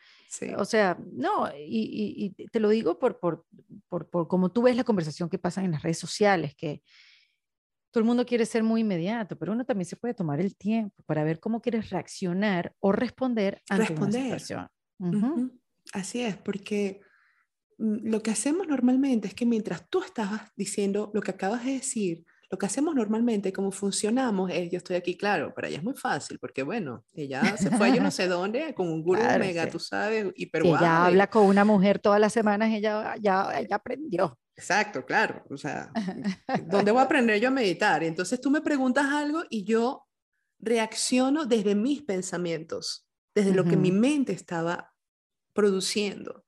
O 0.58 0.66
sea, 0.66 0.98
no, 1.12 1.50
y, 1.58 2.36
te 2.52 2.60
lo 2.60 2.70
digo 2.70 3.00
por, 3.00 3.20
por, 3.20 3.46
por, 3.88 4.10
por 4.10 4.28
como 4.28 4.52
tú 4.52 4.62
ves 4.62 4.76
la 4.76 4.84
conversación 4.84 5.30
que 5.30 5.40
pasa 5.40 5.64
en 5.64 5.72
las 5.72 5.82
redes 5.82 5.98
sociales, 5.98 6.56
que 6.56 6.84
todo 7.92 8.02
el 8.02 8.06
mundo 8.06 8.26
quiere 8.26 8.46
ser 8.46 8.64
muy 8.64 8.82
inmediato, 8.82 9.38
pero 9.38 9.52
uno 9.54 9.66
también 9.66 9.86
se 9.86 9.96
puede 9.96 10.14
tomar 10.14 10.40
el 10.40 10.56
tiempo 10.56 11.04
para 11.06 11.24
ver 11.24 11.40
cómo 11.40 11.62
quieres 11.62 11.90
reaccionar 11.90 12.76
o 12.80 12.92
responder 12.92 13.62
ante 13.70 13.86
responder. 13.86 14.26
una 14.26 14.40
situación. 14.40 14.70
Así 15.94 16.22
es, 16.22 16.38
porque 16.38 17.02
mm, 17.78 18.10
lo 18.10 18.22
que 18.22 18.32
hacemos 18.32 18.68
normalmente 18.68 19.28
es 19.28 19.34
que 19.34 19.46
mientras 19.46 19.90
tú 19.90 20.04
estabas 20.04 20.52
diciendo 20.56 21.10
lo 21.14 21.22
que 21.22 21.32
acabas 21.32 21.66
de 21.66 21.74
decir, 21.74 22.26
lo 22.52 22.58
que 22.58 22.66
hacemos 22.66 22.96
normalmente, 22.96 23.54
como 23.54 23.72
funcionamos, 23.72 24.50
es, 24.52 24.72
yo 24.72 24.78
estoy 24.78 24.96
aquí, 24.96 25.16
claro, 25.16 25.54
para 25.54 25.68
ella 25.68 25.78
es 25.78 25.84
muy 25.84 25.94
fácil, 25.94 26.40
porque 26.40 26.64
bueno, 26.64 27.06
ella 27.14 27.56
se 27.58 27.70
fue 27.70 27.94
yo 27.94 28.02
no 28.02 28.10
sé 28.10 28.28
dónde, 28.28 28.74
con 28.74 28.88
un 28.88 29.04
gurú 29.04 29.22
mega, 29.38 29.70
tú 29.70 29.80
sabes, 29.80 30.32
hiper 30.36 30.64
sí, 30.64 30.70
Ella 30.70 31.06
habla 31.06 31.30
con 31.30 31.46
una 31.46 31.64
mujer 31.64 32.00
todas 32.00 32.20
las 32.20 32.34
semanas, 32.34 32.72
ella 32.72 33.16
ya, 33.22 33.52
ella 33.60 33.76
aprendió. 33.76 34.38
Exacto, 34.56 35.06
claro, 35.06 35.44
o 35.50 35.58
sea, 35.58 35.92
¿dónde 36.66 36.92
voy 36.92 37.02
a 37.02 37.04
aprender 37.04 37.40
yo 37.40 37.50
a 37.50 37.52
meditar? 37.52 38.04
Entonces 38.04 38.42
tú 38.42 38.50
me 38.50 38.62
preguntas 38.62 39.06
algo 39.06 39.44
y 39.50 39.64
yo 39.64 40.08
reacciono 40.60 41.46
desde 41.46 41.76
mis 41.76 42.02
pensamientos, 42.02 43.08
desde 43.36 43.54
lo 43.54 43.64
que 43.64 43.78
mi 43.78 43.92
mente 43.92 44.34
estaba 44.34 44.94
produciendo. 45.54 46.46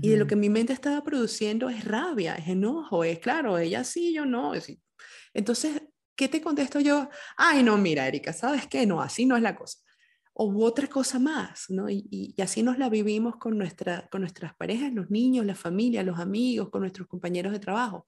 Y 0.00 0.08
de 0.08 0.16
lo 0.16 0.26
que 0.26 0.36
mi 0.36 0.48
mente 0.48 0.72
estaba 0.72 1.04
produciendo 1.04 1.68
es 1.68 1.84
rabia, 1.84 2.34
es 2.36 2.48
enojo, 2.48 3.04
es 3.04 3.18
claro, 3.18 3.58
ella 3.58 3.84
sí, 3.84 4.14
yo 4.14 4.24
no. 4.24 4.54
Es, 4.54 4.72
entonces, 5.34 5.82
¿qué 6.16 6.28
te 6.28 6.40
contesto 6.40 6.80
yo? 6.80 7.08
Ay, 7.36 7.62
no, 7.62 7.76
mira, 7.78 8.06
Erika, 8.06 8.32
¿sabes 8.32 8.66
qué? 8.66 8.86
No, 8.86 9.00
así 9.00 9.26
no 9.26 9.36
es 9.36 9.42
la 9.42 9.56
cosa. 9.56 9.78
O 10.34 10.64
otra 10.64 10.86
cosa 10.86 11.18
más, 11.18 11.66
¿no? 11.68 11.90
Y, 11.90 12.34
así 12.42 12.62
nos 12.62 12.78
la 12.78 12.88
vivimos 12.88 13.36
con, 13.36 13.58
nuestra, 13.58 14.08
con 14.10 14.22
nuestras 14.22 14.54
parejas, 14.54 14.92
los 14.92 15.10
niños, 15.10 15.44
la 15.44 15.54
familia, 15.54 16.02
los 16.02 16.18
amigos, 16.18 16.70
con 16.70 16.80
nuestros 16.80 17.06
compañeros 17.06 17.52
de 17.52 17.58
trabajo. 17.58 18.06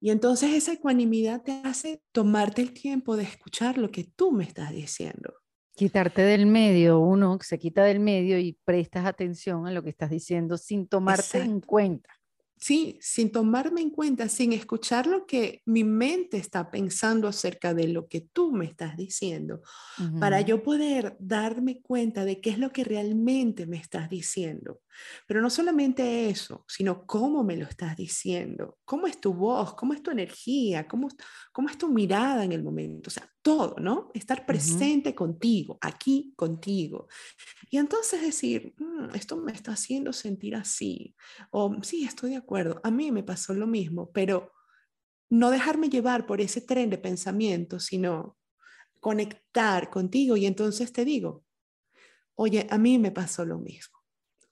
Y 0.00 0.10
entonces 0.10 0.52
esa 0.52 0.72
ecuanimidad 0.72 1.42
te 1.42 1.52
hace 1.64 2.02
tomarte 2.12 2.62
el 2.62 2.72
tiempo 2.72 3.16
de 3.16 3.24
escuchar 3.24 3.78
lo 3.78 3.90
que 3.90 4.04
tú 4.04 4.32
me 4.32 4.44
estás 4.44 4.70
diciendo. 4.70 5.34
Quitarte 5.74 6.22
del 6.22 6.46
medio, 6.46 7.00
uno 7.00 7.38
se 7.40 7.58
quita 7.58 7.84
del 7.84 8.00
medio 8.00 8.38
y 8.38 8.58
prestas 8.64 9.06
atención 9.06 9.66
a 9.66 9.72
lo 9.72 9.82
que 9.82 9.90
estás 9.90 10.10
diciendo 10.10 10.56
sin 10.56 10.86
tomarte 10.86 11.38
en 11.38 11.60
cuenta. 11.60 12.10
Sí, 12.64 12.98
sin 13.02 13.30
tomarme 13.30 13.82
en 13.82 13.90
cuenta, 13.90 14.26
sin 14.30 14.54
escuchar 14.54 15.06
lo 15.06 15.26
que 15.26 15.60
mi 15.66 15.84
mente 15.84 16.38
está 16.38 16.70
pensando 16.70 17.28
acerca 17.28 17.74
de 17.74 17.88
lo 17.88 18.08
que 18.08 18.22
tú 18.22 18.52
me 18.52 18.64
estás 18.64 18.96
diciendo, 18.96 19.60
para 20.18 20.40
yo 20.40 20.62
poder 20.62 21.16
darme 21.20 21.82
cuenta 21.82 22.24
de 22.24 22.40
qué 22.40 22.50
es 22.50 22.58
lo 22.58 22.72
que 22.72 22.84
realmente 22.84 23.66
me 23.66 23.76
estás 23.76 24.08
diciendo. 24.08 24.80
Pero 25.26 25.40
no 25.40 25.50
solamente 25.50 26.28
eso, 26.28 26.64
sino 26.68 27.06
cómo 27.06 27.44
me 27.44 27.56
lo 27.56 27.66
estás 27.66 27.96
diciendo, 27.96 28.78
cómo 28.84 29.06
es 29.06 29.20
tu 29.20 29.32
voz, 29.32 29.74
cómo 29.74 29.92
es 29.92 30.02
tu 30.02 30.10
energía, 30.10 30.86
cómo, 30.86 31.08
cómo 31.52 31.68
es 31.68 31.78
tu 31.78 31.88
mirada 31.88 32.44
en 32.44 32.52
el 32.52 32.62
momento, 32.62 33.08
o 33.08 33.10
sea, 33.10 33.30
todo, 33.42 33.76
¿no? 33.78 34.10
Estar 34.14 34.46
presente 34.46 35.14
contigo, 35.14 35.78
aquí 35.80 36.32
contigo. 36.36 37.08
Y 37.70 37.78
entonces 37.78 38.22
decir, 38.22 38.74
mm, 38.78 39.14
esto 39.14 39.36
me 39.36 39.52
está 39.52 39.72
haciendo 39.72 40.12
sentir 40.12 40.56
así, 40.56 41.14
o 41.50 41.76
sí, 41.82 42.04
estoy 42.04 42.30
de 42.30 42.36
acuerdo, 42.36 42.80
a 42.82 42.90
mí 42.90 43.10
me 43.12 43.22
pasó 43.22 43.54
lo 43.54 43.66
mismo, 43.66 44.10
pero 44.12 44.52
no 45.30 45.50
dejarme 45.50 45.88
llevar 45.88 46.26
por 46.26 46.40
ese 46.40 46.60
tren 46.60 46.90
de 46.90 46.98
pensamiento, 46.98 47.80
sino 47.80 48.36
conectar 49.00 49.90
contigo 49.90 50.36
y 50.36 50.46
entonces 50.46 50.92
te 50.92 51.04
digo, 51.04 51.44
oye, 52.36 52.66
a 52.70 52.78
mí 52.78 52.98
me 52.98 53.10
pasó 53.10 53.44
lo 53.44 53.58
mismo 53.58 53.93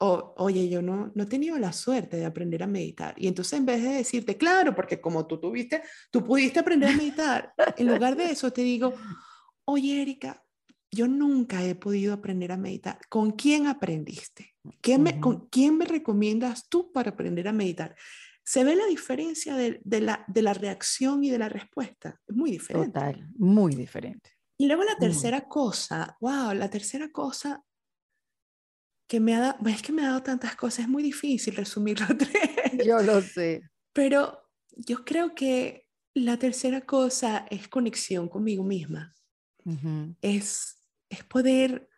oye, 0.02 0.68
yo 0.68 0.82
no, 0.82 1.12
no 1.14 1.22
he 1.22 1.26
tenido 1.26 1.58
la 1.58 1.72
suerte 1.72 2.16
de 2.16 2.24
aprender 2.24 2.62
a 2.62 2.66
meditar. 2.66 3.14
Y 3.16 3.28
entonces 3.28 3.58
en 3.58 3.66
vez 3.66 3.82
de 3.82 3.90
decirte, 3.90 4.36
claro, 4.36 4.74
porque 4.74 5.00
como 5.00 5.26
tú 5.26 5.38
tuviste, 5.38 5.82
tú 6.10 6.24
pudiste 6.24 6.58
aprender 6.58 6.90
a 6.90 6.96
meditar, 6.96 7.54
en 7.76 7.86
lugar 7.86 8.16
de 8.16 8.30
eso 8.30 8.52
te 8.52 8.62
digo, 8.62 8.94
oye, 9.64 10.02
Erika, 10.02 10.42
yo 10.90 11.08
nunca 11.08 11.64
he 11.64 11.74
podido 11.74 12.12
aprender 12.12 12.52
a 12.52 12.56
meditar. 12.56 12.98
¿Con 13.08 13.32
quién 13.32 13.66
aprendiste? 13.66 14.54
¿Quién 14.80 15.02
me, 15.02 15.20
¿Con 15.20 15.48
quién 15.48 15.78
me 15.78 15.86
recomiendas 15.86 16.68
tú 16.68 16.92
para 16.92 17.10
aprender 17.10 17.48
a 17.48 17.52
meditar? 17.52 17.96
Se 18.44 18.64
ve 18.64 18.74
la 18.74 18.86
diferencia 18.86 19.54
de, 19.56 19.80
de, 19.84 20.00
la, 20.00 20.24
de 20.26 20.42
la 20.42 20.52
reacción 20.52 21.22
y 21.24 21.30
de 21.30 21.38
la 21.38 21.48
respuesta. 21.48 22.20
Es 22.26 22.36
muy 22.36 22.50
diferente. 22.50 22.88
Total, 22.88 23.28
muy 23.36 23.74
diferente. 23.74 24.30
Y 24.58 24.66
luego 24.66 24.84
la 24.84 24.96
tercera 24.96 25.48
cosa, 25.48 26.16
wow, 26.20 26.52
la 26.54 26.68
tercera 26.68 27.10
cosa 27.10 27.64
que 29.12 29.20
me 29.20 29.34
ha 29.34 29.40
dado, 29.40 29.68
es 29.68 29.82
que 29.82 29.92
me 29.92 30.00
ha 30.00 30.06
dado 30.06 30.22
tantas 30.22 30.56
cosas, 30.56 30.86
es 30.86 30.88
muy 30.88 31.02
difícil 31.02 31.54
resumirlo 31.54 32.06
tres. 32.16 32.86
Yo 32.86 33.02
lo 33.02 33.20
sé. 33.20 33.62
Pero 33.92 34.40
yo 34.74 35.04
creo 35.04 35.34
que 35.34 35.86
la 36.14 36.38
tercera 36.38 36.80
cosa 36.80 37.46
es 37.50 37.68
conexión 37.68 38.26
conmigo 38.26 38.64
misma. 38.64 39.14
es, 40.22 40.78
es 41.10 41.24
poder 41.24 41.90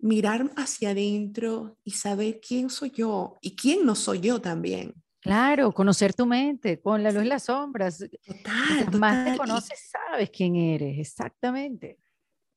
mirar 0.00 0.50
hacia 0.56 0.90
adentro 0.90 1.78
y 1.84 1.92
saber 1.92 2.40
quién 2.40 2.70
soy 2.70 2.90
yo 2.90 3.38
y 3.40 3.54
quién 3.54 3.86
no 3.86 3.94
soy 3.94 4.18
yo 4.18 4.40
también. 4.40 4.94
Claro, 5.20 5.70
conocer 5.70 6.12
tu 6.12 6.26
mente, 6.26 6.80
con 6.80 7.04
la 7.04 7.12
luz 7.12 7.24
y 7.24 7.28
las 7.28 7.44
sombras. 7.44 7.98
Total, 8.26 8.98
más 8.98 9.30
te 9.30 9.38
conoces, 9.38 9.92
sabes 9.92 10.28
quién 10.30 10.56
eres, 10.56 10.98
exactamente. 10.98 12.00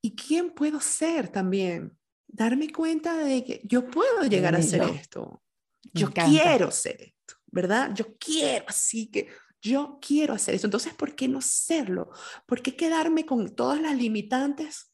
¿Y 0.02 0.16
quién 0.16 0.50
puedo 0.50 0.80
ser 0.80 1.30
también? 1.30 1.96
Darme 2.32 2.72
cuenta 2.72 3.18
de 3.18 3.44
que 3.44 3.62
yo 3.64 3.90
puedo 3.90 4.24
llegar 4.24 4.56
a 4.56 4.60
hacer 4.60 4.82
esto. 4.84 5.42
Yo 5.94 6.12
quiero 6.12 6.72
ser 6.72 7.02
esto, 7.02 7.36
¿verdad? 7.48 7.94
Yo 7.94 8.16
quiero, 8.18 8.66
así 8.68 9.08
que 9.08 9.28
yo 9.62 10.00
quiero 10.02 10.34
hacer 10.34 10.56
eso. 10.56 10.68
Entonces, 10.68 10.94
¿por 10.94 11.16
qué 11.16 11.28
no 11.28 11.42
serlo? 11.42 12.10
¿Por 12.46 12.62
qué 12.62 12.76
quedarme 12.76 13.26
con 13.26 13.56
todas 13.56 13.82
las 13.82 13.96
limitantes 13.96 14.92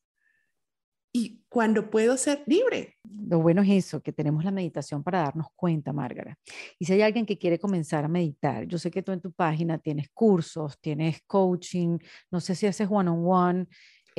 y 1.13 1.41
cuando 1.49 1.89
puedo 1.89 2.17
ser 2.17 2.43
libre? 2.47 2.97
Lo 3.29 3.39
bueno 3.39 3.61
es 3.61 3.69
eso, 3.69 4.01
que 4.01 4.11
tenemos 4.11 4.43
la 4.43 4.51
meditación 4.51 5.03
para 5.03 5.19
darnos 5.19 5.47
cuenta, 5.55 5.93
Márgara. 5.93 6.37
Y 6.79 6.85
si 6.85 6.93
hay 6.93 7.01
alguien 7.01 7.25
que 7.25 7.37
quiere 7.37 7.59
comenzar 7.59 8.05
a 8.05 8.09
meditar, 8.09 8.65
yo 8.67 8.77
sé 8.77 8.91
que 8.91 9.03
tú 9.03 9.11
en 9.11 9.21
tu 9.21 9.31
página 9.31 9.77
tienes 9.77 10.09
cursos, 10.13 10.79
tienes 10.79 11.21
coaching, 11.25 11.97
no 12.31 12.39
sé 12.39 12.55
si 12.55 12.67
haces 12.67 12.87
one-on-one. 12.89 13.61
-on 13.61 13.65
-one, 13.65 13.67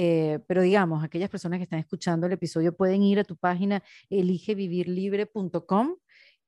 eh, 0.01 0.39
pero 0.47 0.63
digamos, 0.63 1.03
aquellas 1.03 1.29
personas 1.29 1.59
que 1.59 1.65
están 1.65 1.81
escuchando 1.81 2.29
el 2.29 2.33
episodio 2.33 2.73
pueden 2.73 3.03
ir 3.03 3.19
a 3.19 3.25
tu 3.25 3.37
página 3.37 3.83
eligevivirlibre.com 4.09 5.97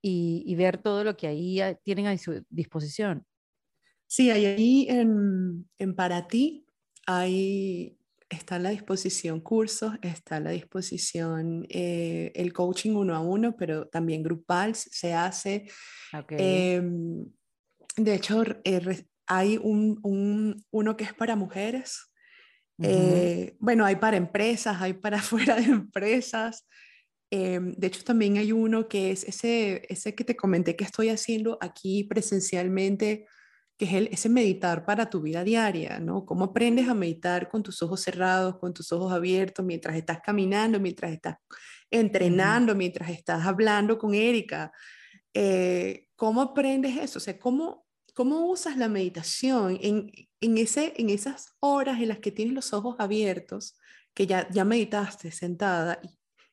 y, 0.00 0.44
y 0.46 0.54
ver 0.54 0.78
todo 0.78 1.02
lo 1.02 1.16
que 1.16 1.26
ahí 1.26 1.60
tienen 1.82 2.06
a 2.06 2.16
su 2.16 2.44
disposición. 2.48 3.26
Sí, 4.06 4.30
ahí 4.30 4.86
en, 4.88 5.68
en 5.80 5.96
Para 5.96 6.28
Ti 6.28 6.64
hay, 7.06 7.98
está 8.28 8.54
a 8.54 8.58
la 8.60 8.70
disposición 8.70 9.40
cursos, 9.40 9.94
está 10.00 10.36
a 10.36 10.40
la 10.40 10.50
disposición 10.50 11.66
eh, 11.68 12.30
el 12.36 12.52
coaching 12.52 12.94
uno 12.94 13.16
a 13.16 13.20
uno, 13.20 13.56
pero 13.56 13.88
también 13.88 14.22
grupal 14.22 14.76
se 14.76 15.12
hace. 15.12 15.66
Em, 16.28 17.26
de 17.96 18.14
hecho, 18.14 18.44
eh, 18.62 19.06
hay 19.26 19.56
un, 19.56 19.98
un, 20.04 20.64
uno 20.70 20.96
que 20.96 21.02
es 21.02 21.14
para 21.14 21.34
mujeres, 21.34 22.09
eh, 22.82 23.56
bueno, 23.58 23.84
hay 23.84 23.96
para 23.96 24.16
empresas, 24.16 24.80
hay 24.80 24.94
para 24.94 25.20
fuera 25.22 25.56
de 25.56 25.64
empresas. 25.64 26.66
Em, 27.30 27.74
de 27.74 27.86
hecho, 27.86 28.02
también 28.02 28.38
hay 28.38 28.52
uno 28.52 28.88
que 28.88 29.12
es 29.12 29.24
ese, 29.24 29.82
ese 29.88 30.14
que 30.14 30.24
te 30.24 30.36
comenté 30.36 30.74
que 30.74 30.84
estoy 30.84 31.10
haciendo 31.10 31.58
aquí 31.60 32.04
presencialmente, 32.04 33.26
que 33.78 33.84
es 33.84 33.92
el, 33.92 34.08
ese 34.10 34.28
meditar 34.28 34.84
para 34.84 35.08
tu 35.08 35.20
vida 35.22 35.44
diaria, 35.44 36.00
¿no? 36.00 36.26
¿Cómo 36.26 36.46
aprendes 36.46 36.88
a 36.88 36.94
meditar 36.94 37.48
con 37.48 37.62
tus 37.62 37.82
ojos 37.82 38.00
cerrados, 38.00 38.58
con 38.58 38.74
tus 38.74 38.90
ojos 38.92 39.12
abiertos, 39.12 39.64
mientras 39.64 39.96
estás 39.96 40.20
caminando, 40.20 40.80
mientras 40.80 41.12
estás 41.12 41.36
entrenando, 41.90 42.74
mientras 42.74 43.10
estás 43.10 43.46
hablando 43.46 43.96
con 43.96 44.14
Erika? 44.14 44.72
Eh, 45.32 46.06
¿Cómo 46.16 46.42
aprendes 46.42 46.96
eso? 46.98 47.18
O 47.18 47.22
sea, 47.22 47.38
¿cómo, 47.38 47.86
¿Cómo 48.20 48.50
usas 48.50 48.76
la 48.76 48.90
meditación 48.90 49.78
en, 49.80 50.12
en, 50.42 50.58
ese, 50.58 50.92
en 50.98 51.08
esas 51.08 51.56
horas 51.58 52.02
en 52.02 52.08
las 52.08 52.18
que 52.18 52.30
tienes 52.30 52.52
los 52.52 52.74
ojos 52.74 52.96
abiertos, 52.98 53.78
que 54.12 54.26
ya, 54.26 54.46
ya 54.50 54.62
meditaste 54.62 55.30
sentada 55.30 55.98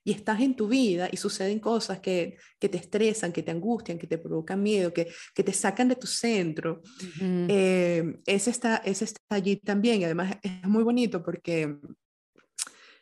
y, 0.06 0.14
estás 0.14 0.40
en 0.40 0.56
tu 0.56 0.70
vida 0.70 1.10
y 1.12 1.18
suceden 1.18 1.60
cosas 1.60 2.00
que, 2.00 2.38
que, 2.58 2.70
te 2.70 2.78
estresan, 2.78 3.34
que 3.34 3.44
te 3.44 3.52
angustian, 3.52 4.00
que 4.00 4.08
te 4.08 4.18
provocan 4.18 4.64
miedo, 4.64 4.94
que, 4.94 5.12
que 5.36 5.44
te 5.44 5.52
sacan 5.52 5.90
de 5.90 5.98
tu 5.98 6.08
centro? 6.08 6.82
Eh, 7.20 8.18
ese, 8.26 8.50
está, 8.50 8.78
ese 8.78 9.04
está 9.04 9.36
allí 9.36 9.58
también 9.58 10.00
y 10.00 10.06
además 10.06 10.38
es 10.42 10.64
muy 10.64 10.84
bonito 10.84 11.22
porque 11.22 11.76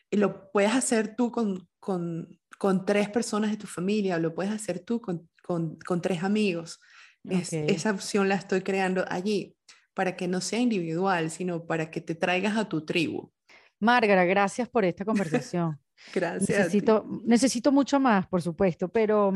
lo 0.10 0.50
puedes 0.52 0.74
hacer 0.74 1.16
tú 1.16 1.32
con, 1.32 1.70
con, 1.80 2.40
con 2.58 2.84
tres 2.84 3.10
personas 3.10 3.52
de 3.52 3.58
tu 3.58 3.68
familia 3.68 4.18
lo 4.18 4.34
puedes 4.34 4.52
hacer 4.52 4.80
tú 4.80 5.00
con, 5.00 5.30
con, 5.44 5.78
con 5.86 6.02
tres 6.02 6.24
amigos 6.24 6.80
esa 7.30 7.92
opción 7.92 8.30
la 8.30 8.36
estoy 8.36 8.62
creando 8.62 9.06
allí 9.08 9.56
para 9.94 10.16
que 10.16 10.28
no 10.28 10.42
sea 10.42 10.60
individual, 10.60 11.32
sino 11.32 11.66
para 11.66 11.90
que 11.90 12.02
te 12.02 12.16
traigas 12.16 12.58
a 12.58 12.70
tu 12.70 12.86
tribu. 12.86 13.32
Márgara, 13.80 14.26
gracias 14.26 14.70
por 14.70 14.86
esta 14.86 15.06
conversación. 15.06 15.80
gracias. 16.14 16.50
Necesito, 16.50 17.06
necesito 17.24 17.72
mucho 17.72 18.00
más, 18.00 18.28
por 18.28 18.42
supuesto, 18.42 18.90
pero, 18.90 19.34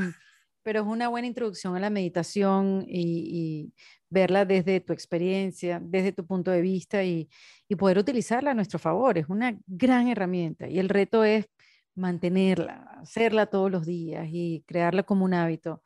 pero 0.61 0.81
es 0.81 0.87
una 0.87 1.07
buena 1.07 1.27
introducción 1.27 1.75
a 1.75 1.79
la 1.79 1.89
meditación 1.89 2.85
y, 2.87 3.73
verla 4.11 4.43
desde 4.43 4.79
tu 4.79 4.91
experiencia, 4.91 5.79
desde 5.79 6.11
tu 6.11 6.25
punto 6.25 6.49
de 6.49 6.61
vista 6.61 7.03
y, 7.03 7.29
y 7.67 7.75
poder 7.75 7.99
utilizarla 7.99 8.51
a 8.51 8.53
nuestro 8.55 8.79
favor. 8.79 9.19
Es 9.19 9.29
una 9.29 9.55
gran 9.67 10.07
herramienta 10.07 10.67
y 10.67 10.79
el 10.79 10.89
reto 10.89 11.23
es 11.23 11.47
mantenerla, 11.93 12.97
hacerla 13.01 13.45
todos 13.45 13.69
los 13.69 13.85
días 13.85 14.27
y 14.31 14.63
crearla 14.65 15.03
como 15.03 15.25
un 15.25 15.35
hábito. 15.35 15.83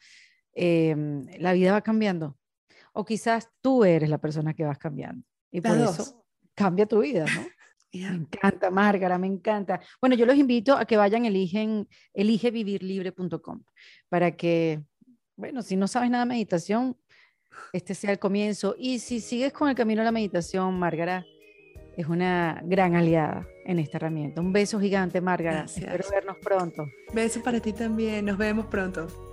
Em, 0.53 1.25
la 1.39 1.53
vida 1.53 1.71
va 1.71 1.81
cambiando. 1.81 2.38
O 2.93 3.03
quizás 3.03 3.49
tú 3.61 3.84
eres 3.84 4.09
la 4.09 4.19
persona 4.19 4.53
que 4.53 4.63
vas 4.63 4.77
cambiando. 4.77 5.25
Y 5.51 5.61
por 5.61 5.77
eso 5.77 6.25
cambia 6.55 6.85
tu 6.85 7.01
vida, 7.01 7.25
¿no? 7.25 7.41
Me 7.93 8.07
encanta, 8.07 8.71
Márgara, 8.71 9.19
me 9.19 9.27
encanta. 9.27 9.80
Bueno, 10.01 10.15
yo 10.15 10.25
los 10.25 10.35
invito 10.35 10.75
a 10.75 10.84
que 10.84 10.97
vayan, 10.97 11.25
eligen, 11.25 11.88
eligevivirlibre.com 12.15 13.61
para 14.09 14.35
que, 14.35 14.81
bueno, 15.35 15.61
si 15.61 15.75
no 15.75 15.88
sabes 15.88 16.09
nada 16.09 16.25
de 16.25 16.30
meditación, 16.30 16.97
este 17.71 17.93
sea 17.93 18.11
el 18.11 18.17
comienzo. 18.17 18.73
Y 18.80 18.97
si 18.97 19.19
sigues 19.19 19.53
con 19.53 19.69
el 19.69 19.75
camino 19.75 20.01
de 20.01 20.05
la 20.05 20.11
meditación, 20.11 20.80
Márgara 20.80 21.23
es 21.95 22.07
una 22.07 22.63
gran 22.65 22.95
aliada 22.95 23.47
en 23.65 23.77
esta 23.77 23.97
herramienta. 23.97 24.41
Un 24.41 24.53
beso 24.53 24.80
gigante, 24.80 25.21
Márgara. 25.21 25.65
Espero 25.65 26.03
vernos 26.09 26.38
pronto. 26.41 26.88
Beso 27.13 27.43
para 27.43 27.59
ti 27.59 27.73
también. 27.73 28.25
Nos 28.25 28.39
vemos 28.39 28.65
pronto. 28.65 29.32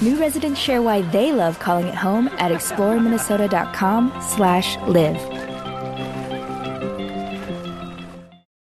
New 0.00 0.16
residents 0.20 0.60
share 0.60 0.80
why 0.80 1.02
they 1.02 1.32
love 1.32 1.58
calling 1.58 1.88
it 1.88 1.94
home 1.94 2.28
at 2.38 2.52
exploreminnesota.com 2.52 4.12
slash 4.20 4.76
live. 4.86 5.47